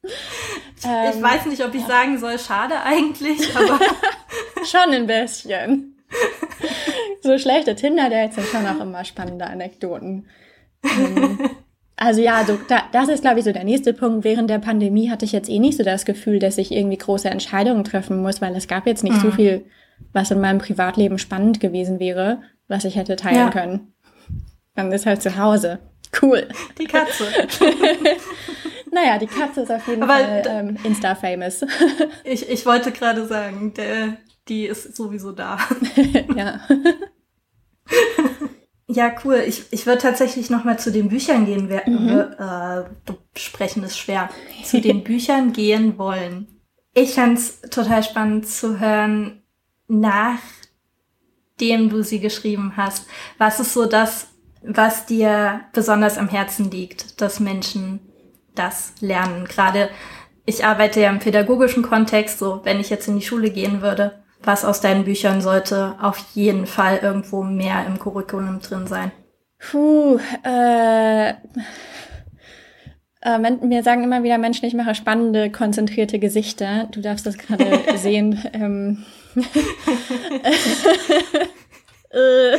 ich 0.02 0.84
ähm, 0.84 1.22
weiß 1.22 1.46
nicht, 1.46 1.64
ob 1.64 1.72
ich 1.72 1.84
sagen 1.84 2.18
soll, 2.18 2.38
schade 2.40 2.74
eigentlich, 2.83 3.56
aber. 3.56 3.79
schon 4.64 4.92
ein 4.92 5.06
bisschen. 5.06 5.96
so 7.22 7.38
schlechte 7.38 7.77
Tinder-Dates 7.77 8.35
sind 8.35 8.48
schon 8.48 8.66
auch 8.66 8.81
immer 8.81 9.04
spannende 9.04 9.46
Anekdoten. 9.46 10.27
Ähm, 10.85 11.38
also 11.96 12.20
ja, 12.20 12.44
so, 12.44 12.58
da, 12.68 12.83
das 12.92 13.08
ist, 13.08 13.22
glaube 13.22 13.38
ich, 13.38 13.44
so 13.44 13.52
der 13.52 13.64
nächste 13.64 13.92
Punkt. 13.92 14.24
Während 14.24 14.50
der 14.50 14.58
Pandemie 14.58 15.10
hatte 15.10 15.24
ich 15.24 15.33
jetzt 15.33 15.48
eh 15.48 15.58
nicht 15.58 15.76
so 15.76 15.85
das 15.85 16.04
Gefühl, 16.04 16.38
dass 16.38 16.58
ich 16.58 16.72
irgendwie 16.72 16.98
große 16.98 17.30
Entscheidungen 17.30 17.85
treffen 17.85 18.22
muss, 18.22 18.40
weil 18.40 18.56
es 18.56 18.66
gab 18.66 18.87
jetzt 18.87 19.04
nicht 19.04 19.16
mhm. 19.16 19.20
so 19.20 19.30
viel, 19.30 19.64
was 20.12 20.30
in 20.30 20.40
meinem 20.40 20.58
Privatleben 20.58 21.18
spannend 21.18 21.60
gewesen 21.60 22.00
wäre, 22.00 22.42
was 22.68 22.85
ich 22.85 22.96
hätte 22.96 23.16
teilen 23.16 23.37
ja. 23.37 23.50
können. 23.50 23.92
Dann 24.74 24.90
ist 24.90 25.06
halt 25.06 25.22
zu 25.22 25.37
Hause. 25.37 25.78
Cool. 26.20 26.48
Die 26.78 26.87
Katze. 26.87 27.24
naja, 28.90 29.18
die 29.18 29.26
Katze 29.26 29.62
ist 29.62 29.70
auf 29.70 29.87
jeden 29.88 30.02
Aber 30.02 30.14
Fall 30.14 30.42
ähm, 30.46 30.76
Insta-famous. 30.85 31.64
ich, 32.24 32.48
ich 32.48 32.66
wollte 32.66 32.92
gerade 32.92 33.26
sagen, 33.26 33.72
der, 33.74 34.16
die 34.48 34.66
ist 34.66 34.96
sowieso 34.96 35.33
da. 35.33 35.58
ja. 36.37 36.60
Ja, 38.94 39.10
cool. 39.24 39.42
Ich, 39.46 39.64
ich 39.70 39.86
würde 39.86 40.02
tatsächlich 40.02 40.50
noch 40.50 40.64
mal 40.64 40.78
zu 40.78 40.92
den 40.92 41.08
Büchern 41.08 41.46
gehen. 41.46 41.70
Wir, 41.70 41.82
mhm. 41.86 42.34
äh, 42.38 42.82
sprechen 43.38 43.82
ist 43.84 43.98
schwer. 43.98 44.28
Zu 44.64 44.82
den 44.82 45.02
Büchern 45.04 45.54
gehen 45.54 45.96
wollen. 45.96 46.60
Ich 46.92 47.14
fand 47.14 47.38
es 47.38 47.62
total 47.62 48.02
spannend 48.02 48.46
zu 48.46 48.78
hören, 48.78 49.42
nachdem 49.88 50.42
du 51.88 52.02
sie 52.02 52.20
geschrieben 52.20 52.74
hast. 52.76 53.06
Was 53.38 53.60
ist 53.60 53.72
so 53.72 53.86
das, 53.86 54.26
was 54.62 55.06
dir 55.06 55.62
besonders 55.72 56.18
am 56.18 56.28
Herzen 56.28 56.70
liegt, 56.70 57.22
dass 57.22 57.40
Menschen 57.40 58.00
das 58.54 58.92
lernen? 59.00 59.46
Gerade 59.46 59.88
ich 60.44 60.66
arbeite 60.66 61.00
ja 61.00 61.08
im 61.08 61.18
pädagogischen 61.18 61.82
Kontext, 61.82 62.38
so 62.40 62.60
wenn 62.64 62.78
ich 62.78 62.90
jetzt 62.90 63.08
in 63.08 63.18
die 63.18 63.24
Schule 63.24 63.48
gehen 63.50 63.80
würde, 63.80 64.21
was 64.44 64.64
aus 64.64 64.80
deinen 64.80 65.04
Büchern 65.04 65.40
sollte 65.40 65.94
auf 66.00 66.18
jeden 66.34 66.66
Fall 66.66 66.98
irgendwo 67.02 67.42
mehr 67.42 67.86
im 67.86 67.98
Curriculum 67.98 68.60
drin 68.60 68.86
sein? 68.86 69.12
Puh, 69.58 70.18
äh, 70.44 71.30
äh, 73.24 73.38
mir 73.38 73.82
sagen 73.82 74.02
immer 74.02 74.24
wieder 74.24 74.38
Menschen, 74.38 74.66
ich 74.66 74.74
mache 74.74 74.94
spannende, 74.94 75.50
konzentrierte 75.50 76.18
Gesichter. 76.18 76.88
Du 76.90 77.00
darfst 77.00 77.24
das 77.24 77.38
gerade 77.38 77.80
sehen. 77.96 78.42
Ähm. 78.52 79.04
Äh. 82.10 82.58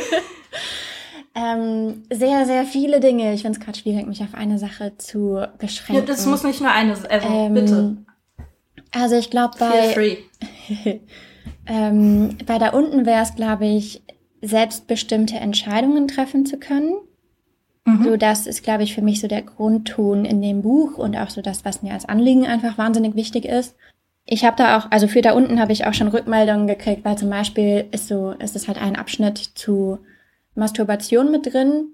ähm, 1.34 2.04
sehr, 2.10 2.46
sehr 2.46 2.64
viele 2.64 3.00
Dinge. 3.00 3.34
Ich 3.34 3.42
finde 3.42 3.58
es 3.58 3.64
gerade 3.64 3.78
schwierig, 3.78 4.06
mich 4.06 4.22
auf 4.22 4.34
eine 4.34 4.58
Sache 4.58 4.96
zu 4.96 5.44
beschränken. 5.58 6.02
Ja, 6.02 6.06
das 6.06 6.24
muss 6.24 6.42
nicht 6.44 6.62
nur 6.62 6.70
eine, 6.70 6.92
also 6.92 7.28
ähm, 7.28 7.54
bitte. 7.54 7.96
Also 8.92 9.16
ich 9.16 9.30
glaube 9.30 9.56
bei 9.58 10.22
ähm, 11.66 12.36
bei 12.46 12.58
da 12.58 12.70
unten 12.70 13.06
wäre 13.06 13.22
es, 13.22 13.34
glaube 13.34 13.66
ich, 13.66 14.02
selbstbestimmte 14.42 15.36
Entscheidungen 15.36 16.08
treffen 16.08 16.46
zu 16.46 16.58
können. 16.58 16.94
Mhm. 17.84 18.04
So, 18.04 18.16
das 18.16 18.46
ist, 18.46 18.62
glaube 18.62 18.82
ich, 18.82 18.94
für 18.94 19.02
mich 19.02 19.20
so 19.20 19.28
der 19.28 19.42
Grundton 19.42 20.24
in 20.24 20.40
dem 20.40 20.62
Buch 20.62 20.98
und 20.98 21.16
auch 21.16 21.30
so 21.30 21.42
das, 21.42 21.64
was 21.64 21.82
mir 21.82 21.92
als 21.92 22.08
Anliegen 22.08 22.46
einfach 22.46 22.78
wahnsinnig 22.78 23.14
wichtig 23.14 23.44
ist. 23.44 23.76
Ich 24.26 24.44
habe 24.44 24.56
da 24.56 24.78
auch, 24.78 24.90
also 24.90 25.06
für 25.06 25.20
da 25.20 25.32
unten 25.32 25.60
habe 25.60 25.72
ich 25.72 25.86
auch 25.86 25.92
schon 25.92 26.08
Rückmeldungen 26.08 26.66
gekriegt, 26.66 27.04
weil 27.04 27.18
zum 27.18 27.28
Beispiel 27.28 27.86
ist 27.90 28.08
so, 28.08 28.30
ist 28.32 28.56
es 28.56 28.68
halt 28.68 28.80
ein 28.80 28.96
Abschnitt 28.96 29.38
zu 29.54 29.98
Masturbation 30.54 31.30
mit 31.30 31.52
drin. 31.52 31.88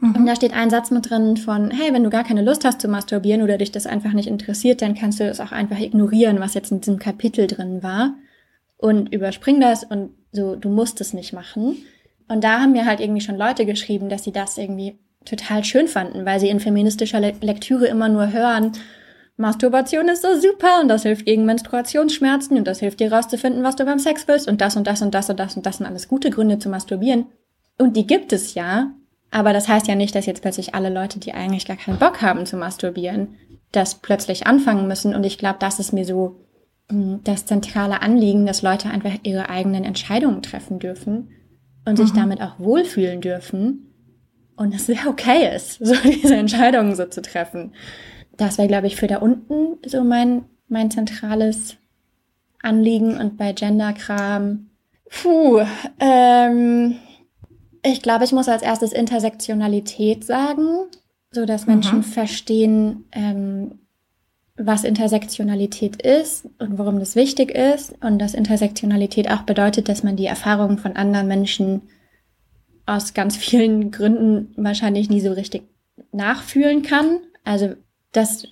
Mhm. 0.00 0.16
Und 0.16 0.26
da 0.26 0.34
steht 0.34 0.54
ein 0.54 0.70
Satz 0.70 0.90
mit 0.90 1.10
drin 1.10 1.36
von, 1.36 1.70
hey, 1.70 1.92
wenn 1.92 2.04
du 2.04 2.10
gar 2.10 2.24
keine 2.24 2.42
Lust 2.42 2.64
hast 2.64 2.80
zu 2.80 2.88
masturbieren 2.88 3.42
oder 3.42 3.58
dich 3.58 3.70
das 3.70 3.86
einfach 3.86 4.14
nicht 4.14 4.28
interessiert, 4.28 4.80
dann 4.80 4.94
kannst 4.94 5.20
du 5.20 5.24
es 5.24 5.40
auch 5.40 5.52
einfach 5.52 5.78
ignorieren, 5.78 6.40
was 6.40 6.54
jetzt 6.54 6.72
in 6.72 6.80
diesem 6.80 6.98
Kapitel 6.98 7.46
drin 7.46 7.82
war. 7.82 8.14
Und 8.82 9.14
überspring 9.14 9.60
das 9.60 9.84
und 9.84 10.10
so, 10.32 10.56
du 10.56 10.68
musst 10.68 11.00
es 11.00 11.12
nicht 11.12 11.32
machen. 11.32 11.76
Und 12.26 12.42
da 12.42 12.60
haben 12.60 12.72
mir 12.72 12.84
halt 12.84 12.98
irgendwie 12.98 13.20
schon 13.20 13.36
Leute 13.36 13.64
geschrieben, 13.64 14.08
dass 14.08 14.24
sie 14.24 14.32
das 14.32 14.58
irgendwie 14.58 14.98
total 15.24 15.62
schön 15.62 15.86
fanden, 15.86 16.26
weil 16.26 16.40
sie 16.40 16.48
in 16.48 16.58
feministischer 16.58 17.20
Le 17.20 17.32
Lektüre 17.40 17.86
immer 17.86 18.08
nur 18.08 18.32
hören, 18.32 18.72
Masturbation 19.36 20.08
ist 20.08 20.22
so 20.22 20.34
super 20.34 20.80
und 20.82 20.88
das 20.88 21.04
hilft 21.04 21.26
gegen 21.26 21.46
Menstruationsschmerzen 21.46 22.56
und 22.56 22.66
das 22.66 22.80
hilft 22.80 22.98
dir 22.98 23.12
rauszufinden, 23.12 23.62
was 23.62 23.76
du 23.76 23.84
beim 23.84 24.00
Sex 24.00 24.26
willst 24.26 24.48
und 24.48 24.60
das 24.60 24.76
und 24.76 24.86
das 24.86 25.00
und 25.00 25.14
das 25.14 25.30
und 25.30 25.38
das 25.38 25.56
und 25.56 25.64
das 25.64 25.76
sind 25.76 25.86
alles 25.86 26.08
gute 26.08 26.30
Gründe 26.30 26.58
zu 26.58 26.68
masturbieren. 26.68 27.26
Und 27.78 27.96
die 27.96 28.06
gibt 28.06 28.32
es 28.32 28.54
ja, 28.54 28.90
aber 29.30 29.52
das 29.52 29.68
heißt 29.68 29.86
ja 29.86 29.94
nicht, 29.94 30.14
dass 30.16 30.26
jetzt 30.26 30.42
plötzlich 30.42 30.74
alle 30.74 30.90
Leute, 30.90 31.20
die 31.20 31.34
eigentlich 31.34 31.66
gar 31.66 31.76
keinen 31.76 31.98
Bock 31.98 32.20
haben 32.20 32.46
zu 32.46 32.56
masturbieren, 32.56 33.36
das 33.70 33.94
plötzlich 33.94 34.46
anfangen 34.46 34.88
müssen. 34.88 35.14
Und 35.14 35.24
ich 35.24 35.38
glaube, 35.38 35.56
das 35.60 35.78
ist 35.78 35.92
mir 35.92 36.04
so 36.04 36.36
das 37.24 37.46
zentrale 37.46 38.02
Anliegen, 38.02 38.46
dass 38.46 38.62
Leute 38.62 38.90
einfach 38.90 39.14
ihre 39.22 39.48
eigenen 39.48 39.84
Entscheidungen 39.84 40.42
treffen 40.42 40.78
dürfen 40.78 41.30
und 41.84 41.98
mhm. 41.98 42.02
sich 42.02 42.12
damit 42.12 42.40
auch 42.40 42.58
wohlfühlen 42.58 43.20
dürfen 43.20 43.92
und 44.56 44.74
es 44.74 44.86
sehr 44.86 45.06
okay 45.08 45.54
ist, 45.54 45.78
so 45.84 45.94
diese 45.94 46.36
Entscheidungen 46.36 46.94
so 46.94 47.06
zu 47.06 47.22
treffen. 47.22 47.72
Das 48.36 48.58
wäre, 48.58 48.68
glaube 48.68 48.86
ich, 48.86 48.96
für 48.96 49.06
da 49.06 49.18
unten 49.18 49.78
so 49.86 50.04
mein, 50.04 50.44
mein 50.68 50.90
zentrales 50.90 51.76
Anliegen 52.62 53.18
und 53.18 53.36
bei 53.36 53.52
Genderkram. 53.52 54.70
Puh, 55.10 55.60
ähm, 56.00 56.96
ich 57.84 58.00
glaube, 58.00 58.24
ich 58.24 58.32
muss 58.32 58.48
als 58.48 58.62
erstes 58.62 58.92
Intersektionalität 58.92 60.24
sagen, 60.24 60.86
so 61.30 61.44
dass 61.44 61.66
Menschen 61.66 61.98
mhm. 61.98 62.04
verstehen, 62.04 63.04
ähm, 63.12 63.81
was 64.56 64.84
Intersektionalität 64.84 66.02
ist 66.02 66.46
und 66.58 66.78
warum 66.78 66.98
das 66.98 67.16
wichtig 67.16 67.50
ist 67.50 67.94
und 68.02 68.18
dass 68.18 68.34
Intersektionalität 68.34 69.30
auch 69.30 69.42
bedeutet, 69.42 69.88
dass 69.88 70.02
man 70.02 70.16
die 70.16 70.26
Erfahrungen 70.26 70.78
von 70.78 70.94
anderen 70.96 71.26
Menschen 71.26 71.82
aus 72.84 73.14
ganz 73.14 73.36
vielen 73.36 73.90
Gründen 73.90 74.52
wahrscheinlich 74.56 75.08
nie 75.08 75.20
so 75.20 75.32
richtig 75.32 75.62
nachfühlen 76.12 76.82
kann. 76.82 77.20
Also, 77.44 77.74
dass 78.12 78.46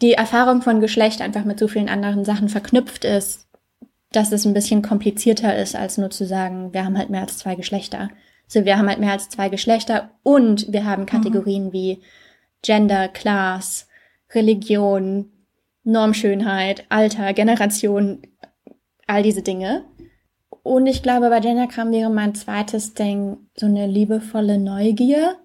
die 0.00 0.14
Erfahrung 0.14 0.62
von 0.62 0.80
Geschlecht 0.80 1.20
einfach 1.20 1.44
mit 1.44 1.58
so 1.58 1.68
vielen 1.68 1.88
anderen 1.88 2.24
Sachen 2.24 2.48
verknüpft 2.48 3.04
ist, 3.04 3.46
dass 4.10 4.32
es 4.32 4.44
ein 4.44 4.54
bisschen 4.54 4.82
komplizierter 4.82 5.56
ist, 5.56 5.76
als 5.76 5.98
nur 5.98 6.10
zu 6.10 6.26
sagen, 6.26 6.72
wir 6.72 6.84
haben 6.84 6.98
halt 6.98 7.10
mehr 7.10 7.22
als 7.22 7.38
zwei 7.38 7.54
Geschlechter. 7.54 8.08
So, 8.46 8.64
wir 8.64 8.78
haben 8.78 8.88
halt 8.88 9.00
mehr 9.00 9.12
als 9.12 9.28
zwei 9.28 9.48
Geschlechter 9.48 10.10
und 10.22 10.72
wir 10.72 10.84
haben 10.84 11.06
Kategorien 11.06 11.66
mhm. 11.66 11.72
wie 11.72 12.02
Gender, 12.62 13.08
Class, 13.08 13.88
Religion, 14.34 15.30
Normschönheit, 15.84 16.84
Alter, 16.88 17.32
Generation, 17.32 18.22
all 19.06 19.22
diese 19.22 19.42
Dinge. 19.42 19.84
Und 20.62 20.86
ich 20.86 21.02
glaube, 21.02 21.28
bei 21.28 21.40
Genderkram 21.40 21.90
wäre 21.90 22.10
mein 22.10 22.34
zweites 22.34 22.94
Ding 22.94 23.38
so 23.56 23.66
eine 23.66 23.86
liebevolle 23.86 24.58
Neugier 24.58 25.36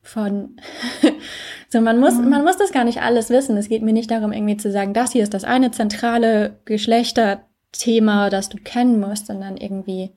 von, 0.00 0.56
so 1.68 1.80
man 1.80 2.00
muss, 2.00 2.14
mhm. 2.14 2.28
man 2.28 2.44
muss 2.44 2.56
das 2.56 2.72
gar 2.72 2.84
nicht 2.84 3.00
alles 3.02 3.30
wissen. 3.30 3.56
Es 3.56 3.68
geht 3.68 3.82
mir 3.82 3.92
nicht 3.92 4.10
darum, 4.10 4.32
irgendwie 4.32 4.56
zu 4.56 4.72
sagen, 4.72 4.94
das 4.94 5.12
hier 5.12 5.22
ist 5.22 5.34
das 5.34 5.44
eine 5.44 5.70
zentrale 5.70 6.58
Geschlechterthema, 6.64 8.30
das 8.30 8.48
du 8.48 8.58
kennen 8.58 8.98
musst, 8.98 9.28
sondern 9.28 9.56
irgendwie, 9.56 10.10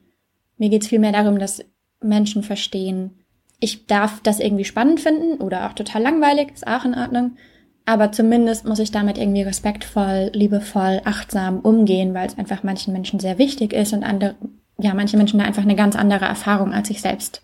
mir 0.58 0.70
geht 0.70 0.82
es 0.82 0.88
vielmehr 0.88 1.12
darum, 1.12 1.38
dass 1.38 1.64
Menschen 2.02 2.41
verstehen, 2.41 3.20
ich 3.60 3.86
darf 3.86 4.22
das 4.22 4.39
irgendwie 4.39 4.66
spannend 4.66 5.00
finden 5.00 5.41
oder 5.41 5.68
auch 5.68 5.74
total 5.74 6.02
langweilig, 6.02 6.52
ist 6.54 6.68
auch 6.68 6.84
in 6.84 6.96
Ordnung. 6.96 7.38
Aber 7.86 8.12
zumindest 8.12 8.66
muss 8.66 8.80
ich 8.80 8.92
damit 8.92 9.18
irgendwie 9.18 9.44
respektvoll, 9.44 10.32
liebevoll, 10.34 11.02
achtsam 11.06 11.60
umgehen, 11.60 12.14
weil 12.16 12.28
es 12.28 12.38
einfach 12.38 12.64
manchen 12.64 12.94
Menschen 12.94 13.20
sehr 13.20 13.38
wichtig 13.38 13.74
ist 13.74 13.94
und 13.94 14.04
andere, 14.04 14.36
ja, 14.80 14.94
manche 14.96 15.18
Menschen 15.18 15.40
da 15.40 15.46
einfach 15.46 15.62
eine 15.62 15.76
ganz 15.76 15.96
andere 15.96 16.26
Erfahrung 16.26 16.74
als 16.74 16.90
ich 16.90 17.02
selbst 17.02 17.44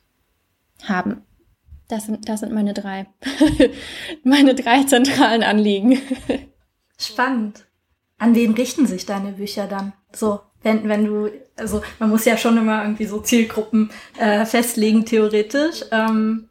haben. 0.83 1.21
Das 1.87 2.05
sind, 2.05 2.27
das 2.27 2.39
sind 2.39 2.53
meine 2.53 2.73
drei, 2.73 3.05
meine 4.23 4.55
drei 4.55 4.83
zentralen 4.83 5.43
Anliegen. 5.43 5.99
Spannend. 6.97 7.65
An 8.17 8.33
wen 8.33 8.53
richten 8.53 8.87
sich 8.87 9.05
deine 9.05 9.33
Bücher 9.33 9.67
dann? 9.67 9.93
So, 10.11 10.39
wenn, 10.63 10.87
wenn 10.87 11.05
du, 11.05 11.29
also 11.55 11.81
man 11.99 12.09
muss 12.09 12.25
ja 12.25 12.37
schon 12.37 12.57
immer 12.57 12.83
irgendwie 12.83 13.05
so 13.05 13.19
Zielgruppen 13.19 13.91
äh, 14.17 14.45
festlegen, 14.45 15.05
theoretisch. 15.05 15.83
Ähm, 15.91 16.49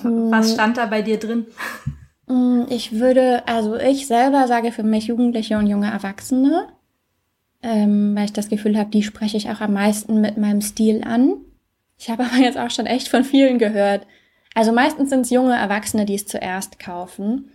hm. 0.00 0.30
Was 0.30 0.52
stand 0.52 0.76
da 0.76 0.86
bei 0.86 1.00
dir 1.00 1.18
drin? 1.18 1.46
Hm, 2.26 2.66
ich 2.70 2.92
würde, 2.92 3.46
also 3.46 3.76
ich 3.76 4.06
selber 4.06 4.46
sage 4.46 4.72
für 4.72 4.82
mich 4.82 5.06
Jugendliche 5.06 5.58
und 5.58 5.66
junge 5.66 5.90
Erwachsene, 5.90 6.68
ähm, 7.62 8.14
weil 8.14 8.26
ich 8.26 8.32
das 8.32 8.48
Gefühl 8.48 8.78
habe, 8.78 8.90
die 8.90 9.02
spreche 9.02 9.36
ich 9.36 9.50
auch 9.50 9.60
am 9.60 9.74
meisten 9.74 10.20
mit 10.20 10.36
meinem 10.36 10.60
Stil 10.60 11.02
an. 11.04 11.36
Ich 11.98 12.10
habe 12.10 12.24
aber 12.26 12.36
jetzt 12.36 12.58
auch 12.58 12.70
schon 12.70 12.86
echt 12.86 13.08
von 13.08 13.24
vielen 13.24 13.58
gehört. 13.58 14.06
Also 14.54 14.72
meistens 14.72 15.10
sind 15.10 15.22
es 15.22 15.30
junge 15.30 15.56
Erwachsene, 15.56 16.04
die 16.04 16.14
es 16.14 16.26
zuerst 16.26 16.78
kaufen. 16.78 17.50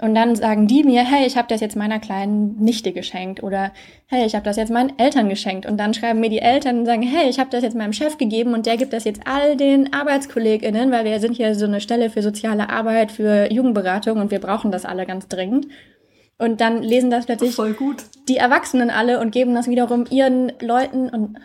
Und 0.00 0.14
dann 0.14 0.34
sagen 0.34 0.66
die 0.66 0.82
mir, 0.82 1.02
hey, 1.02 1.26
ich 1.26 1.36
habe 1.36 1.48
das 1.48 1.60
jetzt 1.60 1.76
meiner 1.76 1.98
kleinen 1.98 2.56
Nichte 2.56 2.92
geschenkt 2.92 3.42
oder 3.42 3.70
hey, 4.06 4.24
ich 4.24 4.34
habe 4.34 4.44
das 4.44 4.56
jetzt 4.56 4.72
meinen 4.72 4.98
Eltern 4.98 5.28
geschenkt. 5.28 5.66
Und 5.66 5.76
dann 5.76 5.92
schreiben 5.92 6.20
mir 6.20 6.30
die 6.30 6.40
Eltern 6.40 6.80
und 6.80 6.86
sagen, 6.86 7.02
hey, 7.02 7.28
ich 7.28 7.38
habe 7.38 7.50
das 7.50 7.62
jetzt 7.62 7.76
meinem 7.76 7.92
Chef 7.92 8.16
gegeben 8.16 8.54
und 8.54 8.64
der 8.64 8.76
gibt 8.78 8.92
das 8.92 9.04
jetzt 9.04 9.20
all 9.26 9.56
den 9.56 9.92
ArbeitskollegInnen, 9.92 10.90
weil 10.90 11.04
wir 11.04 11.20
sind 11.20 11.36
hier 11.36 11.54
so 11.54 11.66
eine 11.66 11.80
Stelle 11.80 12.08
für 12.08 12.22
soziale 12.22 12.70
Arbeit, 12.70 13.12
für 13.12 13.52
Jugendberatung 13.52 14.18
und 14.18 14.30
wir 14.30 14.40
brauchen 14.40 14.72
das 14.72 14.86
alle 14.86 15.04
ganz 15.04 15.28
dringend. 15.28 15.66
Und 16.38 16.62
dann 16.62 16.82
lesen 16.82 17.10
das 17.10 17.26
plötzlich 17.26 17.54
die 18.26 18.38
Erwachsenen 18.38 18.88
alle 18.88 19.20
und 19.20 19.32
geben 19.32 19.54
das 19.54 19.68
wiederum 19.68 20.06
ihren 20.10 20.52
Leuten 20.60 21.10
und 21.10 21.36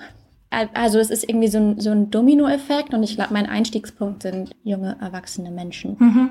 also 0.73 0.99
es 0.99 1.09
ist 1.09 1.27
irgendwie 1.27 1.49
so 1.49 1.57
ein, 1.57 1.79
so 1.81 1.89
ein 1.89 2.11
Dominoeffekt 2.11 2.93
und 2.93 3.03
ich 3.03 3.15
glaube, 3.15 3.33
mein 3.33 3.45
Einstiegspunkt 3.45 4.23
sind 4.23 4.55
junge, 4.63 4.95
erwachsene 5.01 5.51
Menschen. 5.51 5.97
Mhm. 5.99 6.29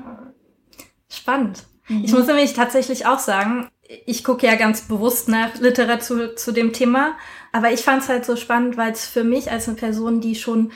Spannend. 1.07 1.63
Mhm. 1.87 2.03
Ich 2.03 2.13
muss 2.13 2.27
nämlich 2.27 2.53
tatsächlich 2.53 3.05
auch 3.05 3.19
sagen, 3.19 3.69
ich 4.05 4.23
gucke 4.23 4.47
ja 4.47 4.55
ganz 4.55 4.81
bewusst 4.81 5.29
nach 5.29 5.55
Literatur 5.59 6.35
zu 6.35 6.51
dem 6.51 6.73
Thema, 6.73 7.15
aber 7.51 7.71
ich 7.71 7.81
fand 7.81 8.03
es 8.03 8.09
halt 8.09 8.25
so 8.25 8.35
spannend, 8.35 8.77
weil 8.77 8.91
es 8.91 9.05
für 9.05 9.23
mich 9.23 9.51
als 9.51 9.67
eine 9.67 9.77
Person, 9.77 10.21
die 10.21 10.35
schon 10.35 10.71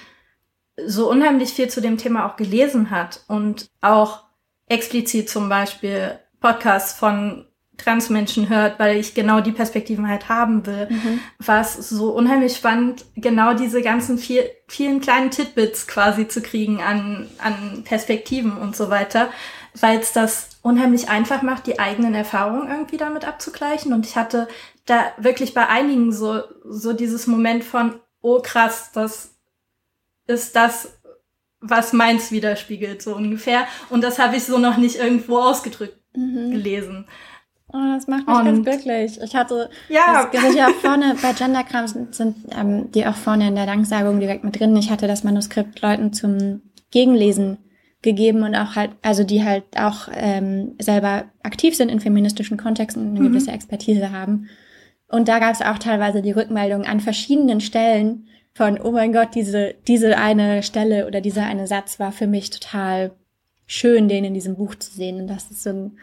so 0.86 1.10
unheimlich 1.10 1.50
viel 1.50 1.70
zu 1.70 1.82
dem 1.82 1.98
Thema 1.98 2.26
auch 2.26 2.36
gelesen 2.36 2.90
hat 2.92 3.24
und 3.28 3.70
auch 3.82 4.24
explizit 4.68 5.30
zum 5.30 5.50
Beispiel 5.50 6.20
Podcasts 6.40 6.98
von 6.98 7.46
Transmenschen 7.80 8.50
hört, 8.50 8.78
weil 8.78 8.98
ich 8.98 9.14
genau 9.14 9.42
die 9.42 9.52
Perspektiven 9.52 10.08
halt 10.08 10.30
haben 10.30 10.66
will. 10.66 10.88
Mhm. 10.90 11.20
War 11.40 11.62
es 11.62 11.74
so 11.74 12.12
unheimlich 12.12 12.56
spannend, 12.56 13.06
genau 13.16 13.54
diese 13.54 13.82
ganzen 13.82 14.18
viel, 14.18 14.44
vielen 14.68 15.02
kleinen 15.02 15.32
Titbits 15.32 15.88
quasi 15.88 16.28
zu 16.28 16.42
kriegen 16.42 16.82
an, 16.82 17.28
an 17.40 17.84
Perspektiven 17.86 18.58
und 18.58 18.76
so 18.76 18.90
weiter, 18.90 19.30
weil 19.82 20.00
es 20.00 20.14
das 20.14 20.50
unheimlich 20.62 21.10
einfach 21.10 21.42
macht, 21.42 21.68
die 21.68 21.80
eigenen 21.80 22.14
Erfahrungen 22.14 22.70
irgendwie 22.70 22.98
damit 22.98 23.26
abzugleichen. 23.26 23.94
Und 23.94 24.06
ich 24.06 24.16
hatte 24.16 24.48
da 24.86 25.12
wirklich 25.18 25.54
bei 25.54 25.68
einigen 25.68 26.12
so, 26.12 26.42
so 26.66 26.94
dieses 26.94 27.28
Moment 27.28 27.64
von, 27.64 28.00
oh 28.22 28.42
krass, 28.42 28.92
das 28.94 29.36
ist 30.28 30.56
das, 30.56 31.00
was 31.62 31.94
meins 31.94 32.32
widerspiegelt, 32.32 33.02
so 33.02 33.16
ungefähr. 33.16 33.68
Und 33.90 34.04
das 34.04 34.20
habe 34.20 34.36
ich 34.36 34.44
so 34.44 34.58
noch 34.58 34.78
nicht 34.78 34.98
irgendwo 34.98 35.40
ausgedrückt 35.40 36.00
mhm. 36.16 36.52
gelesen. 36.52 37.08
Oh, 37.72 37.78
das 37.96 38.08
macht 38.08 38.28
mich 38.28 38.36
und, 38.36 38.46
ganz 38.46 38.66
glücklich. 38.66 39.20
Ich 39.22 39.36
hatte, 39.36 39.70
ja, 39.90 40.28
das 40.32 40.42
sind 40.42 40.56
ja 40.56 40.70
auch 40.70 40.76
vorne, 40.76 41.16
bei 41.22 41.34
Genderkram 41.34 41.88
sind, 41.88 42.16
sind 42.16 42.36
ähm, 42.52 42.92
die 42.92 43.06
auch 43.06 43.16
vorne 43.16 43.48
in 43.48 43.56
der 43.56 43.68
Danksagung 43.68 44.20
direkt 44.20 44.44
mit 44.44 44.60
drin. 44.60 44.76
Ich 44.76 44.90
hatte 44.90 45.08
das 45.08 45.24
Manuskript 45.24 45.82
Leuten 45.82 46.12
zum 46.12 46.62
Gegenlesen 46.90 47.60
gegeben 48.02 48.44
und 48.44 48.56
auch 48.56 48.76
halt, 48.76 48.92
also 49.02 49.24
die 49.24 49.44
halt 49.44 49.64
auch 49.76 50.08
ähm, 50.14 50.76
selber 50.80 51.26
aktiv 51.44 51.76
sind 51.76 51.90
in 51.90 52.00
feministischen 52.00 52.58
Kontexten 52.58 53.04
und 53.04 53.10
eine 53.10 53.20
mhm. 53.22 53.34
gewisse 53.34 53.52
Expertise 53.52 54.12
haben. 54.12 54.48
Und 55.10 55.28
da 55.28 55.40
gab 55.40 55.54
es 55.54 55.62
auch 55.62 55.80
teilweise 55.80 56.22
die 56.22 56.32
Rückmeldung 56.32 56.86
an 56.86 57.00
verschiedenen 57.00 57.62
Stellen 57.62 58.28
von, 58.54 58.80
oh 58.80 58.92
mein 58.92 59.12
Gott, 59.12 59.30
diese, 59.36 59.76
diese 59.88 60.18
eine 60.18 60.64
Stelle 60.64 61.08
oder 61.08 61.20
dieser 61.20 61.46
eine 61.46 61.68
Satz 61.68 62.00
war 62.00 62.12
für 62.12 62.28
mich 62.28 62.50
total 62.52 63.12
schön, 63.66 64.08
den 64.08 64.24
in 64.24 64.34
diesem 64.34 64.56
Buch 64.56 64.76
zu 64.76 64.92
sehen. 64.92 65.22
Und 65.22 65.28
das 65.28 65.52
ist 65.52 65.64
so 65.64 65.70
ein, 65.72 65.98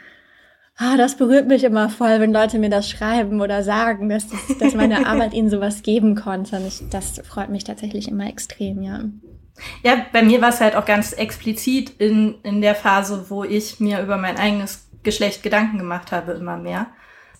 ah, 0.77 0.97
das 0.97 1.17
berührt 1.17 1.49
mich 1.49 1.65
immer 1.65 1.89
voll, 1.89 2.21
wenn 2.21 2.33
Leute 2.33 2.59
mir 2.59 2.71
das 2.71 2.89
schreiben 2.89 3.41
oder 3.41 3.63
sagen, 3.63 4.09
dass, 4.09 4.29
das, 4.29 4.59
dass 4.59 4.75
meine 4.75 5.07
Arbeit 5.09 5.35
ihnen 5.35 5.51
sowas 5.51 5.83
geben 5.83 6.15
konnte. 6.15 6.57
Und 6.57 6.67
ich, 6.67 6.83
das 6.91 7.21
freut 7.25 7.49
mich 7.49 7.65
tatsächlich 7.65 8.09
immer 8.09 8.29
extrem, 8.29 8.83
ja. 8.83 9.05
Ja, 9.83 10.05
bei 10.13 10.23
mir 10.23 10.41
war 10.41 10.51
es 10.51 10.61
halt 10.61 10.77
auch 10.77 10.85
ganz 10.85 11.13
explizit 11.13 11.91
in, 11.99 12.37
in 12.43 12.61
der 12.61 12.75
Phase, 12.75 13.27
wo 13.29 13.45
ich 13.45 13.81
mir 13.81 14.03
über 14.03 14.17
mein 14.17 14.39
eigenes 14.39 14.89
Geschlecht 15.03 15.43
Gedanken 15.43 15.79
gemacht 15.79 16.13
habe, 16.13 16.33
immer 16.33 16.57
mehr. 16.57 16.87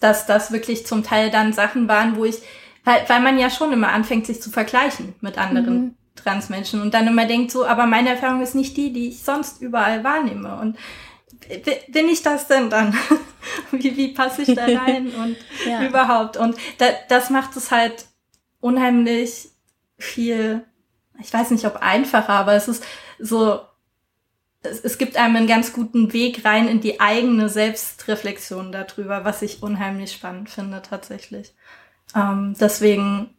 Dass 0.01 0.27
das 0.27 0.53
wirklich 0.53 0.87
zum 0.87 1.03
Teil 1.03 1.31
dann 1.31 1.53
Sachen 1.53 1.89
waren, 1.89 2.17
wo 2.17 2.25
ich, 2.25 2.37
weil, 2.85 3.05
weil 3.09 3.21
man 3.21 3.39
ja 3.39 3.51
schon 3.51 3.73
immer 3.73 3.89
anfängt, 3.89 4.27
sich 4.27 4.41
zu 4.41 4.51
vergleichen 4.51 5.15
mit 5.21 5.39
anderen 5.39 5.79
mhm. 5.79 5.95
Transmenschen 6.15 6.81
und 6.81 6.95
dann 6.95 7.07
immer 7.07 7.27
denkt 7.27 7.51
so, 7.51 7.67
aber 7.67 7.87
meine 7.87 8.11
Erfahrung 8.11 8.41
ist 8.41 8.55
nicht 8.55 8.77
die, 8.77 8.93
die 8.93 9.09
ich 9.09 9.23
sonst 9.23 9.61
überall 9.61 10.03
wahrnehme. 10.03 10.59
Und 10.59 10.77
bin 11.89 12.09
ich 12.09 12.23
das 12.23 12.49
denn 12.49 12.71
dann? 12.71 12.97
wie, 13.71 13.97
wie 13.97 14.09
passe 14.09 14.43
ich 14.43 14.55
da 14.55 14.65
rein 14.65 15.09
und 15.09 15.37
ja. 15.67 15.87
überhaupt? 15.87 16.37
Und 16.37 16.57
da, 16.79 16.87
das 17.09 17.31
macht 17.31 17.57
es 17.57 17.71
halt 17.71 18.07
unheimlich 18.61 19.51
viel 19.99 20.65
ich 21.21 21.33
weiß 21.33 21.51
nicht, 21.51 21.65
ob 21.65 21.77
einfacher, 21.77 22.35
aber 22.35 22.55
es 22.55 22.69
ist 22.69 22.85
so, 23.19 23.61
es, 24.63 24.81
es 24.81 24.99
gibt 24.99 25.17
einem 25.17 25.37
einen 25.37 25.47
ganz 25.47 25.73
guten 25.73 26.13
Weg 26.13 26.45
rein 26.45 26.69
in 26.69 26.81
die 26.81 27.01
eigene 27.01 27.49
Selbstreflexion 27.49 28.73
darüber, 28.73 29.25
was 29.25 29.43
ich 29.43 29.63
unheimlich 29.63 30.13
spannend 30.13 30.51
finde 30.51 30.83
tatsächlich. 30.83 31.55
Ähm, 32.15 32.55
deswegen 32.59 33.31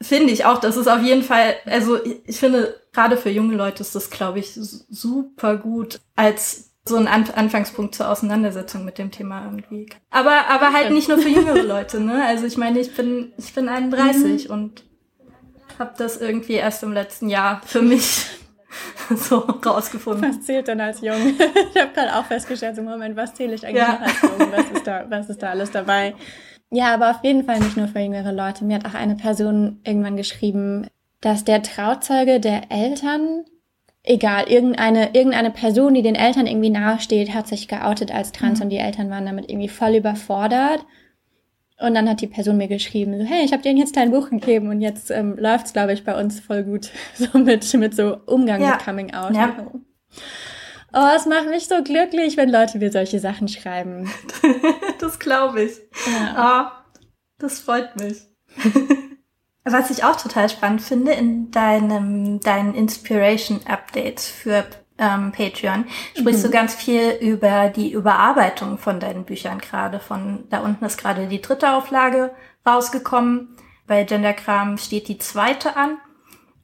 finde 0.00 0.32
ich 0.32 0.44
auch, 0.44 0.58
das 0.58 0.76
ist 0.76 0.88
auf 0.88 1.02
jeden 1.02 1.22
Fall, 1.22 1.54
also 1.64 1.98
ich 2.04 2.38
finde, 2.38 2.80
gerade 2.92 3.16
für 3.16 3.30
junge 3.30 3.56
Leute 3.56 3.82
ist 3.82 3.94
das, 3.94 4.10
glaube 4.10 4.38
ich, 4.38 4.52
super 4.54 5.56
gut 5.56 6.00
als 6.14 6.70
so 6.88 6.96
ein 6.96 7.08
Anfangspunkt 7.08 7.94
zur 7.94 8.08
Auseinandersetzung 8.08 8.84
mit 8.84 8.98
dem 8.98 9.10
Thema 9.10 9.44
irgendwie. 9.44 9.88
Aber, 10.10 10.48
aber 10.48 10.72
halt 10.72 10.92
nicht 10.92 11.08
nur 11.08 11.18
für 11.18 11.28
jüngere 11.28 11.62
Leute, 11.62 12.00
ne? 12.00 12.24
Also 12.24 12.46
ich 12.46 12.56
meine, 12.56 12.78
ich 12.78 12.94
bin, 12.94 13.32
ich 13.38 13.52
bin 13.54 13.68
31 13.68 14.48
mhm. 14.48 14.54
und 14.54 14.85
habe 15.78 15.94
das 15.96 16.16
irgendwie 16.16 16.54
erst 16.54 16.82
im 16.82 16.92
letzten 16.92 17.28
Jahr 17.28 17.60
für 17.64 17.82
mich 17.82 18.26
so 19.14 19.38
rausgefunden. 19.38 20.28
Was 20.28 20.42
zählt 20.42 20.68
denn 20.68 20.80
als 20.80 21.00
jung? 21.00 21.16
ich 21.74 21.80
habe 21.80 21.92
gerade 21.94 22.16
auch 22.16 22.24
festgestellt, 22.24 22.78
im 22.78 22.84
Moment, 22.84 23.16
was 23.16 23.34
zähle 23.34 23.54
ich 23.54 23.66
eigentlich 23.66 23.82
ja. 23.82 23.92
noch 23.92 24.00
als 24.00 24.22
jung? 24.22 24.52
Was 24.52 24.70
ist, 24.70 24.86
da, 24.86 25.06
was 25.08 25.30
ist 25.30 25.42
da 25.42 25.50
alles 25.50 25.70
dabei? 25.70 26.14
Ja, 26.70 26.92
aber 26.92 27.10
auf 27.10 27.22
jeden 27.22 27.44
Fall 27.44 27.60
nicht 27.60 27.76
nur 27.76 27.88
für 27.88 28.00
jüngere 28.00 28.32
Leute. 28.32 28.64
Mir 28.64 28.76
hat 28.76 28.86
auch 28.86 28.94
eine 28.94 29.16
Person 29.16 29.80
irgendwann 29.84 30.16
geschrieben, 30.16 30.88
dass 31.20 31.44
der 31.44 31.62
Trauzeuge 31.62 32.40
der 32.40 32.70
Eltern, 32.70 33.44
egal, 34.02 34.48
irgendeine, 34.48 35.14
irgendeine 35.14 35.50
Person, 35.50 35.94
die 35.94 36.02
den 36.02 36.16
Eltern 36.16 36.46
irgendwie 36.46 36.70
nahesteht, 36.70 37.34
hat 37.34 37.46
sich 37.46 37.68
geoutet 37.68 38.12
als 38.12 38.32
trans 38.32 38.58
mhm. 38.58 38.64
und 38.64 38.70
die 38.70 38.78
Eltern 38.78 39.10
waren 39.10 39.26
damit 39.26 39.48
irgendwie 39.48 39.68
voll 39.68 39.94
überfordert. 39.94 40.84
Und 41.78 41.94
dann 41.94 42.08
hat 42.08 42.22
die 42.22 42.26
Person 42.26 42.56
mir 42.56 42.68
geschrieben, 42.68 43.18
so, 43.18 43.24
hey, 43.24 43.44
ich 43.44 43.52
habe 43.52 43.62
dir 43.62 43.72
jetzt 43.72 43.96
dein 43.96 44.10
Buch 44.10 44.30
gegeben 44.30 44.70
und 44.70 44.80
jetzt 44.80 45.10
ähm, 45.10 45.36
läuft's, 45.38 45.74
glaube 45.74 45.92
ich, 45.92 46.04
bei 46.04 46.18
uns 46.18 46.40
voll 46.40 46.64
gut. 46.64 46.90
So 47.14 47.38
mit, 47.38 47.74
mit 47.74 47.94
so 47.94 48.16
Umgang 48.26 48.62
ja. 48.62 48.72
mit 48.72 48.84
Coming 48.84 49.12
Out. 49.12 49.34
Ja. 49.34 49.54
Oh, 50.94 51.08
es 51.14 51.26
macht 51.26 51.48
mich 51.50 51.66
so 51.66 51.82
glücklich, 51.82 52.38
wenn 52.38 52.48
Leute 52.48 52.78
mir 52.78 52.90
solche 52.90 53.20
Sachen 53.20 53.48
schreiben. 53.48 54.10
das 54.98 55.18
glaube 55.18 55.64
ich. 55.64 55.72
Ja. 56.06 56.72
Oh, 56.72 56.94
das 57.38 57.60
freut 57.60 57.96
mich. 57.96 58.22
Was 59.64 59.90
ich 59.90 60.04
auch 60.04 60.16
total 60.16 60.48
spannend 60.48 60.80
finde, 60.80 61.12
in 61.12 61.50
deinem, 61.50 62.40
deinen 62.40 62.74
Inspiration 62.74 63.60
Updates 63.66 64.28
für 64.28 64.64
ähm, 64.98 65.32
Patreon 65.32 65.84
sprichst 66.18 66.42
mhm. 66.42 66.48
du 66.48 66.50
ganz 66.50 66.74
viel 66.74 67.10
über 67.20 67.68
die 67.68 67.92
Überarbeitung 67.92 68.78
von 68.78 69.00
deinen 69.00 69.24
Büchern 69.24 69.58
gerade. 69.58 70.00
Von 70.00 70.44
da 70.50 70.60
unten 70.60 70.84
ist 70.84 70.98
gerade 70.98 71.26
die 71.26 71.42
dritte 71.42 71.72
Auflage 71.72 72.30
rausgekommen. 72.66 73.56
Bei 73.86 74.04
Genderkram 74.04 74.78
steht 74.78 75.08
die 75.08 75.18
zweite 75.18 75.76
an. 75.76 75.98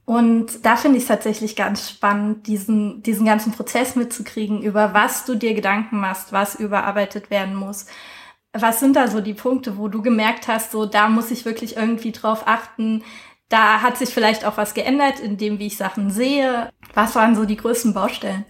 Und 0.05 0.65
da 0.65 0.75
finde 0.75 0.97
ich 0.97 1.03
es 1.03 1.07
tatsächlich 1.07 1.55
ganz 1.55 1.89
spannend, 1.89 2.47
diesen, 2.47 3.01
diesen 3.03 3.25
ganzen 3.25 3.53
Prozess 3.53 3.95
mitzukriegen, 3.95 4.61
über 4.61 4.93
was 4.93 5.23
du 5.23 5.35
dir 5.35 5.53
Gedanken 5.53 5.99
machst, 5.99 6.33
was 6.33 6.55
überarbeitet 6.55 7.29
werden 7.29 7.55
muss. 7.55 7.85
Was 8.51 8.81
sind 8.81 8.97
da 8.97 9.07
so 9.07 9.21
die 9.21 9.33
Punkte, 9.33 9.77
wo 9.77 9.87
du 9.87 10.01
gemerkt 10.01 10.49
hast, 10.49 10.71
so 10.71 10.85
da 10.85 11.07
muss 11.07 11.31
ich 11.31 11.45
wirklich 11.45 11.77
irgendwie 11.77 12.11
drauf 12.11 12.43
achten, 12.45 13.03
da 13.49 13.81
hat 13.81 13.97
sich 13.97 14.09
vielleicht 14.09 14.45
auch 14.45 14.57
was 14.57 14.73
geändert 14.73 15.19
in 15.19 15.37
dem, 15.37 15.59
wie 15.59 15.67
ich 15.67 15.77
Sachen 15.77 16.09
sehe. 16.09 16.69
Was 16.93 17.15
waren 17.15 17.35
so 17.35 17.45
die 17.45 17.57
größten 17.57 17.93
Baustellen? 17.93 18.45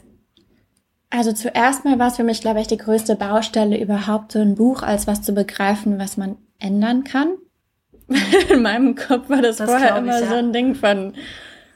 Also 1.09 1.31
zuerst 1.31 1.85
mal 1.85 1.99
war 1.99 2.07
es 2.07 2.15
für 2.15 2.23
mich, 2.23 2.41
glaube 2.41 2.59
ich, 2.61 2.67
die 2.67 2.77
größte 2.77 3.15
Baustelle 3.15 3.79
überhaupt, 3.79 4.31
so 4.31 4.39
ein 4.39 4.55
Buch 4.55 4.81
als 4.81 5.05
was 5.05 5.21
zu 5.21 5.33
begreifen, 5.33 5.99
was 5.99 6.17
man 6.17 6.37
ändern 6.59 7.03
kann. 7.03 7.35
in 8.49 8.61
meinem 8.61 8.95
Kopf 8.95 9.29
war 9.29 9.41
das, 9.41 9.57
das 9.57 9.69
vorher 9.69 9.95
immer 9.97 10.15
ich, 10.15 10.23
ja. 10.23 10.29
so 10.29 10.35
ein 10.35 10.53
Ding 10.53 10.75
von, 10.75 11.13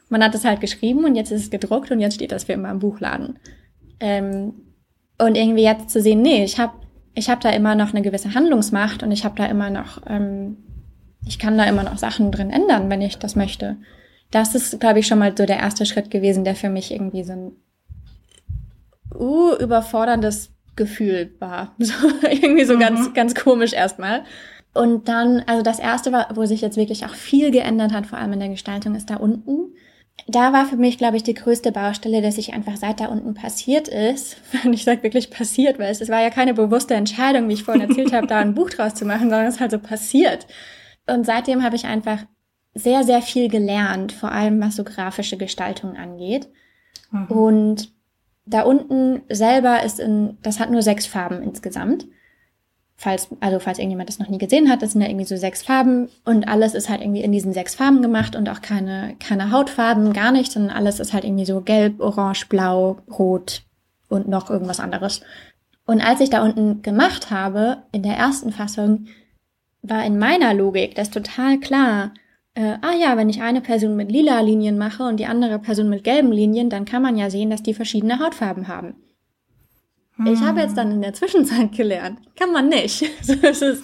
man 0.09 0.23
hat 0.23 0.35
es 0.35 0.45
halt 0.45 0.59
geschrieben 0.59 1.05
und 1.05 1.15
jetzt 1.15 1.31
ist 1.31 1.43
es 1.43 1.49
gedruckt 1.49 1.91
und 1.91 1.99
jetzt 1.99 2.15
steht 2.15 2.31
das 2.31 2.45
für 2.45 2.53
immer 2.53 2.71
im 2.71 2.79
Buchladen. 2.79 3.39
Ähm, 3.99 4.53
und 5.19 5.35
irgendwie 5.35 5.63
jetzt 5.63 5.89
zu 5.89 6.01
sehen, 6.01 6.21
nee, 6.21 6.43
ich 6.43 6.59
habe 6.59 6.73
ich 7.13 7.29
hab 7.29 7.41
da 7.41 7.49
immer 7.49 7.75
noch 7.75 7.93
eine 7.93 8.03
gewisse 8.03 8.33
Handlungsmacht 8.33 9.01
und 9.01 9.11
ich 9.11 9.25
habe 9.25 9.35
da 9.35 9.45
immer 9.45 9.69
noch 9.69 10.01
ähm, 10.07 10.57
ich 11.25 11.39
kann 11.39 11.57
da 11.57 11.65
immer 11.65 11.83
noch 11.83 11.97
Sachen 11.97 12.31
drin 12.31 12.49
ändern, 12.49 12.89
wenn 12.89 13.01
ich 13.01 13.17
das 13.17 13.35
möchte. 13.35 13.77
Das 14.31 14.55
ist, 14.55 14.79
glaube 14.79 14.99
ich, 14.99 15.07
schon 15.07 15.19
mal 15.19 15.35
so 15.37 15.45
der 15.45 15.59
erste 15.59 15.85
Schritt 15.85 16.11
gewesen, 16.11 16.43
der 16.43 16.55
für 16.55 16.69
mich 16.69 16.91
irgendwie 16.91 17.23
so 17.23 17.33
ein 17.33 17.51
uh, 19.15 19.55
überforderndes 19.55 20.51
Gefühl 20.75 21.33
war. 21.39 21.75
So, 21.79 21.93
irgendwie 22.29 22.65
so 22.65 22.75
mhm. 22.75 22.79
ganz, 22.79 23.13
ganz 23.13 23.35
komisch 23.35 23.73
erstmal. 23.73 24.23
Und 24.73 25.07
dann, 25.07 25.43
also 25.47 25.63
das 25.63 25.79
erste 25.79 26.11
war, 26.11 26.27
wo 26.35 26.45
sich 26.45 26.61
jetzt 26.61 26.77
wirklich 26.77 27.05
auch 27.05 27.15
viel 27.15 27.51
geändert 27.51 27.91
hat, 27.91 28.05
vor 28.05 28.19
allem 28.19 28.33
in 28.33 28.39
der 28.39 28.49
Gestaltung, 28.49 28.95
ist 28.95 29.09
da 29.09 29.15
unten. 29.15 29.73
Da 30.27 30.53
war 30.53 30.65
für 30.65 30.77
mich, 30.77 30.97
glaube 30.97 31.17
ich, 31.17 31.23
die 31.23 31.33
größte 31.33 31.71
Baustelle, 31.71 32.21
dass 32.21 32.35
sich 32.35 32.53
einfach 32.53 32.75
seit 32.75 32.99
da 32.99 33.05
unten 33.07 33.33
passiert 33.33 33.87
ist, 33.87 34.37
und 34.63 34.73
ich 34.73 34.83
sage 34.83 35.03
wirklich 35.03 35.31
passiert, 35.31 35.79
weil 35.79 35.91
es, 35.91 36.01
es 36.01 36.09
war 36.09 36.21
ja 36.21 36.29
keine 36.29 36.53
bewusste 36.53 36.95
Entscheidung, 36.95 37.49
wie 37.49 37.53
ich 37.53 37.63
vorhin 37.63 37.89
erzählt 37.89 38.13
habe, 38.13 38.27
da 38.27 38.39
ein 38.39 38.53
Buch 38.53 38.69
draus 38.69 38.93
zu 38.93 39.05
machen, 39.05 39.29
sondern 39.29 39.47
es 39.47 39.55
ist 39.55 39.61
halt 39.61 39.71
so 39.71 39.79
passiert. 39.79 40.45
Und 41.07 41.25
seitdem 41.25 41.63
habe 41.63 41.75
ich 41.75 41.85
einfach 41.85 42.25
sehr, 42.73 43.03
sehr 43.03 43.21
viel 43.21 43.49
gelernt, 43.49 44.11
vor 44.11 44.31
allem 44.31 44.61
was 44.61 44.75
so 44.75 44.83
grafische 44.83 45.37
Gestaltung 45.37 45.95
angeht. 45.95 46.47
Mhm. 47.11 47.25
Und 47.27 47.91
da 48.45 48.61
unten 48.61 49.21
selber 49.29 49.83
ist 49.83 49.99
in, 49.99 50.37
das 50.41 50.59
hat 50.59 50.71
nur 50.71 50.81
sechs 50.81 51.05
Farben 51.05 51.41
insgesamt. 51.41 52.07
Falls, 52.99 53.27
also 53.41 53.59
falls 53.59 53.77
irgendjemand 53.77 54.09
das 54.09 54.17
noch 54.17 54.29
nie 54.29 54.39
gesehen 54.39 54.69
hat, 54.69 54.81
das 54.81 54.93
sind 54.93 55.01
ja 55.01 55.07
irgendwie 55.07 55.25
so 55.25 55.37
sechs 55.37 55.61
Farben 55.61 56.09
und 56.25 56.47
alles 56.47 56.73
ist 56.73 56.89
halt 56.89 57.01
irgendwie 57.01 57.21
in 57.21 57.31
diesen 57.31 57.53
sechs 57.53 57.75
Farben 57.75 58.01
gemacht 58.01 58.35
und 58.35 58.49
auch 58.49 58.61
keine, 58.61 59.15
keine 59.19 59.51
Hautfarben, 59.51 60.13
gar 60.13 60.31
nichts, 60.31 60.55
sondern 60.55 60.75
alles 60.75 60.99
ist 60.99 61.13
halt 61.13 61.23
irgendwie 61.23 61.45
so 61.45 61.61
gelb, 61.61 61.99
orange, 61.99 62.47
blau, 62.49 62.97
rot 63.19 63.61
und 64.09 64.27
noch 64.27 64.49
irgendwas 64.49 64.79
anderes. 64.79 65.21
Und 65.85 66.01
als 66.01 66.21
ich 66.21 66.31
da 66.31 66.43
unten 66.43 66.81
gemacht 66.81 67.29
habe, 67.29 67.83
in 67.91 68.01
der 68.01 68.15
ersten 68.15 68.51
Fassung, 68.51 69.05
war 69.81 70.05
in 70.05 70.17
meiner 70.19 70.53
Logik 70.53 70.95
das 70.95 71.09
total 71.09 71.59
klar. 71.59 72.13
Äh, 72.53 72.77
ah 72.81 72.95
ja, 72.99 73.17
wenn 73.17 73.29
ich 73.29 73.41
eine 73.41 73.61
Person 73.61 73.95
mit 73.95 74.11
lila 74.11 74.39
Linien 74.41 74.77
mache 74.77 75.03
und 75.03 75.17
die 75.17 75.25
andere 75.25 75.59
Person 75.59 75.89
mit 75.89 76.03
gelben 76.03 76.31
Linien, 76.31 76.69
dann 76.69 76.85
kann 76.85 77.01
man 77.01 77.17
ja 77.17 77.29
sehen, 77.29 77.49
dass 77.49 77.63
die 77.63 77.73
verschiedene 77.73 78.19
Hautfarben 78.19 78.67
haben. 78.67 78.95
Ich 80.25 80.41
habe 80.41 80.61
jetzt 80.61 80.75
dann 80.75 80.91
in 80.91 81.01
der 81.01 81.13
Zwischenzeit 81.13 81.73
gelernt, 81.73 82.19
kann 82.35 82.51
man 82.51 82.69
nicht. 82.69 83.05
So 83.21 83.33
ist 83.33 83.61
es. 83.61 83.83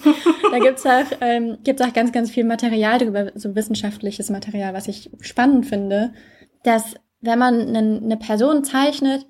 Da 0.50 0.58
gibt's 0.58 0.84
auch, 0.84 1.04
ähm, 1.20 1.58
gibt's 1.62 1.80
auch 1.80 1.92
ganz, 1.92 2.10
ganz 2.10 2.30
viel 2.30 2.42
Material 2.42 2.98
darüber, 2.98 3.30
so 3.36 3.54
wissenschaftliches 3.54 4.30
Material, 4.30 4.74
was 4.74 4.88
ich 4.88 5.10
spannend 5.20 5.66
finde, 5.66 6.12
dass 6.64 6.94
wenn 7.20 7.38
man 7.38 7.76
eine 7.76 8.16
Person 8.16 8.64
zeichnet 8.64 9.26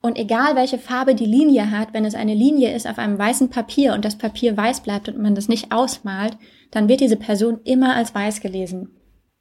und 0.00 0.16
egal 0.16 0.54
welche 0.54 0.78
Farbe 0.78 1.14
die 1.14 1.26
Linie 1.26 1.70
hat, 1.70 1.92
wenn 1.92 2.04
es 2.04 2.14
eine 2.14 2.34
Linie 2.34 2.74
ist 2.74 2.86
auf 2.86 2.98
einem 2.98 3.18
weißen 3.18 3.50
Papier 3.50 3.94
und 3.94 4.04
das 4.04 4.16
Papier 4.16 4.56
weiß 4.56 4.82
bleibt 4.82 5.08
und 5.08 5.18
man 5.18 5.34
das 5.34 5.48
nicht 5.48 5.72
ausmalt, 5.72 6.36
dann 6.70 6.88
wird 6.88 7.00
diese 7.00 7.16
Person 7.16 7.60
immer 7.64 7.96
als 7.96 8.14
weiß 8.14 8.40
gelesen. 8.40 8.96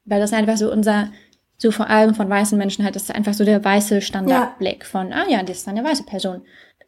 Weil 0.06 0.20
das 0.20 0.34
einfach 0.34 0.58
so 0.58 0.72
unser, 0.72 1.12
so 1.58 1.72
vor 1.72 1.90
allem 1.90 2.16
von 2.16 2.30
weißen 2.30 2.58
Menschen 2.58 2.84
halt, 2.84 2.96
das 2.96 3.04
ist 3.04 3.14
einfach 3.14 3.34
so 3.34 3.46
der 3.46 3.64
weiße 3.64 4.02
Standardblick 4.02 4.80
ja. 4.84 4.90
von, 4.90 5.14
ah 5.14 5.26
ja, 5.30 5.44
das 5.44 5.58
ist 5.58 5.68
eine 5.68 5.84
weiße 5.84 6.04
Person. 6.04 6.42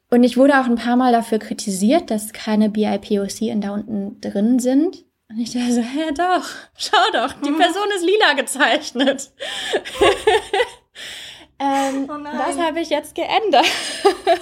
Und 0.10 0.24
ich 0.24 0.38
wurde 0.38 0.60
auch 0.60 0.66
ein 0.66 0.76
paar 0.76 0.96
Mal 0.96 1.12
dafür 1.12 1.38
kritisiert, 1.38 2.10
dass 2.10 2.34
keine 2.34 2.70
BIPOC 2.70 3.42
in 3.42 3.62
da 3.62 3.72
unten 3.72 4.20
drin 4.22 4.58
sind. 4.58 5.06
Und 5.30 5.38
ich 5.38 5.54
dachte 5.54 5.74
so, 5.74 5.82
hä, 5.82 6.12
doch, 6.18 6.50
schau 6.76 6.98
doch, 7.14 7.34
die 7.34 7.52
Person 7.52 7.88
ist 7.96 8.04
lila 8.04 8.34
gezeichnet. 8.36 9.32
ähm, 11.60 12.10
oh 12.10 12.18
das 12.24 12.58
habe 12.58 12.80
ich 12.80 12.90
jetzt 12.90 13.16
geändert. 13.16 13.66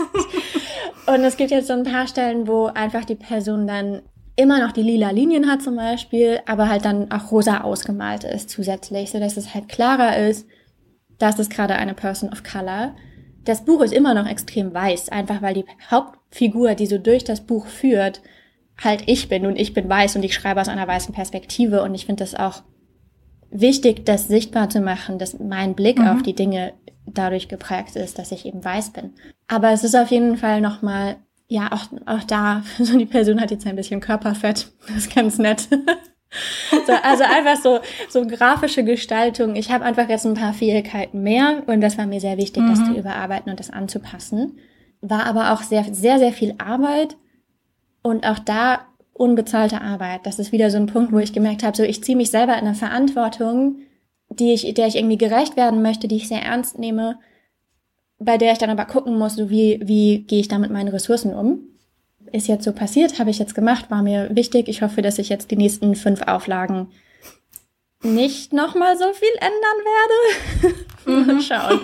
und 1.07 1.24
es 1.24 1.38
gibt 1.38 1.51
jetzt 1.51 1.68
so 1.68 1.74
ein 1.74 1.84
paar 1.84 2.07
Stellen, 2.07 2.47
wo 2.47 2.65
einfach 2.68 3.05
die 3.05 3.15
Person 3.15 3.68
dann 3.68 4.01
immer 4.36 4.59
noch 4.59 4.72
die 4.72 4.84
lila 4.84 5.09
Linien 5.09 5.49
hat 5.49 5.61
zum 5.61 5.76
Beispiel, 5.76 6.39
aber 6.45 6.70
halt 6.70 6.86
dann 6.86 7.11
auch 7.11 7.32
rosa 7.32 7.61
ausgemalt 7.61 8.24
ist 8.24 8.49
zusätzlich, 8.49 9.11
so 9.11 9.20
dass 9.20 9.36
es 9.36 9.53
halt 9.55 9.68
klarer 9.68 10.18
ist, 10.18 10.47
dass 11.18 11.39
es 11.39 11.49
gerade 11.49 11.76
eine 11.76 11.95
Person 11.95 12.30
of 12.32 12.43
Color 12.43 12.93
das 13.47 13.63
Buch 13.63 13.82
ist 13.82 13.93
immer 13.93 14.13
noch 14.13 14.28
extrem 14.28 14.74
weiß, 14.74 15.09
einfach 15.09 15.41
weil 15.41 15.53
die 15.53 15.65
Hauptfigur, 15.89 16.76
die 16.76 16.86
so 16.86 16.97
durch 16.97 17.24
das 17.24 17.45
Buch 17.45 17.65
führt, 17.65 18.22
halt 18.84 19.03
ich 19.07 19.30
bin 19.30 19.45
und 19.45 19.55
ich 19.55 19.74
bin 19.74 19.88
weiß 19.88 20.18
und 20.18 20.24
ich 20.24 20.34
schreibe 20.34 20.59
aus 20.59 20.68
einer 20.68 20.88
weißen 20.88 21.13
Perspektive 21.13 21.82
und 21.82 21.95
ich 21.95 22.05
finde 22.05 22.24
das 22.24 22.36
auch 22.36 22.63
wichtig, 23.49 24.05
das 24.05 24.27
sichtbar 24.27 24.69
zu 24.69 24.81
machen, 24.81 25.19
dass 25.19 25.39
mein 25.39 25.75
Blick 25.75 25.99
mhm. 25.99 26.07
auf 26.07 26.23
die 26.23 26.35
Dinge 26.35 26.73
dadurch 27.05 27.47
geprägt 27.47 27.95
ist, 27.95 28.19
dass 28.19 28.31
ich 28.31 28.45
eben 28.45 28.63
weiß 28.63 28.91
bin. 28.91 29.13
Aber 29.47 29.71
es 29.71 29.83
ist 29.83 29.95
auf 29.95 30.11
jeden 30.11 30.37
Fall 30.37 30.61
nochmal, 30.61 31.17
ja, 31.47 31.71
auch, 31.71 31.85
auch 32.05 32.23
da, 32.23 32.63
so 32.77 32.97
die 32.97 33.05
Person 33.05 33.41
hat 33.41 33.51
jetzt 33.51 33.65
ein 33.65 33.75
bisschen 33.75 34.01
Körperfett, 34.01 34.71
das 34.87 34.97
ist 34.97 35.15
ganz 35.15 35.37
nett. 35.37 35.67
So, 36.85 36.91
also 37.03 37.23
einfach 37.23 37.55
so, 37.55 37.79
so 38.09 38.27
grafische 38.27 38.83
Gestaltung. 38.83 39.55
Ich 39.55 39.71
habe 39.71 39.85
einfach 39.85 40.09
jetzt 40.09 40.25
ein 40.25 40.33
paar 40.33 40.53
Fähigkeiten 40.53 41.23
mehr 41.23 41.63
und 41.67 41.79
das 41.79 41.97
war 41.97 42.05
mir 42.05 42.19
sehr 42.19 42.37
wichtig, 42.37 42.63
mhm. 42.63 42.69
das 42.69 42.83
zu 42.83 42.91
überarbeiten 42.91 43.49
und 43.49 43.61
das 43.61 43.69
anzupassen. 43.69 44.59
War 44.99 45.25
aber 45.25 45.53
auch 45.53 45.63
sehr, 45.63 45.85
sehr, 45.93 46.19
sehr 46.19 46.33
viel 46.33 46.53
Arbeit 46.57 47.15
und 48.01 48.27
auch 48.27 48.39
da 48.39 48.87
unbezahlte 49.18 49.82
Arbeit. 49.82 50.26
Das 50.26 50.39
ist 50.39 50.51
wieder 50.51 50.70
so 50.72 50.78
ein 50.78 50.88
Punkt, 50.88 51.11
wo 51.11 51.20
ich 51.20 51.34
gemerkt 51.34 51.63
habe, 51.63 51.76
so 51.76 51.84
ich 51.84 52.03
ziehe 52.03 52.18
mich 52.18 52.32
selber 52.32 52.53
in 52.53 52.65
eine 52.65 52.76
Verantwortung, 52.76 53.78
die 54.30 54.53
ich, 54.53 54.74
der 54.74 54.88
ich 54.88 54.95
irgendwie 54.95 55.18
gerecht 55.18 55.57
werden 55.57 55.82
möchte, 55.82 56.07
die 56.07 56.18
ich 56.18 56.28
sehr 56.28 56.41
ernst 56.41 56.80
nehme, 56.80 57.20
bei 58.20 58.38
der 58.38 58.51
ich 58.51 58.57
dann 58.57 58.70
aber 58.70 58.86
gucken 58.86 59.18
muss, 59.18 59.36
so 59.36 59.49
wie, 59.49 59.80
wie 59.84 60.24
gehe 60.24 60.39
ich 60.39 60.47
da 60.47 60.57
mit 60.57 60.72
meinen 60.72 60.89
Ressourcen 60.89 61.34
um 61.34 61.61
ist 62.32 62.47
jetzt 62.47 62.63
so 62.63 62.74
passiert, 62.74 63.20
habe 63.20 63.30
ich 63.30 63.39
jetzt 63.39 63.55
gemacht, 63.55 63.89
war 63.89 64.01
mir 64.01 64.30
wichtig. 64.36 64.68
Ich 64.68 64.82
hoffe, 64.82 65.01
dass 65.01 65.20
ich 65.20 65.30
jetzt 65.30 65.51
die 65.51 65.55
nächsten 65.55 65.95
fünf 65.95 66.22
Auflagen 66.24 66.91
nicht 68.03 68.53
nochmal 68.53 68.97
so 68.97 69.11
viel 69.13 69.34
ändern 69.36 70.72
werde. 70.72 70.76
Mhm. 71.07 71.26
Mal 71.26 71.41
schauen. 71.41 71.80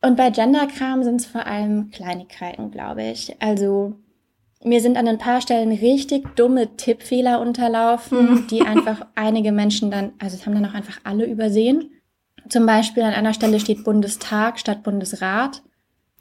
Und 0.00 0.16
bei 0.16 0.30
Genderkram 0.30 1.02
sind 1.02 1.22
es 1.22 1.26
vor 1.26 1.44
allem 1.44 1.90
Kleinigkeiten, 1.90 2.70
glaube 2.70 3.02
ich. 3.02 3.34
Also 3.42 3.96
mir 4.66 4.80
sind 4.80 4.96
an 4.96 5.06
ein 5.06 5.18
paar 5.18 5.40
Stellen 5.40 5.70
richtig 5.70 6.34
dumme 6.34 6.76
Tippfehler 6.76 7.40
unterlaufen, 7.40 8.30
mhm. 8.30 8.46
die 8.48 8.62
einfach 8.62 9.06
einige 9.14 9.52
Menschen 9.52 9.90
dann, 9.90 10.12
also 10.18 10.36
es 10.36 10.44
haben 10.44 10.54
dann 10.54 10.66
auch 10.66 10.74
einfach 10.74 10.98
alle 11.04 11.24
übersehen. 11.24 11.92
Zum 12.48 12.66
Beispiel 12.66 13.04
an 13.04 13.14
einer 13.14 13.32
Stelle 13.32 13.60
steht 13.60 13.84
Bundestag 13.84 14.58
statt 14.58 14.82
Bundesrat. 14.82 15.62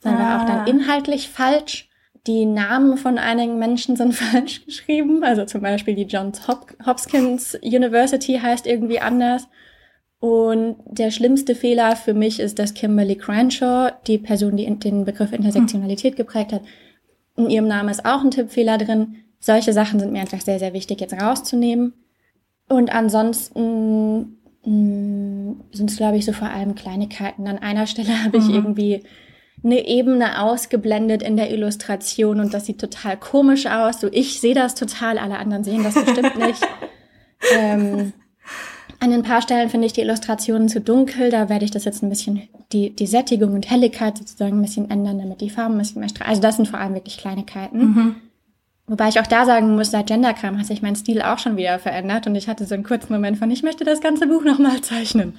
Das 0.01 0.13
ah. 0.13 0.19
war 0.19 0.41
auch 0.41 0.45
dann 0.45 0.67
inhaltlich 0.67 1.29
falsch. 1.29 1.89
Die 2.27 2.45
Namen 2.45 2.97
von 2.97 3.17
einigen 3.17 3.57
Menschen 3.57 3.95
sind 3.95 4.13
falsch 4.15 4.65
geschrieben. 4.65 5.23
Also 5.23 5.45
zum 5.45 5.61
Beispiel 5.61 5.95
die 5.95 6.03
Johns 6.03 6.47
Hop 6.47 6.75
Hopkins 6.85 7.57
University 7.63 8.39
heißt 8.41 8.67
irgendwie 8.67 8.99
anders. 8.99 9.47
Und 10.19 10.77
der 10.85 11.11
schlimmste 11.11 11.55
Fehler 11.55 11.95
für 11.95 12.13
mich 12.13 12.39
ist, 12.39 12.57
dass 12.57 12.73
Kimberly 12.73 13.15
Crenshaw, 13.15 13.91
die 14.07 14.17
Person, 14.17 14.55
die 14.55 14.65
den 14.79 15.05
Begriff 15.05 15.33
Intersektionalität 15.33 16.15
geprägt 16.15 16.53
hat, 16.53 16.61
in 17.35 17.49
ihrem 17.49 17.67
Namen 17.67 17.89
ist 17.89 18.05
auch 18.05 18.23
ein 18.23 18.31
Tippfehler 18.31 18.77
drin. 18.77 19.17
Solche 19.39 19.73
Sachen 19.73 19.99
sind 19.99 20.11
mir 20.11 20.21
einfach 20.21 20.41
sehr, 20.41 20.59
sehr 20.59 20.73
wichtig 20.73 21.01
jetzt 21.01 21.13
rauszunehmen. 21.13 21.93
Und 22.67 22.93
ansonsten 22.93 24.37
mm, 24.63 25.61
sind 25.71 25.89
es, 25.89 25.97
glaube 25.97 26.17
ich, 26.17 26.25
so 26.25 26.33
vor 26.33 26.49
allem 26.49 26.75
Kleinigkeiten. 26.75 27.47
An 27.47 27.59
einer 27.59 27.87
Stelle 27.87 28.23
habe 28.23 28.37
ich 28.37 28.45
mhm. 28.45 28.55
irgendwie 28.55 29.03
eine 29.63 29.87
Ebene 29.87 30.41
ausgeblendet 30.41 31.23
in 31.23 31.37
der 31.37 31.51
Illustration 31.51 32.39
und 32.39 32.53
das 32.53 32.65
sieht 32.65 32.79
total 32.79 33.17
komisch 33.17 33.65
aus. 33.65 33.99
So, 33.99 34.09
ich 34.11 34.39
sehe 34.39 34.53
das 34.53 34.75
total, 34.75 35.17
alle 35.17 35.37
anderen 35.37 35.63
sehen 35.63 35.83
das 35.83 35.95
bestimmt 35.95 36.37
nicht. 36.37 36.61
ähm, 37.55 38.13
an 39.05 39.13
ein 39.13 39.23
paar 39.23 39.41
Stellen 39.41 39.69
finde 39.69 39.87
ich 39.87 39.93
die 39.93 40.01
Illustrationen 40.01 40.67
zu 40.67 40.81
dunkel. 40.81 41.29
Da 41.29 41.49
werde 41.49 41.65
ich 41.65 41.71
das 41.71 41.85
jetzt 41.85 42.03
ein 42.03 42.09
bisschen, 42.09 42.47
die, 42.71 42.95
die 42.95 43.07
Sättigung 43.07 43.53
und 43.53 43.69
Helligkeit 43.69 44.17
sozusagen 44.17 44.59
ein 44.59 44.61
bisschen 44.61 44.91
ändern, 44.91 45.19
damit 45.19 45.41
die 45.41 45.49
Farben 45.49 45.75
ein 45.75 45.79
bisschen 45.79 46.01
mehr 46.01 46.09
strahlen. 46.09 46.29
Also 46.29 46.41
das 46.41 46.57
sind 46.57 46.67
vor 46.67 46.79
allem 46.79 46.93
wirklich 46.93 47.17
Kleinigkeiten. 47.17 47.79
Mhm. 47.79 48.15
Wobei 48.87 49.07
ich 49.07 49.19
auch 49.19 49.27
da 49.27 49.45
sagen 49.45 49.75
muss, 49.75 49.91
seit 49.91 50.07
Genderkram 50.07 50.59
hat 50.59 50.67
sich 50.67 50.81
mein 50.81 50.95
Stil 50.95 51.21
auch 51.21 51.39
schon 51.39 51.57
wieder 51.57 51.79
verändert 51.79 52.27
und 52.27 52.35
ich 52.35 52.47
hatte 52.47 52.65
so 52.65 52.75
einen 52.75 52.83
kurzen 52.83 53.13
Moment 53.13 53.37
von, 53.37 53.49
ich 53.49 53.63
möchte 53.63 53.83
das 53.83 54.01
ganze 54.01 54.27
Buch 54.27 54.43
nochmal 54.43 54.81
zeichnen. 54.81 55.37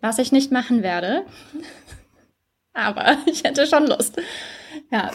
Was 0.00 0.18
ich 0.18 0.32
nicht 0.32 0.50
machen 0.50 0.82
werde 0.82 1.24
aber 2.78 3.18
ich 3.26 3.44
hätte 3.44 3.66
schon 3.66 3.86
Lust. 3.86 4.20
Ja, 4.90 5.10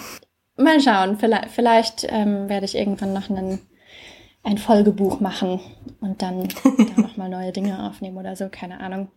mal 0.58 0.80
schauen. 0.82 1.18
Vielleicht, 1.18 1.50
vielleicht 1.50 2.06
ähm, 2.10 2.50
werde 2.50 2.66
ich 2.66 2.76
irgendwann 2.76 3.14
noch 3.14 3.30
einen, 3.30 3.60
ein 4.44 4.58
Folgebuch 4.58 5.20
machen 5.20 5.60
und 6.02 6.22
dann 6.22 6.48
da 6.96 7.02
nochmal 7.02 7.30
neue 7.30 7.52
Dinge 7.52 7.88
aufnehmen 7.88 8.18
oder 8.18 8.36
so, 8.36 8.50
keine 8.50 8.80
Ahnung. 8.80 9.10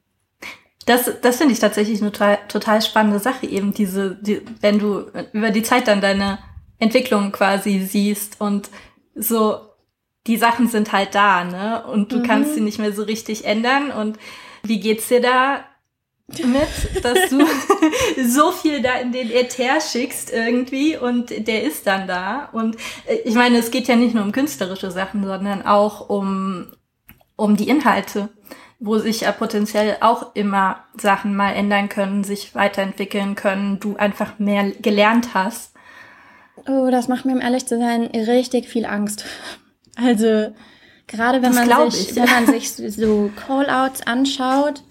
Das, 0.87 1.11
das 1.21 1.39
finde 1.39 1.53
ich 1.53 1.59
tatsächlich 1.59 2.01
eine 2.01 2.13
total, 2.13 2.39
total 2.49 2.81
spannende 2.81 3.19
Sache, 3.19 3.47
eben 3.47 3.75
diese, 3.75 4.17
die, 4.23 4.43
wenn 4.61 4.79
du 4.79 5.07
über 5.33 5.51
die 5.51 5.65
Zeit 5.65 5.89
dann 5.89 6.01
deine 6.01 6.39
Entwicklung 6.79 7.33
quasi 7.33 7.81
siehst 7.81 8.41
und 8.41 8.71
so, 9.15 9.59
die 10.27 10.37
Sachen 10.37 10.69
sind 10.69 10.93
halt 10.93 11.15
da, 11.15 11.45
ne? 11.45 11.85
Und 11.87 12.13
du 12.13 12.19
mhm. 12.19 12.23
kannst 12.25 12.55
sie 12.55 12.61
nicht 12.61 12.79
mehr 12.79 12.93
so 12.93 13.03
richtig 13.03 13.45
ändern. 13.45 13.91
Und 13.91 14.19
wie 14.63 14.81
geht's 14.81 15.09
dir 15.09 15.21
da? 15.21 15.65
Mit, 16.29 17.05
dass 17.05 17.31
du 17.31 17.47
so 18.29 18.51
viel 18.51 18.83
da 18.83 18.95
in 18.99 19.13
den 19.13 19.31
Äther 19.31 19.81
schickst 19.81 20.33
irgendwie 20.33 20.97
und 20.97 21.31
der 21.47 21.63
ist 21.63 21.87
dann 21.87 22.09
da. 22.09 22.49
Und 22.53 22.77
äh, 23.07 23.17
ich 23.25 23.35
meine, 23.35 23.59
es 23.59 23.71
geht 23.71 23.89
ja 23.89 23.97
nicht 23.97 24.15
nur 24.15 24.25
um 24.25 24.33
künstlerische 24.33 24.91
Sachen, 24.91 25.25
sondern 25.25 25.65
auch 25.65 26.09
um, 26.09 26.73
um 27.37 27.57
die 27.57 27.69
Inhalte, 27.69 28.29
wo 28.81 28.99
sich 28.99 29.21
ja 29.21 29.33
potenziell 29.33 29.99
auch 30.01 30.35
immer 30.35 30.85
Sachen 31.01 31.37
mal 31.37 31.53
ändern 31.53 31.89
können, 31.89 32.25
sich 32.25 32.55
weiterentwickeln 32.55 33.37
können, 33.37 33.79
du 33.79 33.97
einfach 33.97 34.39
mehr 34.39 34.73
gelernt 34.73 35.35
hast. 35.35 35.75
Oh, 36.69 36.89
das 36.91 37.07
macht 37.07 37.25
mir, 37.25 37.35
um 37.35 37.41
ehrlich 37.41 37.67
zu 37.67 37.79
sein, 37.79 38.07
richtig 38.07 38.69
viel 38.69 38.85
Angst. 38.85 39.25
Also, 39.95 40.53
gerade 41.07 41.41
wenn 41.43 41.55
man 41.55 41.91
sich, 41.91 42.17
wenn 42.17 42.29
man 42.29 42.47
sich 42.59 42.73
so 42.73 43.31
Callouts 43.47 44.05
anschaut, 44.07 44.83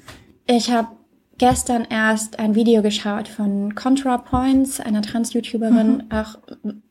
ich 0.48 0.72
habe 0.72 0.95
gestern 1.38 1.86
erst 1.90 2.40
ein 2.40 2.56
Video 2.56 2.82
geschaut 2.82 3.28
von 3.28 3.76
ContraPoints, 3.76 4.80
einer 4.80 5.02
Trans-YouTuberin. 5.02 5.98
Mhm. 5.98 6.12
Auch 6.12 6.38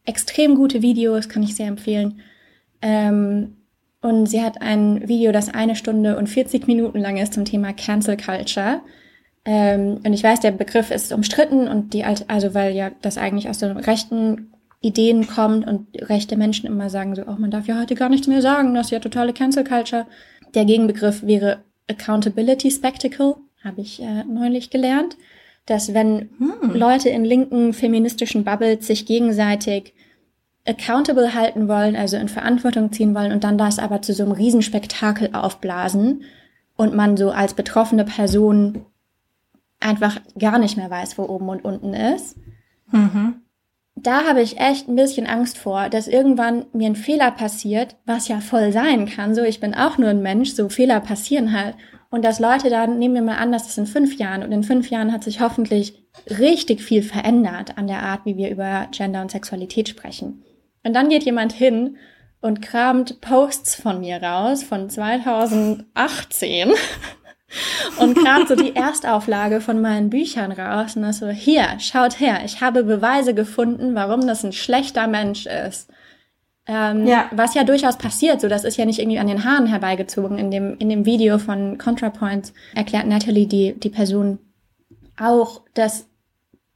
extrem 0.05 0.55
gute 0.55 0.83
Videos, 0.83 1.29
kann 1.29 1.43
ich 1.43 1.57
sehr 1.57 1.69
empfehlen. 1.69 2.21
Ähm, 2.83 3.57
und 4.03 4.27
sie 4.27 4.43
hat 4.43 4.61
ein 4.61 5.09
Video, 5.09 5.33
das 5.33 5.49
eine 5.49 5.77
Stunde 5.77 6.19
und 6.19 6.29
40 6.29 6.67
Minuten 6.67 6.99
lang 6.99 7.17
ist 7.17 7.33
zum 7.33 7.47
Thema 7.47 7.73
Cancel 7.73 8.19
Culture. 8.19 8.83
Ähm, 9.47 10.01
und 10.05 10.13
ich 10.13 10.23
weiß, 10.23 10.41
der 10.41 10.51
Begriff 10.51 10.91
ist 10.91 11.13
umstritten 11.13 11.69
und 11.69 11.95
die, 11.95 12.05
also 12.05 12.55
weil 12.55 12.75
ja 12.75 12.91
das 13.01 13.17
eigentlich 13.17 13.49
aus 13.49 13.61
so 13.61 13.67
rechten 13.67 14.53
Ideen 14.83 15.27
kommt 15.27 15.67
und 15.67 15.87
rechte 16.03 16.37
Menschen 16.37 16.67
immer 16.67 16.91
sagen 16.91 17.15
so, 17.15 17.23
oh, 17.23 17.37
man 17.39 17.51
darf 17.51 17.67
ja 17.67 17.81
heute 17.81 17.95
gar 17.95 18.11
nichts 18.11 18.27
mehr 18.27 18.43
sagen, 18.43 18.75
das 18.75 18.89
ist 18.89 18.91
ja 18.91 18.99
totale 18.99 19.33
Cancel 19.33 19.65
Culture. 19.65 20.07
Der 20.55 20.67
Gegenbegriff 20.67 21.23
wäre 21.23 21.65
Accountability 21.89 22.71
Spectacle 22.71 23.37
habe 23.65 23.81
ich 23.81 24.01
äh, 24.03 24.25
neulich 24.25 24.71
gelernt, 24.71 25.17
dass 25.67 25.95
wenn 25.95 26.31
hm. 26.39 26.75
Leute 26.75 27.09
in 27.09 27.25
linken 27.25 27.73
feministischen 27.73 28.45
Bubbles 28.45 28.87
sich 28.87 29.07
gegenseitig 29.07 29.95
accountable 30.67 31.35
halten 31.35 31.69
wollen, 31.69 31.97
also 31.97 32.17
in 32.17 32.29
Verantwortung 32.29 32.93
ziehen 32.93 33.15
wollen 33.15 33.33
und 33.33 33.45
dann 33.45 33.59
das 33.59 33.79
aber 33.79 34.03
zu 34.03 34.13
so 34.13 34.23
einem 34.23 34.33
Riesenspektakel 34.33 35.31
aufblasen 35.33 36.25
und 36.77 36.95
man 36.95 37.17
so 37.17 37.31
als 37.31 37.55
betroffene 37.55 38.05
Person 38.05 38.87
einfach 39.81 40.21
gar 40.39 40.59
nicht 40.59 40.77
mehr 40.77 40.91
weiß, 40.91 41.19
wo 41.19 41.25
oben 41.25 41.49
und 41.49 41.65
unten 41.65 41.93
ist, 41.93 42.37
mhm. 42.91 43.43
da 43.95 44.25
habe 44.25 44.41
ich 44.41 44.59
echt 44.59 44.89
ein 44.89 44.97
bisschen 44.97 45.27
Angst 45.27 45.59
vor, 45.59 45.91
dass 45.91 46.09
irgendwann 46.09 46.65
mir 46.73 46.87
ein 46.87 46.97
Fehler 46.97 47.31
passiert, 47.31 47.97
was 48.07 48.29
ja 48.29 48.41
voll 48.41 48.73
sein 48.73 49.07
kann. 49.07 49.35
So, 49.35 49.43
ich 49.43 49.61
bin 49.61 49.75
auch 49.75 49.99
nur 49.99 50.09
ein 50.09 50.23
Mensch, 50.23 50.53
so 50.53 50.69
Fehler 50.71 51.01
passieren 51.01 51.53
halt. 51.53 51.75
Und 52.15 52.25
dass 52.25 52.39
Leute 52.39 52.71
dann, 52.71 53.01
nehmen 53.01 53.17
wir 53.17 53.23
mal 53.23 53.39
an, 53.39 53.51
dass 53.51 53.69
es 53.69 53.77
in 53.77 53.87
fünf 53.87 54.19
Jahren 54.19 54.45
und 54.45 54.53
in 54.53 54.63
fünf 54.63 54.89
Jahren 54.89 55.13
hat 55.13 55.25
sich 55.25 55.41
hoffentlich 55.41 56.01
richtig 56.31 56.81
viel 56.81 57.03
verändert 57.03 57.77
an 57.77 57.89
der 57.89 58.05
Art, 58.05 58.21
wie 58.25 58.37
wir 58.37 58.51
über 58.51 58.87
Gender 58.93 59.21
und 59.21 59.33
Sexualität 59.33 59.89
sprechen. 59.89 60.45
Und 60.85 60.95
dann 60.95 61.09
geht 61.09 61.25
jemand 61.25 61.53
hin 61.53 61.97
und 62.41 62.63
kramt 62.63 63.21
Posts 63.21 63.75
von 63.75 63.99
mir 63.99 64.23
raus 64.23 64.63
von 64.63 64.89
2018 64.89 66.71
und 67.99 68.15
kramt 68.17 68.47
so 68.47 68.55
die 68.55 68.77
Erstauflage 68.77 69.61
von 69.61 69.81
meinen 69.81 70.09
Büchern 70.09 70.53
raus 70.53 70.95
und 70.95 71.03
ist 71.03 71.19
so, 71.19 71.31
hier, 71.31 71.67
schaut 71.81 72.21
her, 72.21 72.43
ich 72.45 72.61
habe 72.61 72.85
Beweise 72.85 73.35
gefunden, 73.35 73.97
warum 73.97 74.25
das 74.25 74.45
ein 74.45 74.53
schlechter 74.53 75.09
Mensch 75.09 75.47
ist. 75.47 75.91
Ähm, 76.67 77.07
ja. 77.07 77.29
Was 77.33 77.55
ja 77.55 77.65
durchaus 77.65 77.99
passiert, 77.99 78.41
so 78.41 78.49
das 78.49 78.65
ist 78.65 78.77
ja 78.77 78.87
nicht 78.87 78.99
irgendwie 78.99 79.19
an 79.19 79.27
den 79.27 79.45
Haaren 79.45 79.67
herbeigezogen. 79.67 80.39
In 80.39 80.51
dem, 80.51 80.77
in 80.79 80.89
dem 80.89 81.05
Video 81.05 81.39
von 81.39 81.77
ContraPoints 81.77 82.55
erklärt 82.75 83.07
Natalie 83.07 83.47
die, 83.47 83.79
die 83.79 83.91
Person 83.91 84.39
auch, 85.19 85.63
dass 85.75 86.07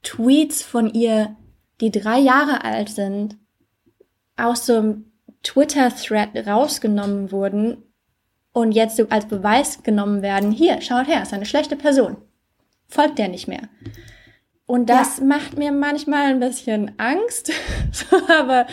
Tweets 0.03 0.61
von 0.61 0.93
ihr, 0.93 1.35
die 1.81 1.91
drei 1.91 2.19
Jahre 2.19 2.63
alt 2.63 2.89
sind, 2.89 3.37
aus 4.37 4.65
so 4.65 4.77
einem 4.77 5.05
Twitter-Thread 5.43 6.47
rausgenommen 6.47 7.31
wurden 7.31 7.83
und 8.53 8.71
jetzt 8.71 8.97
so 8.97 9.07
als 9.09 9.27
Beweis 9.27 9.83
genommen 9.83 10.21
werden, 10.21 10.51
hier, 10.51 10.81
schaut 10.81 11.07
her, 11.07 11.21
ist 11.21 11.33
eine 11.33 11.45
schlechte 11.45 11.75
Person. 11.75 12.17
Folgt 12.87 13.19
der 13.19 13.27
nicht 13.27 13.47
mehr. 13.47 13.69
Und 14.65 14.89
das 14.89 15.19
ja. 15.19 15.25
macht 15.25 15.57
mir 15.57 15.71
manchmal 15.71 16.27
ein 16.27 16.39
bisschen 16.39 16.91
Angst. 16.97 17.51
aber 18.39 18.67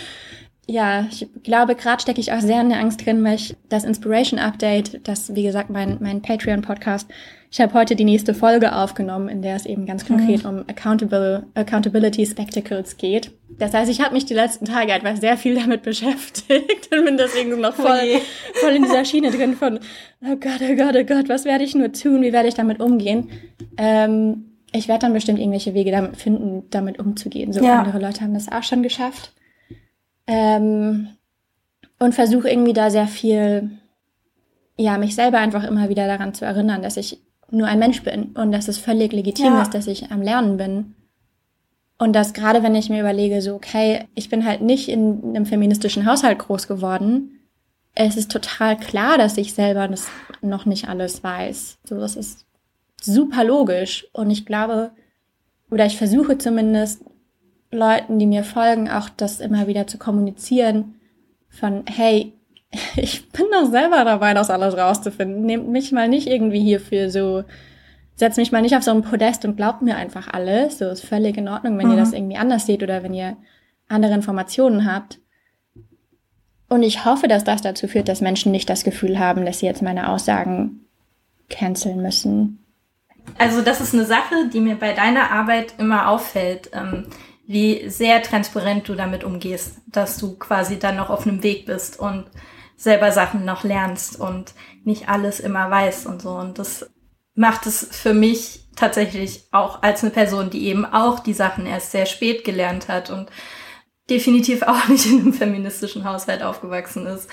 ja, 0.69 1.07
ich 1.11 1.29
glaube, 1.45 1.77
gerade 1.77 2.03
stecke 2.03 2.21
ich 2.21 2.33
auch 2.33 2.41
sehr 2.41 2.61
in 2.61 2.71
der 2.71 2.81
Angst 2.81 3.07
drin, 3.07 3.23
weil 3.23 3.37
ich 3.37 3.57
das 3.69 3.85
Inspiration 3.85 4.41
Update, 4.41 5.07
das, 5.07 5.35
wie 5.35 5.45
gesagt, 5.45 5.71
mein, 5.71 5.99
mein 6.01 6.23
Patreon-Podcast, 6.23 7.09
ich 7.53 7.61
habe 7.61 7.73
heute 7.75 7.95
die 7.95 8.05
nächste 8.05 8.35
Folge 8.35 8.75
aufgenommen, 8.75 9.29
in 9.29 9.43
der 9.43 9.55
es 9.55 9.65
eben 9.65 9.87
ganz 9.87 10.05
konkret 10.05 10.43
mhm. 10.43 10.51
um 10.51 10.59
Accountable, 10.67 11.47
Accountability 11.55 12.27
Spectacles 12.27 12.97
geht. 12.97 13.31
Das 13.59 13.73
heißt, 13.73 13.89
ich 13.91 14.01
habe 14.01 14.13
mich 14.13 14.27
die 14.27 14.35
letzten 14.35 14.65
Tage 14.65 14.93
etwas 14.93 15.21
sehr 15.21 15.37
viel 15.37 15.55
damit 15.55 15.83
beschäftigt 15.85 16.93
und 16.93 17.05
bin 17.05 17.17
deswegen 17.17 17.61
noch 17.61 17.75
voll, 17.75 17.87
okay. 17.87 18.21
Oh 18.57 18.59
voll 18.59 18.73
in 18.73 18.83
dieser 18.83 19.05
Schiene 19.05 19.31
drin 19.31 19.55
von, 19.55 19.79
oh 20.23 20.37
Gott, 20.37 20.61
oh 20.69 20.75
Gott, 20.75 20.97
oh 20.97 21.05
Gott, 21.05 21.29
was 21.29 21.45
werde 21.45 21.63
ich 21.63 21.77
nur 21.77 21.93
tun, 21.93 22.23
wie 22.23 22.33
werde 22.33 22.49
ich 22.49 22.55
damit 22.55 22.81
umgehen? 22.81 23.31
Ähm, 23.77 24.47
ich 24.73 24.89
werde 24.89 25.03
dann 25.03 25.13
bestimmt 25.13 25.39
irgendwelche 25.39 25.75
Wege 25.75 25.93
damit 25.93 26.17
finden, 26.17 26.65
damit 26.71 26.99
umzugehen. 26.99 27.53
So 27.53 27.65
ja. 27.65 27.79
andere 27.79 28.01
Leute 28.01 28.23
haben 28.23 28.35
das 28.35 28.51
auch 28.51 28.65
schon 28.65 28.83
geschafft. 28.83 29.33
Ähm, 30.27 31.09
und 31.99 32.15
versuche 32.15 32.51
irgendwie 32.51 32.73
da 32.73 32.91
sehr 32.91 33.07
viel, 33.07 33.71
ja, 34.77 34.99
mich 34.99 35.15
selber 35.15 35.39
einfach 35.39 35.65
immer 35.65 35.89
wieder 35.89 36.07
daran 36.07 36.35
zu 36.35 36.45
erinnern, 36.45 36.83
dass 36.83 36.97
ich 36.97 37.21
nur 37.51 37.67
ein 37.69 37.79
Mensch 37.79 38.03
bin 38.03 38.33
und 38.35 38.53
dass 38.53 38.69
es 38.69 38.79
völlig 38.79 39.13
legitim 39.13 39.55
ja. 39.55 39.63
ist, 39.63 39.73
dass 39.75 39.87
ich 39.87 40.11
am 40.11 40.23
Lernen 40.23 40.57
bin. 40.57 40.95
Und 41.99 42.13
dass 42.13 42.35
gerade 42.35 42.63
wenn 42.63 42.75
ich 42.75 42.91
mir 42.91 43.01
überlege, 43.01 43.41
so, 43.41 43.55
okay, 43.55 44.05
ich 44.15 44.29
bin 44.29 44.45
halt 44.45 44.61
nicht 44.61 44.89
in 44.89 45.23
einem 45.25 45.47
feministischen 45.47 46.05
Haushalt 46.05 46.39
groß 46.39 46.69
geworden, 46.69 47.41
es 47.95 48.17
ist 48.17 48.31
total 48.31 48.77
klar, 48.77 49.17
dass 49.17 49.39
ich 49.39 49.55
selber 49.55 49.89
das 49.89 50.09
noch 50.43 50.67
nicht 50.67 50.89
alles 50.89 51.25
weiß. 51.25 51.79
So, 51.85 51.99
das 51.99 52.15
ist 52.15 52.45
super 53.01 53.45
logisch. 53.45 54.07
Und 54.13 54.31
ich 54.31 54.45
glaube, 54.45 54.91
oder 55.71 55.87
ich 55.87 55.97
versuche 55.97 56.37
zumindest 56.37 57.03
Leuten, 57.77 58.19
die 58.19 58.27
mir 58.27 58.45
folgen, 58.45 58.91
auch 58.91 59.09
das 59.09 59.41
immer 59.41 59.67
wieder 59.67 59.87
zu 59.87 59.99
kommunizieren 59.99 60.97
von, 61.49 61.85
hey, 61.87 62.33
ich 62.97 63.29
bin 63.31 63.47
doch 63.53 63.71
selber 63.71 64.05
dabei, 64.05 64.35
das 64.35 64.51
alles 64.51 64.77
rauszufinden. 64.77 65.43
Nehmt 65.43 65.69
mich 65.69 65.93
mal 65.93 66.09
nicht 66.09 66.27
irgendwie 66.27 66.61
hierfür 66.61 67.11
so, 67.11 67.45
setzt 68.15 68.39
mich 68.39 68.53
mal 68.53 68.63
nicht 68.63 68.77
auf 68.77 68.83
so 68.83 68.91
ein 68.91 69.03
Podest 69.03 69.45
und 69.45 69.57
glaubt 69.57 69.83
mir 69.83 69.97
einfach 69.97 70.29
alles. 70.33 70.79
So 70.79 70.87
ist 70.87 71.05
völlig 71.05 71.37
in 71.37 71.49
Ordnung, 71.49 71.79
wenn 71.79 71.87
mhm. 71.87 71.93
ihr 71.93 71.99
das 71.99 72.13
irgendwie 72.13 72.37
anders 72.37 72.67
seht 72.67 72.83
oder 72.83 73.03
wenn 73.03 73.15
ihr 73.15 73.37
andere 73.89 74.15
Informationen 74.15 74.91
habt. 74.91 75.21
Und 76.69 76.83
ich 76.83 77.05
hoffe, 77.05 77.29
dass 77.29 77.45
das 77.45 77.63
dazu 77.63 77.87
führt, 77.87 78.09
dass 78.09 78.21
Menschen 78.21 78.51
nicht 78.51 78.69
das 78.69 78.83
Gefühl 78.83 79.19
haben, 79.19 79.45
dass 79.45 79.61
sie 79.61 79.67
jetzt 79.67 79.83
meine 79.83 80.09
Aussagen 80.09 80.87
canceln 81.49 82.03
müssen. 82.03 82.59
Also 83.39 83.63
das 83.63 83.81
ist 83.81 83.95
eine 83.95 84.05
Sache, 84.05 84.49
die 84.53 84.61
mir 84.61 84.77
bei 84.77 84.93
deiner 84.93 85.31
Arbeit 85.31 85.75
immer 85.79 86.09
auffällt. 86.09 86.71
Wie 87.47 87.89
sehr 87.89 88.23
transparent 88.23 88.89
du 88.89 88.95
damit 88.95 89.23
umgehst, 89.23 89.77
dass 89.87 90.19
du 90.19 90.37
quasi 90.37 90.79
dann 90.79 90.97
noch 90.97 91.11
auf 91.11 91.27
einem 91.27 91.43
Weg 91.43 91.67
bist 91.67 91.99
und 91.99 92.27
selber 92.77 93.13
Sachen 93.13 93.45
noch 93.45 93.65
lernst 93.65 94.19
und 94.21 94.53
nicht 94.85 95.09
alles 95.09 95.41
immer 95.41 95.71
weißt 95.71 96.07
und 96.07 96.23
so. 96.23 96.31
Und 96.31 96.59
das 96.59 96.91
macht 97.35 97.67
es 97.67 97.87
für 97.91 98.15
mich 98.15 98.67
tatsächlich 98.77 99.45
auch 99.53 99.83
als 99.83 100.03
eine 100.03 100.11
Person, 100.11 100.51
die 100.51 100.67
eben 100.67 100.85
auch 100.85 101.21
die 101.21 101.35
Sachen 101.35 101.67
erst 101.67 101.93
sehr 101.93 102.07
spät 102.07 102.45
gelernt 102.45 102.89
hat 102.89 103.11
und 103.11 103.31
definitiv 104.11 104.63
auch 104.63 104.89
nicht 104.89 105.07
in 105.07 105.21
einem 105.21 105.33
feministischen 105.33 106.05
Haushalt 106.05 106.43
aufgewachsen 106.43 107.07
ist, 107.07 107.29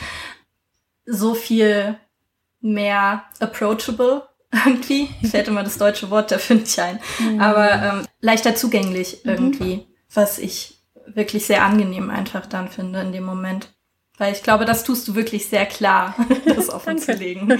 so 1.05 1.35
viel 1.35 1.97
mehr 2.61 3.23
approachable 3.39 4.23
irgendwie. 4.65 5.09
Fällt 5.29 5.47
immer 5.47 5.63
das 5.63 5.77
deutsche 5.77 6.09
Wort 6.09 6.31
dafür 6.31 6.57
nicht 6.57 6.79
ein. 6.79 6.99
Mhm. 7.19 7.41
Aber 7.41 7.71
ähm, 7.71 8.07
leichter 8.21 8.55
zugänglich 8.55 9.25
irgendwie. 9.25 9.85
Was 10.13 10.37
ich 10.39 10.83
wirklich 11.05 11.45
sehr 11.45 11.63
angenehm 11.63 12.09
einfach 12.09 12.45
dann 12.45 12.69
finde 12.69 13.01
in 13.01 13.11
dem 13.11 13.23
Moment. 13.23 13.69
Weil 14.19 14.31
ich 14.31 14.43
glaube, 14.43 14.65
das 14.65 14.83
tust 14.83 15.07
du 15.07 15.15
wirklich 15.15 15.47
sehr 15.47 15.65
klar, 15.65 16.15
das 16.45 16.69
offen 16.69 16.99
zu 16.99 17.13
legen. 17.13 17.49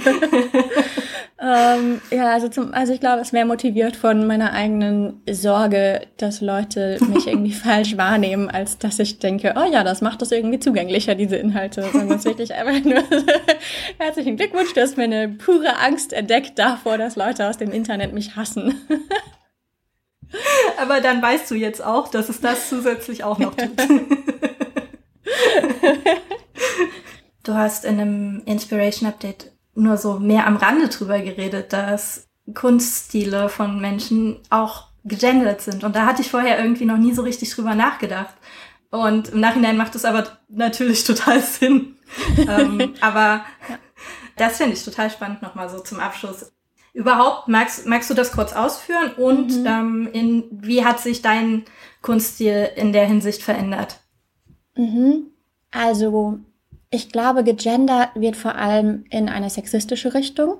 ähm, 1.42 2.00
ja, 2.12 2.32
also, 2.32 2.46
zum, 2.48 2.72
also 2.72 2.92
ich 2.92 3.00
glaube, 3.00 3.20
es 3.22 3.32
mehr 3.32 3.44
motiviert 3.44 3.96
von 3.96 4.24
meiner 4.28 4.52
eigenen 4.52 5.20
Sorge, 5.28 6.06
dass 6.16 6.40
Leute 6.40 6.98
mich 7.08 7.26
irgendwie 7.26 7.52
falsch 7.52 7.96
wahrnehmen, 7.96 8.50
als 8.50 8.78
dass 8.78 9.00
ich 9.00 9.18
denke, 9.18 9.54
oh 9.56 9.68
ja, 9.68 9.82
das 9.82 10.00
macht 10.00 10.22
das 10.22 10.30
irgendwie 10.30 10.60
zugänglicher, 10.60 11.16
diese 11.16 11.36
Inhalte. 11.36 11.82
Sondern 11.90 12.18
es 12.18 12.24
wirklich 12.24 12.54
einfach 12.54 12.84
nur 12.84 13.02
herzlichen 13.98 14.36
Glückwunsch, 14.36 14.74
du 14.74 14.80
hast 14.80 14.96
mir 14.96 15.04
eine 15.04 15.28
pure 15.30 15.80
Angst 15.80 16.12
entdeckt 16.12 16.56
davor, 16.60 16.98
dass 16.98 17.16
Leute 17.16 17.48
aus 17.48 17.58
dem 17.58 17.72
Internet 17.72 18.12
mich 18.12 18.36
hassen. 18.36 18.80
Aber 20.80 21.00
dann 21.00 21.22
weißt 21.22 21.50
du 21.50 21.54
jetzt 21.54 21.84
auch, 21.84 22.08
dass 22.08 22.28
es 22.28 22.40
das 22.40 22.68
zusätzlich 22.68 23.24
auch 23.24 23.38
noch 23.38 23.54
tut. 23.54 23.70
du 27.42 27.54
hast 27.54 27.84
in 27.84 28.00
einem 28.00 28.42
Inspiration 28.46 29.08
Update 29.08 29.52
nur 29.74 29.96
so 29.96 30.18
mehr 30.18 30.46
am 30.46 30.56
Rande 30.56 30.88
drüber 30.88 31.20
geredet, 31.20 31.72
dass 31.72 32.28
Kunststile 32.54 33.48
von 33.48 33.80
Menschen 33.80 34.40
auch 34.50 34.88
gegendert 35.04 35.60
sind. 35.60 35.84
Und 35.84 35.96
da 35.96 36.06
hatte 36.06 36.22
ich 36.22 36.30
vorher 36.30 36.58
irgendwie 36.58 36.84
noch 36.84 36.96
nie 36.96 37.12
so 37.12 37.22
richtig 37.22 37.50
drüber 37.50 37.74
nachgedacht. 37.74 38.34
Und 38.90 39.30
im 39.30 39.40
Nachhinein 39.40 39.76
macht 39.76 39.94
es 39.94 40.04
aber 40.04 40.24
natürlich 40.48 41.04
total 41.04 41.40
Sinn. 41.42 41.96
ähm, 42.48 42.94
aber 43.00 43.44
das 44.36 44.56
finde 44.56 44.74
ich 44.74 44.84
total 44.84 45.10
spannend 45.10 45.42
nochmal 45.42 45.68
so 45.68 45.80
zum 45.80 46.00
Abschluss 46.00 46.52
überhaupt, 46.94 47.48
magst, 47.48 47.86
magst 47.86 48.08
du 48.08 48.14
das 48.14 48.32
kurz 48.32 48.54
ausführen 48.54 49.12
und 49.16 49.60
mhm. 49.60 49.66
ähm, 49.66 50.08
in, 50.12 50.44
wie 50.50 50.84
hat 50.84 51.00
sich 51.00 51.20
dein 51.20 51.64
Kunststil 52.00 52.70
in 52.76 52.92
der 52.92 53.06
Hinsicht 53.06 53.42
verändert? 53.42 54.00
Mhm. 54.76 55.26
Also, 55.70 56.38
ich 56.90 57.10
glaube, 57.10 57.42
gegendert 57.42 58.10
wird 58.14 58.36
vor 58.36 58.54
allem 58.54 59.04
in 59.10 59.28
eine 59.28 59.50
sexistische 59.50 60.14
Richtung. 60.14 60.58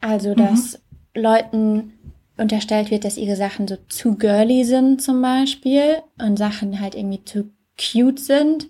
Also, 0.00 0.34
dass 0.34 0.80
mhm. 1.14 1.22
Leuten 1.22 1.92
unterstellt 2.36 2.90
wird, 2.90 3.04
dass 3.04 3.16
ihre 3.16 3.36
Sachen 3.36 3.66
so 3.66 3.76
zu 3.88 4.16
girly 4.16 4.64
sind 4.64 5.02
zum 5.02 5.20
Beispiel 5.22 5.96
und 6.18 6.38
Sachen 6.38 6.80
halt 6.80 6.94
irgendwie 6.94 7.24
zu 7.24 7.50
cute 7.78 8.20
sind 8.20 8.68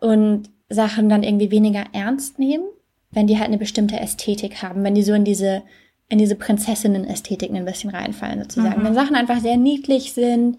und 0.00 0.50
Sachen 0.68 1.08
dann 1.08 1.22
irgendwie 1.22 1.50
weniger 1.50 1.84
ernst 1.92 2.38
nehmen, 2.38 2.64
wenn 3.10 3.26
die 3.26 3.38
halt 3.38 3.48
eine 3.48 3.58
bestimmte 3.58 3.98
Ästhetik 3.98 4.62
haben, 4.62 4.82
wenn 4.82 4.94
die 4.94 5.02
so 5.02 5.12
in 5.12 5.24
diese 5.24 5.62
in 6.08 6.18
diese 6.18 6.36
Prinzessinnen-Ästhetiken 6.36 7.56
ein 7.56 7.64
bisschen 7.64 7.90
reinfallen, 7.90 8.42
sozusagen. 8.42 8.80
Mhm. 8.80 8.84
Wenn 8.86 8.94
Sachen 8.94 9.16
einfach 9.16 9.40
sehr 9.40 9.56
niedlich 9.56 10.12
sind, 10.12 10.58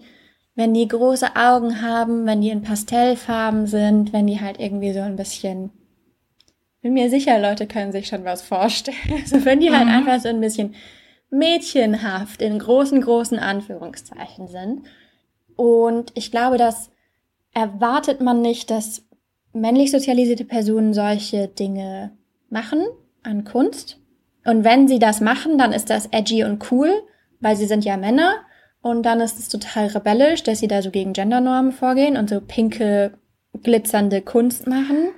wenn 0.54 0.74
die 0.74 0.88
große 0.88 1.36
Augen 1.36 1.82
haben, 1.82 2.26
wenn 2.26 2.40
die 2.40 2.50
in 2.50 2.62
Pastellfarben 2.62 3.66
sind, 3.66 4.12
wenn 4.12 4.26
die 4.26 4.40
halt 4.40 4.58
irgendwie 4.58 4.92
so 4.92 5.00
ein 5.00 5.16
bisschen, 5.16 5.70
bin 6.80 6.94
mir 6.94 7.10
sicher, 7.10 7.38
Leute 7.38 7.66
können 7.66 7.92
sich 7.92 8.08
schon 8.08 8.24
was 8.24 8.42
vorstellen. 8.42 8.96
Also 9.22 9.44
wenn 9.44 9.60
die 9.60 9.70
halt 9.70 9.86
mhm. 9.86 9.92
einfach 9.92 10.20
so 10.20 10.28
ein 10.28 10.40
bisschen 10.40 10.74
mädchenhaft 11.30 12.40
in 12.40 12.58
großen, 12.58 13.00
großen 13.00 13.38
Anführungszeichen 13.38 14.48
sind. 14.48 14.82
Und 15.56 16.12
ich 16.14 16.30
glaube, 16.30 16.56
das 16.56 16.90
erwartet 17.52 18.20
man 18.20 18.42
nicht, 18.42 18.70
dass 18.70 19.02
männlich 19.52 19.90
sozialisierte 19.90 20.44
Personen 20.44 20.94
solche 20.94 21.48
Dinge 21.48 22.12
machen 22.50 22.84
an 23.22 23.44
Kunst. 23.44 23.98
Und 24.46 24.64
wenn 24.64 24.88
sie 24.88 24.98
das 24.98 25.20
machen, 25.20 25.58
dann 25.58 25.72
ist 25.72 25.90
das 25.90 26.06
edgy 26.12 26.44
und 26.44 26.70
cool, 26.70 26.90
weil 27.40 27.56
sie 27.56 27.66
sind 27.66 27.84
ja 27.84 27.96
Männer. 27.96 28.34
Und 28.80 29.02
dann 29.02 29.20
ist 29.20 29.38
es 29.38 29.48
total 29.48 29.86
rebellisch, 29.88 30.42
dass 30.44 30.60
sie 30.60 30.68
da 30.68 30.80
so 30.82 30.90
gegen 30.90 31.12
Gendernormen 31.12 31.72
vorgehen 31.72 32.16
und 32.16 32.30
so 32.30 32.40
pinke, 32.40 33.18
glitzernde 33.62 34.22
Kunst 34.22 34.66
machen. 34.66 35.08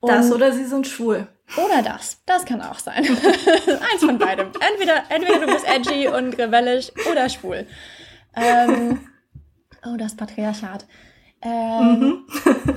Und 0.00 0.08
Das 0.10 0.30
oder 0.32 0.52
sie 0.52 0.64
sind 0.64 0.86
schwul. 0.86 1.26
oder 1.56 1.82
das. 1.82 2.18
Das 2.26 2.44
kann 2.44 2.60
auch 2.62 2.78
sein. 2.78 3.02
Eins 3.04 4.04
von 4.04 4.18
beidem. 4.18 4.48
Entweder, 4.72 5.02
entweder 5.08 5.46
du 5.46 5.52
bist 5.52 5.66
edgy 5.68 6.06
und 6.08 6.38
rebellisch 6.38 6.92
oder 7.10 7.28
schwul. 7.28 7.66
Ähm, 8.36 9.00
oh, 9.84 9.96
das 9.96 10.16
Patriarchat. 10.16 10.86
Ähm, 11.42 12.24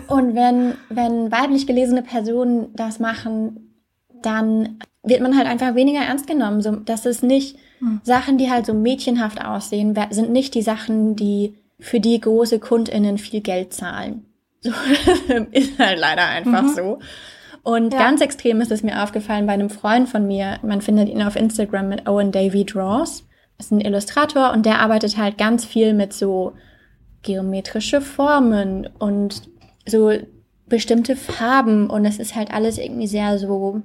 Und 0.07 0.33
wenn, 0.35 0.73
wenn 0.89 1.31
weiblich 1.31 1.67
gelesene 1.67 2.01
Personen 2.01 2.73
das 2.75 2.99
machen, 2.99 3.64
dann 4.21 4.79
wird 5.03 5.21
man 5.21 5.37
halt 5.37 5.47
einfach 5.47 5.75
weniger 5.75 5.99
ernst 5.99 6.27
genommen. 6.27 6.61
So, 6.61 6.71
das 6.77 7.05
ist 7.05 7.23
nicht 7.23 7.57
Sachen, 8.03 8.37
die 8.37 8.49
halt 8.49 8.65
so 8.65 8.73
mädchenhaft 8.73 9.43
aussehen, 9.43 9.95
sind 10.09 10.31
nicht 10.31 10.55
die 10.55 10.61
Sachen, 10.63 11.15
die 11.15 11.55
für 11.79 11.99
die 11.99 12.19
große 12.19 12.59
KundInnen 12.59 13.17
viel 13.17 13.41
Geld 13.41 13.73
zahlen. 13.73 14.25
So, 14.63 14.71
ist 15.51 15.77
halt 15.77 15.99
leider 15.99 16.25
einfach 16.27 16.67
so. 16.69 16.99
Und 17.61 17.93
Ja. 17.93 17.99
ganz 17.99 18.21
extrem 18.21 18.61
ist 18.61 18.71
es 18.71 18.81
mir 18.81 19.03
aufgefallen 19.03 19.45
bei 19.45 19.53
einem 19.53 19.69
Freund 19.69 20.09
von 20.09 20.25
mir. 20.25 20.57
Man 20.63 20.81
findet 20.81 21.09
ihn 21.09 21.21
auf 21.21 21.35
Instagram 21.35 21.89
mit 21.89 22.07
Owen 22.07 22.31
Davy 22.31 22.65
Draws. 22.65 23.27
Ist 23.59 23.71
ein 23.71 23.81
Illustrator 23.81 24.51
und 24.53 24.65
der 24.65 24.79
arbeitet 24.79 25.17
halt 25.17 25.37
ganz 25.37 25.65
viel 25.65 25.93
mit 25.93 26.13
so 26.13 26.53
geometrische 27.21 28.01
Formen 28.01 28.87
und 28.99 29.43
so 29.87 30.11
bestimmte 30.67 31.15
Farben 31.15 31.89
und 31.89 32.05
es 32.05 32.17
ist 32.17 32.35
halt 32.35 32.51
alles 32.53 32.77
irgendwie 32.77 33.07
sehr 33.07 33.37
so 33.37 33.81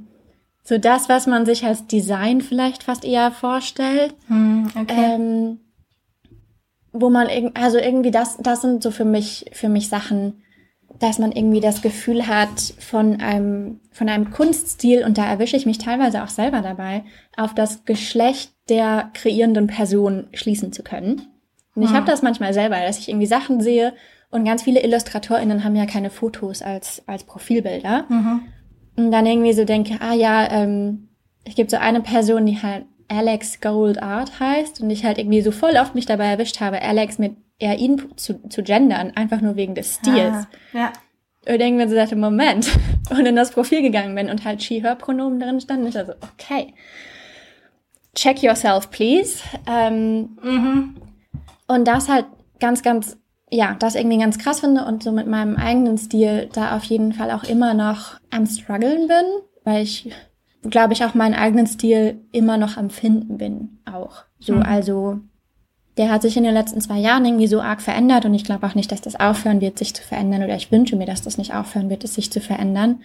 so 0.71 0.79
das, 0.79 1.09
was 1.09 1.27
man 1.27 1.45
sich 1.45 1.65
als 1.67 1.87
Design 1.89 2.41
vielleicht 2.41 2.85
fast 2.85 3.05
eher 3.05 3.33
vorstellt. 3.33 4.15
Hm, 4.29 4.69
okay. 4.81 4.95
Ähm, 5.15 5.59
wo 6.93 7.11
man 7.11 7.27
irg- 7.27 7.57
also 7.61 7.79
irgendwie 7.79 8.13
das, 8.13 8.37
das 8.39 8.63
sind 8.63 8.83
so 8.83 8.91
für 8.93 9.05
mich, 9.05 9.47
für 9.53 9.69
mich 9.69 9.89
Sachen, 9.89 10.43
dass 11.01 11.19
man 11.19 11.33
irgendwie 11.33 11.61
das 11.61 11.83
Gefühl 11.83 12.29
hat 12.29 12.75
von 12.79 13.21
einem, 13.21 13.81
von 13.91 14.09
einem 14.09 14.31
Kunststil, 14.31 15.05
und 15.05 15.19
da 15.19 15.27
erwische 15.27 15.57
ich 15.57 15.67
mich 15.67 15.79
teilweise 15.79 16.23
auch 16.23 16.29
selber 16.29 16.61
dabei, 16.63 17.03
auf 17.37 17.53
das 17.55 17.85
Geschlecht 17.85 18.53
der 18.69 19.11
kreierenden 19.15 19.67
Person 19.67 20.29
schließen 20.35 20.73
zu 20.73 20.83
können. 20.85 21.23
Und 21.75 21.83
ich 21.83 21.91
Hm. 21.91 21.97
habe 21.97 22.07
das 22.07 22.23
manchmal 22.23 22.55
selber, 22.55 22.79
dass 22.81 22.99
ich 22.99 23.09
irgendwie 23.09 23.27
Sachen 23.27 23.61
sehe 23.61 23.93
und 24.31 24.45
ganz 24.45 24.63
viele 24.63 24.85
IllustratorInnen 24.85 25.65
haben 25.65 25.75
ja 25.75 25.87
keine 25.87 26.11
Fotos 26.11 26.63
als, 26.63 27.03
als 27.07 27.25
Profilbilder. 27.25 28.05
Mhm. 28.09 28.43
Und 28.97 29.11
dann 29.13 29.27
irgendwie 29.27 29.53
so 29.53 29.65
denke, 29.65 29.99
ah 30.01 30.15
ja, 30.15 30.51
ähm, 30.51 31.09
es 31.45 31.55
gibt 31.55 31.71
so 31.71 31.77
eine 31.79 32.01
Person, 32.01 32.47
die 32.47 32.61
halt 32.63 32.85
Alex 33.09 33.61
Gold 33.61 34.03
Art 34.03 34.39
heißt 34.39 34.81
und 34.81 34.91
ich 34.91 35.05
halt 35.05 35.19
irgendwie 35.19 35.41
so 35.43 35.51
voll 35.51 35.77
oft 35.81 35.95
mich 35.95 36.07
dabei 36.07 36.27
erwischt 36.27 36.61
habe, 36.61 36.81
Alex 36.83 37.19
mit 37.19 37.35
er 37.59 37.79
ihn 37.79 38.01
zu, 38.17 38.41
zu 38.49 38.63
gendern, 38.63 39.13
einfach 39.17 39.41
nur 39.41 39.57
wegen 39.57 39.75
des 39.75 39.97
Stils. 39.97 40.33
Ah, 40.35 40.47
ja. 40.73 40.93
Und 41.47 41.61
irgendwann 41.61 41.89
so 41.89 41.95
dachte, 41.95 42.17
Moment, 42.17 42.71
und 43.11 43.27
in 43.27 43.37
das 43.37 43.51
Profil 43.51 43.83
gegangen 43.83 44.15
bin 44.15 44.31
und 44.31 44.45
halt 44.45 44.63
She-Her-Pronomen 44.63 45.41
drin 45.41 45.61
standen, 45.61 45.87
ich 45.87 45.97
also, 45.97 46.13
okay, 46.33 46.73
check 48.15 48.43
yourself, 48.43 48.91
please. 48.91 49.43
Ähm, 49.67 50.37
Mhm. 50.43 50.97
und 51.69 51.87
das 51.87 52.09
halt 52.09 52.27
ganz, 52.61 52.83
ganz, 52.83 53.19
ja, 53.51 53.75
das 53.79 53.95
irgendwie 53.95 54.19
ganz 54.19 54.39
krass 54.39 54.61
finde 54.61 54.85
und 54.85 55.03
so 55.03 55.13
mit 55.13 55.27
meinem 55.27 55.57
eigenen 55.57 55.99
Stil 55.99 56.49
da 56.53 56.77
auf 56.77 56.85
jeden 56.85 57.13
Fall 57.13 57.31
auch 57.31 57.45
immer 57.45 57.75
noch 57.75 58.19
am 58.31 58.47
struggeln 58.47 59.09
bin, 59.09 59.25
weil 59.65 59.83
ich, 59.83 60.11
glaube 60.63 60.93
ich, 60.93 61.05
auch 61.05 61.15
meinen 61.15 61.35
eigenen 61.35 61.67
Stil 61.67 62.21
immer 62.33 62.57
noch 62.57 62.77
am 62.77 62.91
Finden 62.91 63.39
bin, 63.39 63.79
auch. 63.93 64.25
So, 64.39 64.55
Mhm. 64.55 64.63
also, 64.63 65.19
der 65.97 66.11
hat 66.11 66.23
sich 66.23 66.37
in 66.37 66.45
den 66.45 66.55
letzten 66.55 66.81
zwei 66.81 66.99
Jahren 66.99 67.25
irgendwie 67.25 67.49
so 67.49 67.61
arg 67.61 67.83
verändert 67.83 68.25
und 68.25 68.35
ich 68.35 68.45
glaube 68.45 68.67
auch 68.67 68.75
nicht, 68.77 68.93
dass 68.93 69.01
das 69.01 69.19
aufhören 69.19 69.61
wird, 69.61 69.79
sich 69.79 69.95
zu 69.95 70.03
verändern 70.03 70.43
oder 70.45 70.55
ich 70.57 70.71
wünsche 70.71 70.97
mir, 70.97 71.07
dass 71.07 71.23
das 71.23 71.37
nicht 71.37 71.53
aufhören 71.55 71.91
wird, 71.91 72.05
es 72.05 72.15
sich 72.15 72.31
zu 72.33 72.41
verändern. 72.41 73.01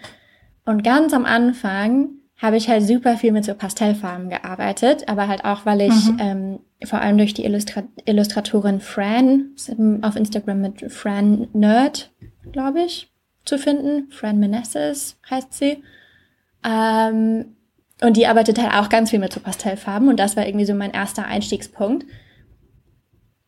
Und 0.66 0.84
ganz 0.84 1.12
am 1.14 1.26
Anfang 1.26 2.10
habe 2.38 2.58
ich 2.58 2.70
halt 2.70 2.84
super 2.84 3.18
viel 3.18 3.32
mit 3.32 3.46
so 3.46 3.54
Pastellfarben 3.56 4.30
gearbeitet, 4.30 5.10
aber 5.10 5.28
halt 5.28 5.44
auch, 5.46 5.66
weil 5.66 5.82
ich 5.82 5.94
Mhm. 6.10 6.18
ähm, 6.20 6.60
vor 6.84 7.02
allem 7.02 7.18
durch 7.18 7.34
die 7.34 7.46
Illustra 7.46 7.84
Illustratorin 8.06 8.80
Fran 8.82 9.52
auf 10.02 10.16
Instagram 10.16 10.62
mit 10.62 10.92
Fran 10.92 11.48
Nerd, 11.54 12.12
glaube 12.52 12.82
ich, 12.82 13.12
zu 13.46 13.58
finden. 13.58 14.12
Fran 14.12 14.40
Meneses 14.40 15.18
heißt 15.30 15.54
sie. 15.54 15.84
Ähm, 16.66 17.56
und 18.02 18.18
die 18.18 18.28
arbeitet 18.28 18.62
halt 18.62 18.74
auch 18.74 18.90
ganz 18.90 19.12
viel 19.12 19.20
mit 19.20 19.32
so 19.32 19.40
Pastellfarben 19.40 20.10
und 20.10 20.20
das 20.20 20.36
war 20.36 20.46
irgendwie 20.46 20.66
so 20.66 20.74
mein 20.74 20.92
erster 20.92 21.26
Einstiegspunkt. 21.26 22.06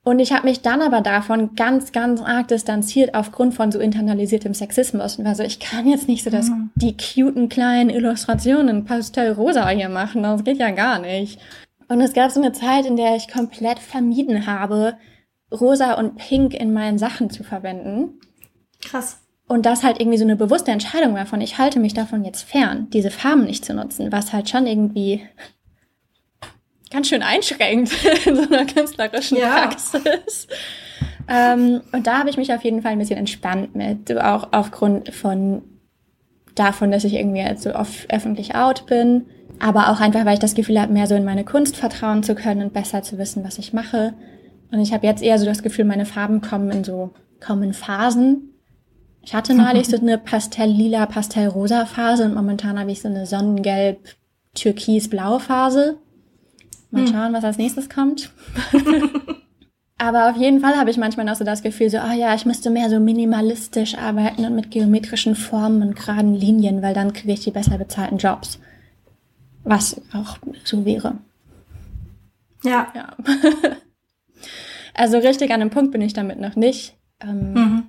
Und 0.04 0.20
ich 0.20 0.32
habe 0.32 0.48
mich 0.48 0.62
dann 0.62 0.82
aber 0.82 1.02
davon 1.02 1.56
ganz, 1.56 1.92
ganz 1.92 2.22
arg 2.22 2.48
distanziert 2.48 3.14
aufgrund 3.14 3.56
von 3.56 3.74
so 3.74 3.80
internalisiertem 3.80 4.54
Sexismus 4.54 5.18
und 5.18 5.26
war 5.26 5.36
so, 5.36 5.44
ich 5.44 5.60
kann 5.60 5.86
jetzt 5.86 6.08
nicht 6.08 6.24
so 6.24 6.30
das, 6.30 6.50
Mhm. 6.50 6.70
die 6.76 6.96
cuten 6.96 7.50
kleinen 7.50 7.90
Illustrationen 7.90 8.86
pastellrosa 8.86 9.68
hier 9.68 9.90
machen, 9.90 10.24
das 10.24 10.46
geht 10.46 10.60
ja 10.60 10.72
gar 10.72 11.00
nicht. 11.00 11.42
Und 11.88 12.02
es 12.02 12.14
gab 12.14 12.32
so 12.32 12.42
eine 12.42 12.52
Zeit, 12.52 12.86
in 12.86 12.98
der 12.98 13.16
ich 13.16 13.28
komplett 13.30 13.80
vermieden 13.80 14.46
habe, 14.48 14.98
rosa 15.52 15.94
und 15.94 16.18
pink 16.18 16.54
in 16.54 16.74
meinen 16.74 16.98
Sachen 16.98 17.30
zu 17.30 17.44
verwenden. 17.44 18.20
Krass. 18.82 19.22
Und 19.48 19.66
das 19.66 19.84
halt 19.84 20.00
irgendwie 20.02 20.18
so 20.18 20.26
eine 20.26 20.36
bewusste 20.36 20.72
Entscheidung 20.72 21.16
war 21.16 21.26
von, 21.26 21.40
ich 21.40 21.58
halte 21.58 21.80
mich 21.80 21.94
davon 21.94 22.26
jetzt 22.26 22.44
fern, 22.44 22.90
diese 22.92 23.12
Farben 23.12 23.46
nicht 23.46 23.64
zu 23.64 23.74
nutzen, 23.74 24.12
was 24.12 24.34
halt 24.34 24.50
schon 24.50 24.68
irgendwie 24.68 25.22
ganz 26.92 27.08
schön 27.08 27.24
einschränkt 27.24 27.94
in 28.26 28.36
so 28.36 28.42
einer 28.44 28.66
künstlerischen 28.66 29.38
Ja. 29.38 29.68
Praxis. 29.68 30.48
Ähm, 31.30 31.82
und 31.92 32.08
da 32.08 32.20
habe 32.20 32.30
ich 32.30 32.38
mich 32.38 32.54
auf 32.54 32.64
jeden 32.64 32.82
Fall 32.82 32.94
ein 32.94 33.00
bisschen 33.00 33.18
entspannt 33.20 33.76
mit, 33.76 34.16
auch 34.18 34.50
aufgrund 34.52 35.14
von 35.14 35.62
davon, 36.56 36.92
dass 36.92 37.04
ich 37.04 37.14
irgendwie 37.14 37.42
jetzt 37.42 37.64
so 37.64 37.74
oft 37.74 38.12
öffentlich 38.12 38.56
out 38.56 38.86
bin, 38.86 39.26
aber 39.60 39.90
auch 39.90 40.00
einfach, 40.00 40.26
weil 40.26 40.36
ich 40.36 40.40
das 40.40 40.56
Gefühl 40.56 40.80
habe, 40.80 40.94
mehr 40.94 41.08
so 41.08 41.16
in 41.16 41.26
meine 41.26 41.44
Kunst 41.44 41.76
vertrauen 41.78 42.24
zu 42.24 42.36
können 42.36 42.62
und 42.62 42.74
besser 42.74 43.04
zu 43.04 43.18
wissen, 43.18 43.44
was 43.44 43.58
ich 43.58 43.74
mache. 43.74 44.14
Und 44.72 44.80
ich 44.80 44.94
habe 44.94 45.08
jetzt 45.08 45.24
eher 45.24 45.40
so 45.40 45.46
das 45.46 45.64
Gefühl, 45.64 45.86
meine 45.86 46.06
Farben 46.06 46.42
kommen 46.42 46.70
in 46.72 46.84
so, 46.84 47.12
kommen 47.40 47.64
in 47.64 47.74
Phasen. 47.74 48.54
Ich 49.22 49.34
hatte 49.34 49.54
neulich 49.56 49.88
so 49.88 49.98
eine 49.98 50.18
Pastell-lila, 50.18 51.06
Pastell-rosa 51.06 51.86
Phase 51.86 52.26
und 52.26 52.36
momentan 52.36 52.80
habe 52.80 52.92
ich 52.92 53.02
so 53.02 53.08
eine 53.08 53.26
Sonnengelb, 53.26 54.00
Türkis-blau 54.56 55.40
Phase. 55.40 55.98
Mal 56.92 57.06
Hm. 57.06 57.14
schauen, 57.14 57.34
was 57.34 57.44
als 57.44 57.58
nächstes 57.58 57.90
kommt. 57.90 58.32
Aber 60.00 60.30
auf 60.30 60.38
jeden 60.38 60.60
Fall 60.60 60.78
habe 60.78 60.92
ich 60.92 60.98
manchmal 60.98 61.26
noch 61.26 61.36
so 61.36 61.44
das 61.44 61.64
Gefühl, 61.64 61.90
so, 61.90 61.98
ah 61.98 62.14
ja, 62.14 62.36
ich 62.36 62.46
müsste 62.46 62.70
mehr 62.70 62.90
so 62.90 63.00
minimalistisch 63.00 63.98
arbeiten 63.98 64.46
und 64.46 64.56
mit 64.56 64.70
geometrischen 64.70 65.36
Formen 65.36 65.82
und 65.82 65.96
geraden 65.96 66.36
Linien, 66.36 66.84
weil 66.84 66.94
dann 66.94 67.14
kriege 67.14 67.34
ich 67.34 67.40
die 67.40 67.52
besser 67.52 67.80
bezahlten 67.80 68.18
Jobs. 68.20 68.60
Was 69.70 70.02
auch 70.14 70.38
so 70.64 70.86
wäre. 70.86 71.18
Ja. 72.64 72.88
Ja. 72.96 73.16
also 74.94 75.18
richtig 75.18 75.52
an 75.52 75.60
dem 75.60 75.70
Punkt 75.70 75.92
bin 75.92 76.02
ich 76.02 76.14
damit 76.14 76.40
noch 76.40 76.56
nicht. 76.56 76.96
Ähm, 77.22 77.54
Mhm. 77.54 77.84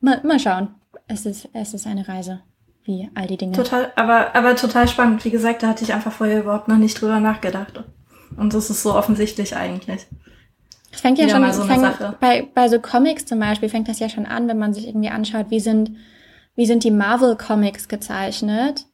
mal, 0.00 0.20
mal 0.24 0.38
schauen. 0.38 0.74
Es 1.06 1.26
ist, 1.26 1.48
es 1.52 1.74
ist 1.74 1.86
eine 1.86 2.06
Reise, 2.08 2.40
wie 2.84 3.08
all 3.14 3.26
die 3.26 3.36
Dinge. 3.36 3.52
Total, 3.52 3.92
aber, 3.96 4.34
aber 4.34 4.56
total 4.56 4.88
spannend. 4.88 5.24
Wie 5.24 5.30
gesagt, 5.30 5.62
da 5.62 5.68
hatte 5.68 5.84
ich 5.84 5.92
einfach 5.92 6.12
vorher 6.12 6.40
überhaupt 6.40 6.68
noch 6.68 6.76
nicht 6.76 7.00
drüber 7.00 7.20
nachgedacht. 7.20 7.84
Und 8.36 8.54
das 8.54 8.70
ist 8.70 8.82
so 8.82 8.94
offensichtlich 8.94 9.56
eigentlich. 9.56 10.06
Es 10.92 11.00
fängt 11.00 11.18
ja 11.18 11.26
Wieder 11.26 11.36
schon 11.36 11.52
so 11.52 11.62
fängt, 11.64 12.20
bei, 12.20 12.48
bei 12.54 12.68
so 12.68 12.80
Comics 12.80 13.24
zum 13.26 13.38
Beispiel 13.38 13.68
fängt 13.68 13.88
das 13.88 14.00
ja 14.00 14.08
schon 14.08 14.26
an, 14.26 14.48
wenn 14.48 14.58
man 14.58 14.74
sich 14.74 14.88
irgendwie 14.88 15.08
anschaut, 15.10 15.46
wie 15.50 15.60
sind, 15.60 15.92
wie 16.56 16.66
sind 16.66 16.82
die 16.82 16.90
Marvel 16.90 17.36
Comics 17.36 17.86
gezeichnet, 17.88 18.86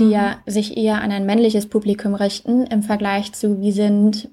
die 0.00 0.06
Mhm. 0.06 0.10
ja 0.10 0.38
sich 0.46 0.76
eher 0.76 1.00
an 1.00 1.12
ein 1.12 1.26
männliches 1.26 1.66
Publikum 1.66 2.14
richten, 2.14 2.66
im 2.66 2.82
Vergleich 2.82 3.32
zu, 3.32 3.60
wie 3.60 3.72
sind 3.72 4.28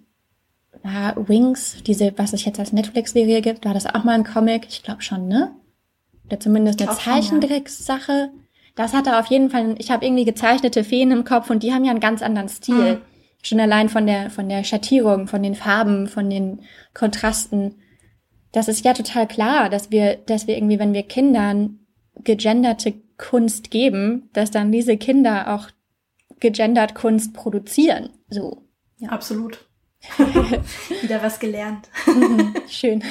ja, 0.83 1.13
Wings, 1.15 1.83
diese, 1.85 2.13
was 2.17 2.33
es 2.33 2.45
jetzt 2.45 2.59
als 2.59 2.73
Netflix-Serie 2.73 3.41
gibt, 3.41 3.65
war 3.65 3.73
das 3.73 3.85
auch 3.85 4.03
mal 4.03 4.13
ein 4.13 4.23
Comic? 4.23 4.67
Ich 4.69 4.83
glaube 4.83 5.01
schon, 5.01 5.27
ne? 5.27 5.51
Oder 6.25 6.39
zumindest 6.39 6.79
eine. 6.81 6.97
Zeichentrickssache. 6.97 8.29
Das 8.75 8.93
hatte 8.93 9.17
auf 9.17 9.25
jeden 9.27 9.49
Fall, 9.49 9.75
ich 9.79 9.91
habe 9.91 10.05
irgendwie 10.05 10.25
gezeichnete 10.25 10.83
Feen 10.83 11.11
im 11.11 11.23
Kopf 11.23 11.49
und 11.49 11.63
die 11.63 11.73
haben 11.73 11.83
ja 11.83 11.91
einen 11.91 11.99
ganz 11.99 12.21
anderen 12.21 12.49
Stil. 12.49 12.95
Mhm. 12.95 13.01
Schon 13.41 13.59
allein 13.59 13.89
von 13.89 14.05
der, 14.07 14.29
von 14.29 14.49
der 14.49 14.63
Schattierung, 14.63 15.27
von 15.27 15.41
den 15.43 15.55
Farben, 15.55 16.07
von 16.07 16.29
den 16.29 16.59
Kontrasten. 16.93 17.75
Das 18.51 18.67
ist 18.67 18.83
ja 18.83 18.93
total 18.93 19.27
klar, 19.27 19.69
dass 19.69 19.91
wir, 19.91 20.15
dass 20.15 20.47
wir 20.47 20.57
irgendwie, 20.57 20.79
wenn 20.79 20.93
wir 20.93 21.03
Kindern 21.03 21.79
gegenderte 22.23 22.93
Kunst 23.17 23.71
geben, 23.71 24.29
dass 24.33 24.51
dann 24.51 24.71
diese 24.71 24.97
Kinder 24.97 25.53
auch 25.55 25.69
gegendert 26.39 26.95
Kunst 26.95 27.33
produzieren. 27.33 28.09
So. 28.29 28.63
Ja. 28.97 29.09
Absolut. 29.09 29.65
Wieder 31.01 31.23
was 31.23 31.39
gelernt. 31.39 31.89
Mhm, 32.05 32.53
Schön. 32.67 33.03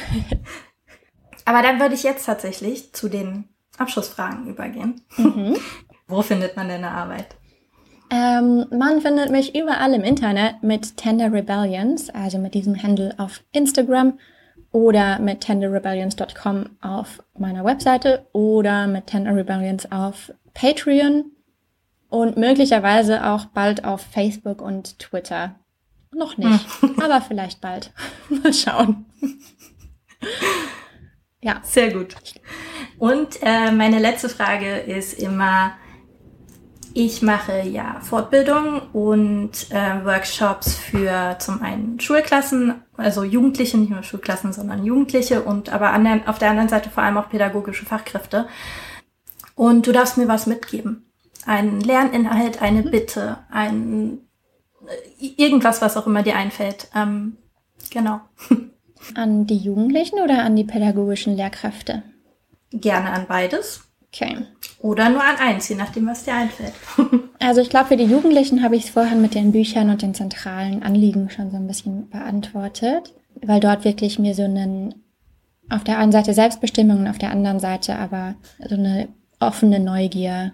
Aber 1.45 1.63
dann 1.63 1.81
würde 1.81 1.95
ich 1.95 2.03
jetzt 2.03 2.27
tatsächlich 2.27 2.93
zu 2.93 3.09
den 3.09 3.49
Abschlussfragen 3.79 4.47
übergehen. 4.47 5.03
Mhm. 5.17 5.57
Wo 6.09 6.23
findet 6.23 6.57
man 6.57 6.69
deine 6.69 6.91
Arbeit? 6.91 7.37
Ähm, 8.11 8.67
man 8.71 9.01
findet 9.01 9.31
mich 9.31 9.57
überall 9.57 9.93
im 9.93 10.03
Internet 10.03 10.63
mit 10.63 10.97
Tender 10.97 11.33
Rebellions, 11.33 12.11
also 12.11 12.39
mit 12.39 12.55
diesem 12.55 12.81
Handle 12.81 13.15
auf 13.19 13.43
Instagram 13.51 14.19
oder 14.77 15.19
mit 15.21 15.41
tenderrebellions.com 15.41 16.67
auf 16.83 17.23
meiner 17.39 17.65
Webseite 17.65 18.27
oder 18.33 18.87
mit 18.87 19.07
Tender 19.07 19.35
Rebellions 19.35 19.91
auf 19.91 20.35
Patreon 20.53 21.33
und 22.11 22.37
möglicherweise 22.37 23.25
auch 23.25 23.47
bald 23.47 23.87
auf 23.87 24.03
Facebook 24.03 24.61
und 24.61 24.99
Twitter. 24.99 25.55
Noch 26.13 26.37
nicht, 26.37 26.67
aber 27.03 27.23
vielleicht 27.23 27.63
bald. 27.63 27.91
Mal 28.29 28.53
schauen. 28.53 29.07
ja. 31.41 31.59
Sehr 31.63 31.95
gut. 31.95 32.15
Und 32.99 33.39
äh, 33.41 33.71
meine 33.71 33.99
letzte 33.99 34.29
Frage 34.29 34.77
ist 34.77 35.15
immer, 35.15 35.73
ich 36.97 37.21
mache 37.21 37.61
ja 37.61 38.01
Fortbildung 38.01 38.81
und 38.95 39.71
äh, 39.71 40.03
Workshops 40.03 40.77
für 40.77 41.37
zum 41.39 41.61
einen 41.61 42.01
Schulklassen, 42.01 42.77
also 42.97 43.23
Jugendliche, 43.23 43.77
nicht 43.77 43.91
nur 43.91 44.03
Schulklassen, 44.03 44.55
sondern 44.55 44.83
Jugendliche 44.83 45.43
und 45.43 45.69
aber 45.69 45.91
an 45.91 46.27
auf 46.27 46.39
der 46.39 46.49
anderen 46.49 46.71
Seite 46.71 46.89
vor 46.89 47.03
allem 47.03 47.19
auch 47.19 47.29
pädagogische 47.29 47.85
Fachkräfte. 47.85 48.49
Und 49.55 49.87
du 49.87 49.93
darfst 49.93 50.17
mir 50.17 50.27
was 50.27 50.47
mitgeben. 50.47 51.05
Ein 51.45 51.83
Lerninhalt, 51.83 52.63
eine 52.63 52.81
mhm. 52.81 52.91
Bitte, 52.91 53.41
ein 53.51 54.21
äh, 55.21 55.27
irgendwas, 55.37 55.83
was 55.83 55.99
auch 55.99 56.07
immer 56.07 56.23
dir 56.23 56.37
einfällt. 56.37 56.89
Ähm, 56.95 57.37
genau. 57.91 58.23
An 59.15 59.47
die 59.47 59.59
Jugendlichen 59.59 60.19
oder 60.19 60.45
an 60.45 60.57
die 60.57 60.65
pädagogischen 60.65 61.37
Lehrkräfte? 61.37 62.03
Gerne 62.73 63.11
an 63.11 63.27
beides. 63.29 63.86
Okay. 64.17 64.37
Oder 64.81 65.11
nur 65.11 65.23
an 65.23 65.37
eins, 65.39 65.69
je 65.69 65.77
nachdem, 65.77 66.07
was 66.07 66.25
dir 66.25 66.35
einfällt. 66.35 66.73
also 67.39 67.61
ich 67.61 67.69
glaube, 67.69 67.89
für 67.89 67.97
die 67.97 68.05
Jugendlichen 68.05 68.63
habe 68.63 68.77
ich 68.77 68.85
es 68.85 68.91
vorhin 68.91 69.21
mit 69.21 69.35
den 69.35 69.53
Büchern 69.53 69.91
und 69.91 70.03
den 70.03 70.15
zentralen 70.15 70.83
Anliegen 70.83 71.29
schon 71.29 71.51
so 71.51 71.57
ein 71.57 71.67
bisschen 71.67 72.09
beantwortet, 72.09 73.15
weil 73.43 73.61
dort 73.61 73.85
wirklich 73.85 74.19
mir 74.19 74.35
so 74.35 74.45
einen 74.45 74.95
auf 75.69 75.83
der 75.83 75.99
einen 75.99 76.13
Seite 76.13 76.33
Selbstbestimmung 76.33 77.01
und 77.01 77.09
auf 77.09 77.19
der 77.19 77.33
anderen 77.33 77.59
Seite 77.59 77.97
aber 77.97 78.37
so 78.69 78.77
eine 78.77 79.09
offene 79.41 79.81
Neugier 79.81 80.53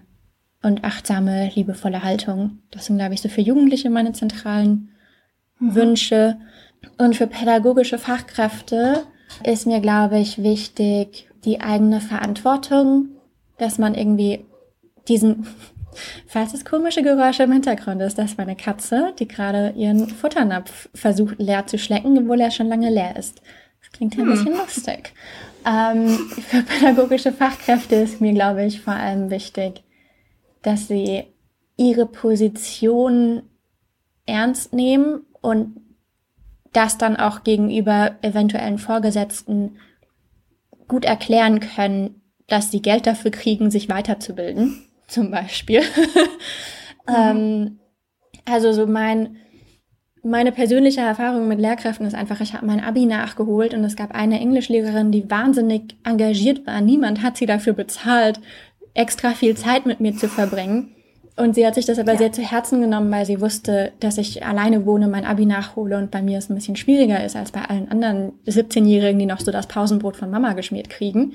und 0.63 0.83
achtsame, 0.83 1.51
liebevolle 1.53 2.03
Haltung. 2.03 2.59
Das 2.71 2.87
sind, 2.87 2.97
glaube 2.97 3.13
ich, 3.13 3.21
so 3.21 3.29
für 3.29 3.41
Jugendliche 3.41 3.89
meine 3.89 4.13
zentralen 4.13 4.89
mhm. 5.59 5.75
Wünsche. 5.75 6.37
Und 6.97 7.15
für 7.15 7.27
pädagogische 7.27 7.99
Fachkräfte 7.99 9.03
ist 9.43 9.67
mir, 9.67 9.79
glaube 9.79 10.19
ich, 10.19 10.41
wichtig, 10.41 11.29
die 11.45 11.61
eigene 11.61 12.01
Verantwortung 12.01 13.09
dass 13.57 13.77
man 13.77 13.95
irgendwie 13.95 14.45
diesen, 15.07 15.47
falls 16.27 16.53
es 16.53 16.65
komische 16.65 17.03
Geräusche 17.03 17.43
im 17.43 17.51
Hintergrund 17.51 18.01
ist, 18.01 18.17
das 18.17 18.31
ist 18.31 18.37
meine 18.37 18.55
Katze, 18.55 19.13
die 19.19 19.27
gerade 19.27 19.73
ihren 19.75 20.07
Futternapf 20.07 20.89
versucht 20.93 21.35
leer 21.39 21.67
zu 21.67 21.77
schlecken, 21.77 22.17
obwohl 22.17 22.41
er 22.41 22.51
schon 22.51 22.67
lange 22.67 22.89
leer 22.89 23.15
ist. 23.15 23.41
Das 23.81 23.91
klingt 23.91 24.17
ein 24.17 24.25
hm. 24.25 24.29
bisschen 24.31 24.57
lustig. 24.57 25.13
Ähm, 25.65 26.07
für 26.47 26.63
pädagogische 26.63 27.31
Fachkräfte 27.31 27.95
ist 27.95 28.21
mir, 28.21 28.33
glaube 28.33 28.65
ich, 28.65 28.81
vor 28.81 28.93
allem 28.93 29.29
wichtig, 29.29 29.83
dass 30.61 30.87
sie 30.87 31.25
ihre 31.77 32.05
Position 32.05 33.43
ernst 34.25 34.73
nehmen 34.73 35.21
und 35.41 35.77
das 36.71 36.97
dann 36.97 37.15
auch 37.17 37.43
gegenüber 37.43 38.15
eventuellen 38.21 38.77
Vorgesetzten 38.79 39.77
gut 40.87 41.05
erklären 41.05 41.59
können, 41.59 42.21
dass 42.47 42.71
sie 42.71 42.81
Geld 42.81 43.07
dafür 43.07 43.31
kriegen, 43.31 43.71
sich 43.71 43.89
weiterzubilden, 43.89 44.85
zum 45.07 45.31
Beispiel. 45.31 45.81
mhm. 47.07 47.15
ähm, 47.15 47.79
also 48.45 48.73
so 48.73 48.85
mein, 48.87 49.37
meine 50.23 50.51
persönliche 50.51 51.01
Erfahrung 51.01 51.47
mit 51.47 51.59
Lehrkräften 51.59 52.05
ist 52.05 52.15
einfach, 52.15 52.41
ich 52.41 52.53
habe 52.53 52.65
mein 52.65 52.79
Abi 52.79 53.05
nachgeholt 53.05 53.73
und 53.73 53.83
es 53.83 53.95
gab 53.95 54.13
eine 54.13 54.39
Englischlehrerin, 54.39 55.11
die 55.11 55.29
wahnsinnig 55.29 55.95
engagiert 56.03 56.65
war. 56.65 56.81
Niemand 56.81 57.21
hat 57.21 57.37
sie 57.37 57.45
dafür 57.45 57.73
bezahlt, 57.73 58.39
extra 58.93 59.31
viel 59.31 59.55
Zeit 59.55 59.85
mit 59.85 59.99
mir 59.99 60.15
zu 60.15 60.27
verbringen. 60.27 60.93
Und 61.35 61.55
sie 61.55 61.65
hat 61.65 61.73
sich 61.73 61.85
das 61.85 61.97
aber 61.97 62.11
ja. 62.13 62.19
sehr 62.19 62.31
zu 62.31 62.43
Herzen 62.43 62.79
genommen, 62.79 63.11
weil 63.11 63.25
sie 63.25 63.41
wusste, 63.41 63.91
dass 63.99 64.19
ich 64.19 64.45
alleine 64.45 64.85
wohne, 64.85 65.07
mein 65.07 65.25
Abi 65.25 65.47
nachhole 65.47 65.97
und 65.97 66.11
bei 66.11 66.21
mir 66.21 66.37
es 66.37 66.49
ein 66.49 66.55
bisschen 66.55 66.75
schwieriger 66.75 67.23
ist 67.23 67.35
als 67.35 67.51
bei 67.51 67.63
allen 67.63 67.89
anderen 67.89 68.33
17-Jährigen, 68.45 69.17
die 69.17 69.25
noch 69.25 69.39
so 69.39 69.51
das 69.51 69.67
Pausenbrot 69.67 70.15
von 70.15 70.29
Mama 70.29 70.53
geschmiert 70.53 70.91
kriegen. 70.91 71.33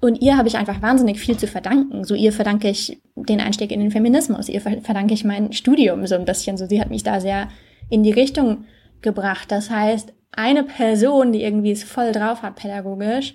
Und 0.00 0.20
ihr 0.20 0.36
habe 0.36 0.48
ich 0.48 0.56
einfach 0.56 0.82
wahnsinnig 0.82 1.18
viel 1.18 1.36
zu 1.36 1.46
verdanken. 1.46 2.04
So 2.04 2.14
ihr 2.14 2.32
verdanke 2.32 2.68
ich 2.68 3.00
den 3.14 3.40
Einstieg 3.40 3.72
in 3.72 3.80
den 3.80 3.90
Feminismus, 3.90 4.48
ihr 4.48 4.60
verdanke 4.60 5.14
ich 5.14 5.24
mein 5.24 5.52
Studium 5.52 6.06
so 6.06 6.14
ein 6.14 6.24
bisschen. 6.24 6.56
So 6.56 6.66
sie 6.66 6.80
hat 6.80 6.90
mich 6.90 7.02
da 7.02 7.20
sehr 7.20 7.48
in 7.88 8.02
die 8.02 8.12
Richtung 8.12 8.64
gebracht. 9.00 9.50
Das 9.50 9.70
heißt, 9.70 10.12
eine 10.32 10.64
Person, 10.64 11.32
die 11.32 11.42
irgendwie 11.42 11.72
es 11.72 11.82
voll 11.82 12.12
drauf 12.12 12.42
hat 12.42 12.56
pädagogisch, 12.56 13.34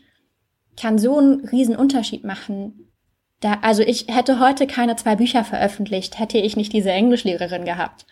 kann 0.80 0.98
so 0.98 1.18
einen 1.18 1.46
riesen 1.48 1.76
Unterschied 1.76 2.24
machen. 2.24 2.88
Da, 3.40 3.58
also 3.62 3.82
ich 3.82 4.06
hätte 4.08 4.40
heute 4.40 4.68
keine 4.68 4.96
zwei 4.96 5.16
Bücher 5.16 5.44
veröffentlicht, 5.44 6.20
hätte 6.20 6.38
ich 6.38 6.56
nicht 6.56 6.74
diese 6.74 6.92
Englischlehrerin 6.92 7.66
gehabt. 7.66 8.06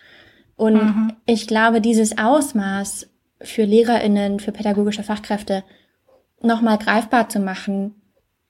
Und 0.55 0.73
mhm. 0.73 1.13
ich 1.25 1.47
glaube, 1.47 1.81
dieses 1.81 2.17
Ausmaß 2.17 3.07
für 3.41 3.63
LehrerInnen, 3.63 4.39
für 4.39 4.51
pädagogische 4.51 5.03
Fachkräfte 5.03 5.63
nochmal 6.41 6.77
greifbar 6.77 7.29
zu 7.29 7.39
machen, 7.39 7.98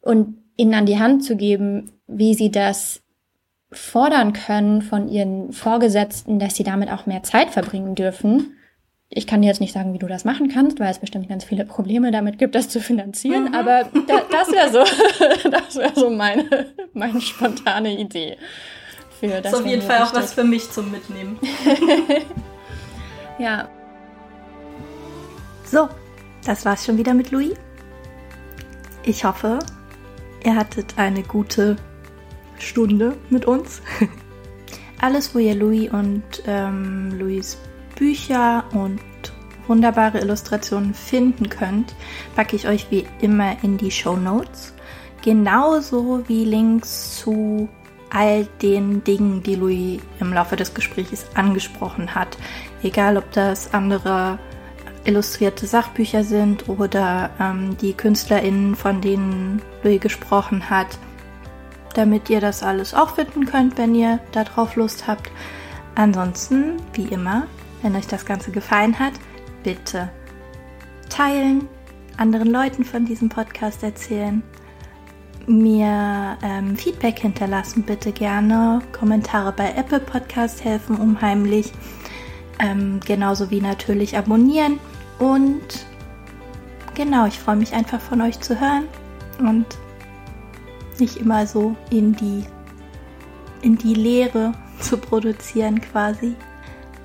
und 0.01 0.37
ihnen 0.57 0.73
an 0.73 0.85
die 0.85 0.99
Hand 0.99 1.23
zu 1.23 1.35
geben, 1.35 1.91
wie 2.07 2.33
sie 2.33 2.51
das 2.51 3.01
fordern 3.71 4.33
können 4.33 4.81
von 4.81 5.07
ihren 5.07 5.53
Vorgesetzten, 5.53 6.39
dass 6.39 6.55
sie 6.55 6.63
damit 6.63 6.91
auch 6.91 7.05
mehr 7.05 7.23
Zeit 7.23 7.51
verbringen 7.51 7.95
dürfen. 7.95 8.57
Ich 9.09 9.25
kann 9.25 9.41
dir 9.41 9.47
jetzt 9.47 9.61
nicht 9.61 9.73
sagen, 9.73 9.93
wie 9.93 9.99
du 9.99 10.07
das 10.07 10.25
machen 10.25 10.49
kannst, 10.49 10.79
weil 10.79 10.91
es 10.91 10.99
bestimmt 10.99 11.29
ganz 11.29 11.43
viele 11.43 11.65
Probleme 11.65 12.11
damit 12.11 12.37
gibt, 12.37 12.55
das 12.55 12.69
zu 12.69 12.79
finanzieren, 12.79 13.45
mhm. 13.45 13.55
aber 13.55 13.85
da, 14.07 14.21
das 14.31 14.51
wäre 14.51 14.69
so, 14.69 14.79
das 15.49 15.75
wäre 15.75 15.93
so 15.95 16.09
meine, 16.09 16.67
meine 16.93 17.19
spontane 17.21 17.97
Idee. 17.97 18.37
Für 19.19 19.41
das 19.41 19.53
ist 19.53 19.59
auf 19.59 19.65
jeden 19.65 19.81
Fall 19.81 20.03
auch 20.03 20.13
was 20.13 20.33
für 20.33 20.43
mich 20.43 20.69
zum 20.71 20.91
Mitnehmen. 20.91 21.39
ja. 23.39 23.67
So, 25.65 25.89
das 26.45 26.65
war's 26.65 26.85
schon 26.85 26.97
wieder 26.97 27.13
mit 27.13 27.31
Louis. 27.31 27.53
Ich 29.03 29.25
hoffe, 29.25 29.59
Ihr 30.43 30.55
hattet 30.55 30.97
eine 30.97 31.23
gute 31.23 31.75
Stunde 32.57 33.17
mit 33.29 33.45
uns. 33.45 33.81
Alles, 35.01 35.33
wo 35.33 35.39
ihr 35.39 35.55
Louis 35.55 35.89
und 35.91 36.23
ähm, 36.45 37.17
Louis 37.17 37.57
Bücher 37.95 38.65
und 38.73 38.99
wunderbare 39.67 40.19
Illustrationen 40.19 40.93
finden 40.93 41.49
könnt, 41.49 41.95
packe 42.35 42.55
ich 42.55 42.67
euch 42.67 42.87
wie 42.89 43.05
immer 43.21 43.63
in 43.63 43.77
die 43.77 43.91
Show 43.91 44.17
Notes. 44.17 44.73
Genauso 45.21 46.23
wie 46.27 46.43
Links 46.45 47.17
zu 47.17 47.69
all 48.09 48.47
den 48.61 49.03
Dingen, 49.03 49.43
die 49.43 49.55
Louis 49.55 50.01
im 50.19 50.33
Laufe 50.33 50.55
des 50.55 50.73
Gesprächs 50.73 51.25
angesprochen 51.35 52.15
hat. 52.15 52.37
Egal, 52.81 53.17
ob 53.17 53.31
das 53.31 53.73
andere 53.73 54.39
illustrierte 55.05 55.67
Sachbücher 55.67 56.23
sind 56.23 56.67
oder 56.67 57.29
ähm, 57.39 57.77
die 57.77 57.93
KünstlerInnen, 57.93 58.75
von 58.75 59.01
denen 59.01 59.61
Louis 59.83 59.99
gesprochen 59.99 60.69
hat, 60.69 60.97
damit 61.93 62.29
ihr 62.29 62.41
das 62.41 62.63
alles 62.63 62.93
auch 62.93 63.15
finden 63.15 63.45
könnt, 63.45 63.77
wenn 63.77 63.95
ihr 63.95 64.19
darauf 64.31 64.75
Lust 64.75 65.07
habt. 65.07 65.31
Ansonsten, 65.95 66.77
wie 66.93 67.07
immer, 67.07 67.47
wenn 67.81 67.95
euch 67.95 68.07
das 68.07 68.25
Ganze 68.25 68.51
gefallen 68.51 68.99
hat, 68.99 69.13
bitte 69.63 70.09
teilen, 71.09 71.67
anderen 72.17 72.51
Leuten 72.51 72.83
von 72.83 73.05
diesem 73.05 73.29
Podcast 73.29 73.83
erzählen, 73.83 74.43
mir 75.47 76.37
ähm, 76.43 76.75
Feedback 76.75 77.19
hinterlassen, 77.19 77.83
bitte 77.83 78.11
gerne. 78.11 78.81
Kommentare 78.91 79.51
bei 79.51 79.73
Apple 79.75 79.99
Podcast 79.99 80.63
helfen 80.63 80.95
unheimlich. 80.97 81.71
Ähm, 82.59 82.99
genauso 83.05 83.49
wie 83.49 83.61
natürlich 83.61 84.15
abonnieren. 84.15 84.79
Und 85.17 85.85
genau, 86.93 87.25
ich 87.25 87.39
freue 87.39 87.55
mich 87.55 87.73
einfach 87.73 87.99
von 87.99 88.21
euch 88.21 88.39
zu 88.39 88.59
hören 88.59 88.83
und 89.39 89.65
nicht 90.99 91.17
immer 91.17 91.47
so 91.47 91.75
in 91.89 92.13
die, 92.13 92.43
in 93.61 93.77
die 93.77 93.93
Leere 93.93 94.53
zu 94.79 94.97
produzieren 94.97 95.81
quasi. 95.81 96.35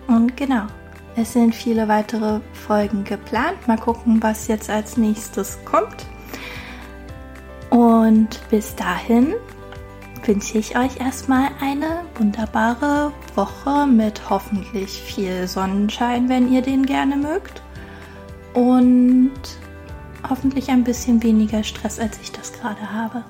Und 0.07 0.37
genau, 0.37 0.67
es 1.17 1.33
sind 1.33 1.55
viele 1.55 1.89
weitere 1.89 2.41
Folgen 2.53 3.05
geplant. 3.05 3.67
Mal 3.67 3.79
gucken, 3.79 4.23
was 4.23 4.49
jetzt 4.49 4.69
als 4.69 4.97
nächstes 4.97 5.59
kommt. 5.65 6.07
Und 7.71 8.41
bis 8.51 8.75
dahin 8.77 9.35
wünsche 10.25 10.59
ich 10.59 10.77
euch 10.77 11.01
erstmal 11.01 11.51
eine 11.61 12.03
wunderbare 12.17 13.13
Woche 13.35 13.87
mit 13.87 14.31
hoffentlich 14.31 14.91
viel 14.91 15.47
Sonnenschein, 15.47 16.29
wenn 16.29 16.53
ihr 16.53 16.63
den 16.63 16.87
gerne 16.87 17.17
mögt. 17.17 17.63
Und 18.55 19.33
hoffentlich 20.29 20.71
ein 20.71 20.85
bisschen 20.85 21.23
weniger 21.23 21.63
Stress, 21.63 21.99
als 21.99 22.19
ich 22.21 22.33
das 22.33 22.53
gerade 22.53 22.93
habe. 22.93 23.25